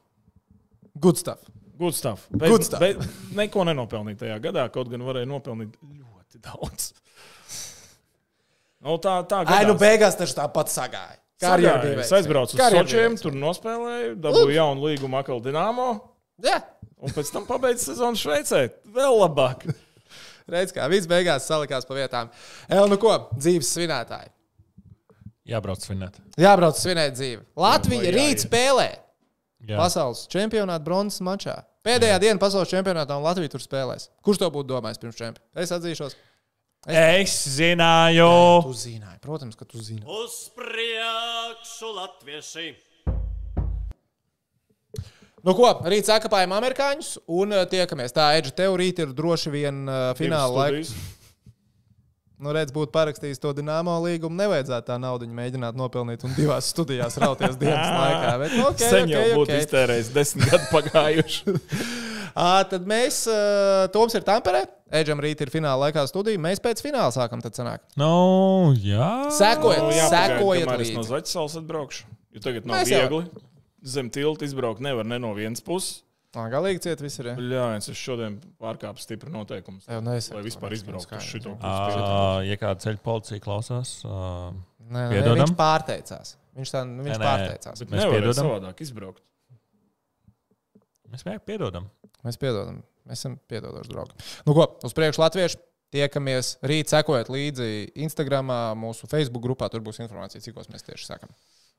[1.01, 1.47] Good stuff.
[1.78, 2.27] Good stuff.
[2.31, 2.82] Bet, Good stuff.
[2.82, 3.01] bet
[3.40, 6.90] neko nenopelnīja tajā gadā, kaut gan varēja nopelnīt ļoti daudz.
[8.82, 11.20] Nu, tā tā Ai, nu beigās taču tāpat sagāja.
[11.43, 11.74] Bija
[12.05, 15.89] Es aizbraucu uz Sočiem, tur nospēlēju, dabūju jaunu līgumu atkal Dienāmo.
[16.43, 16.60] Jā,
[17.02, 18.69] Un pēc tam pabeidzu sezonu Šveicē.
[18.94, 19.64] Vēl labāk.
[20.52, 22.31] redz, kā viss beigās salikās pa vietām.
[22.70, 24.31] El, nu ko, dzīves svinētāji.
[25.51, 26.20] Jābrauc svinēt.
[26.39, 27.40] Jābrauc svinēt dzīvi.
[27.59, 28.44] Latvija Vai rīt jāiet.
[28.47, 28.89] spēlē
[29.66, 29.81] Jā.
[29.81, 31.56] pasaules čempionāta bronzas mačā.
[31.82, 34.06] Pēdējā diena pasaules čempionātā un Latvija tur spēlēs.
[34.23, 35.43] Kurš to būtu domājis pirms čempionāta?
[35.59, 36.14] Es atzīšos.
[36.83, 38.31] Es zināju.
[38.67, 40.03] Tu zināji, protams, ka tu zini.
[40.03, 42.73] Uz priekšu latvieši!
[45.43, 48.15] Nu, ko, rīt sakapājam amerikāņus un uh, tiekamies.
[48.15, 50.67] Tā Edža tev rīt ir droši vien uh, fināla.
[50.73, 50.93] Studijas.
[52.43, 54.35] Nu, redz, būtu parakstījis to dināmo līgumu.
[54.43, 58.37] Nevajadzētu tā naudu mēģināt nopelnīt un divās studijās rauties dienas laikā.
[58.43, 59.63] Bet, nu, okay, Sen jau okay, būtu okay.
[59.63, 61.59] iztērējis desmit gadu pagājuši.
[62.43, 66.36] Ā, tad mēs, uh, Toms ir Tamperē, Edžam rīt ir fināla laikā studija.
[66.43, 67.86] Mēs pēc fināla sākam tad sanākt.
[67.97, 69.09] Nu, jā.
[69.32, 71.12] Sekojiet, Nu, jāpagaida, sekojiet kamēr es no līdzi.
[71.14, 72.05] Zaķisāles atbraukšu.
[72.36, 73.43] Jo tagad nav Mēs jau- viegli.
[73.85, 76.02] Zem tilta izbraukt nevar ne no vienas puses.
[76.36, 77.27] Ā, Galīgi ciet viss ir.
[77.36, 79.85] Jā, es šodien pārkāpu stipri noteikumus.
[79.85, 81.51] Tev nesaku, Lai vispār tāpēc, izbrauktu skaidrs, uz šito.
[81.60, 84.52] Uh, ja kāda ceļa policija klausās, uh,
[84.93, 85.43] Nē, nē, Piedodam?
[85.43, 86.36] viņš pārteicās.
[86.56, 87.27] Viņš tā viņš Nē, nē.
[87.27, 87.78] pārteicās.
[87.85, 88.47] Bet Mēs nevarēja piedodam.
[88.48, 89.20] savādāk izbraukt.
[91.12, 91.90] mēs vienkārši piedodam.
[92.24, 92.82] Mēs piedodam.
[93.09, 94.16] Mēs esam piedodoši draugi.
[94.47, 95.61] Nu, ko, uz priekšu Latviešu.
[95.93, 97.66] Tiekamies rīt, sekojiet līdzi
[98.01, 98.49] Instagram,
[98.81, 99.69] mūsu Facebook grupā.
[99.69, 101.35] Tur būs informācija, cikos mēs tieši sakām.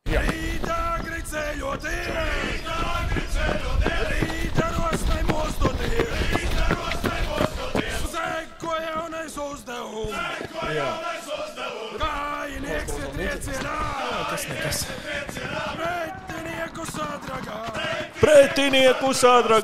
[0.06, 2.76] Rītā gricējot, rītā
[3.10, 13.10] gricējot, rītā rosmai mostoties, rītā rosmai mostoties, seko jaunais uzdevums, seko jaunais uzdevums, kājinieks ir
[13.18, 13.78] triecienā,
[14.30, 14.86] kas nekas,
[15.80, 17.60] pretinieku sadragā.
[18.22, 19.64] Pretinieku sadragā!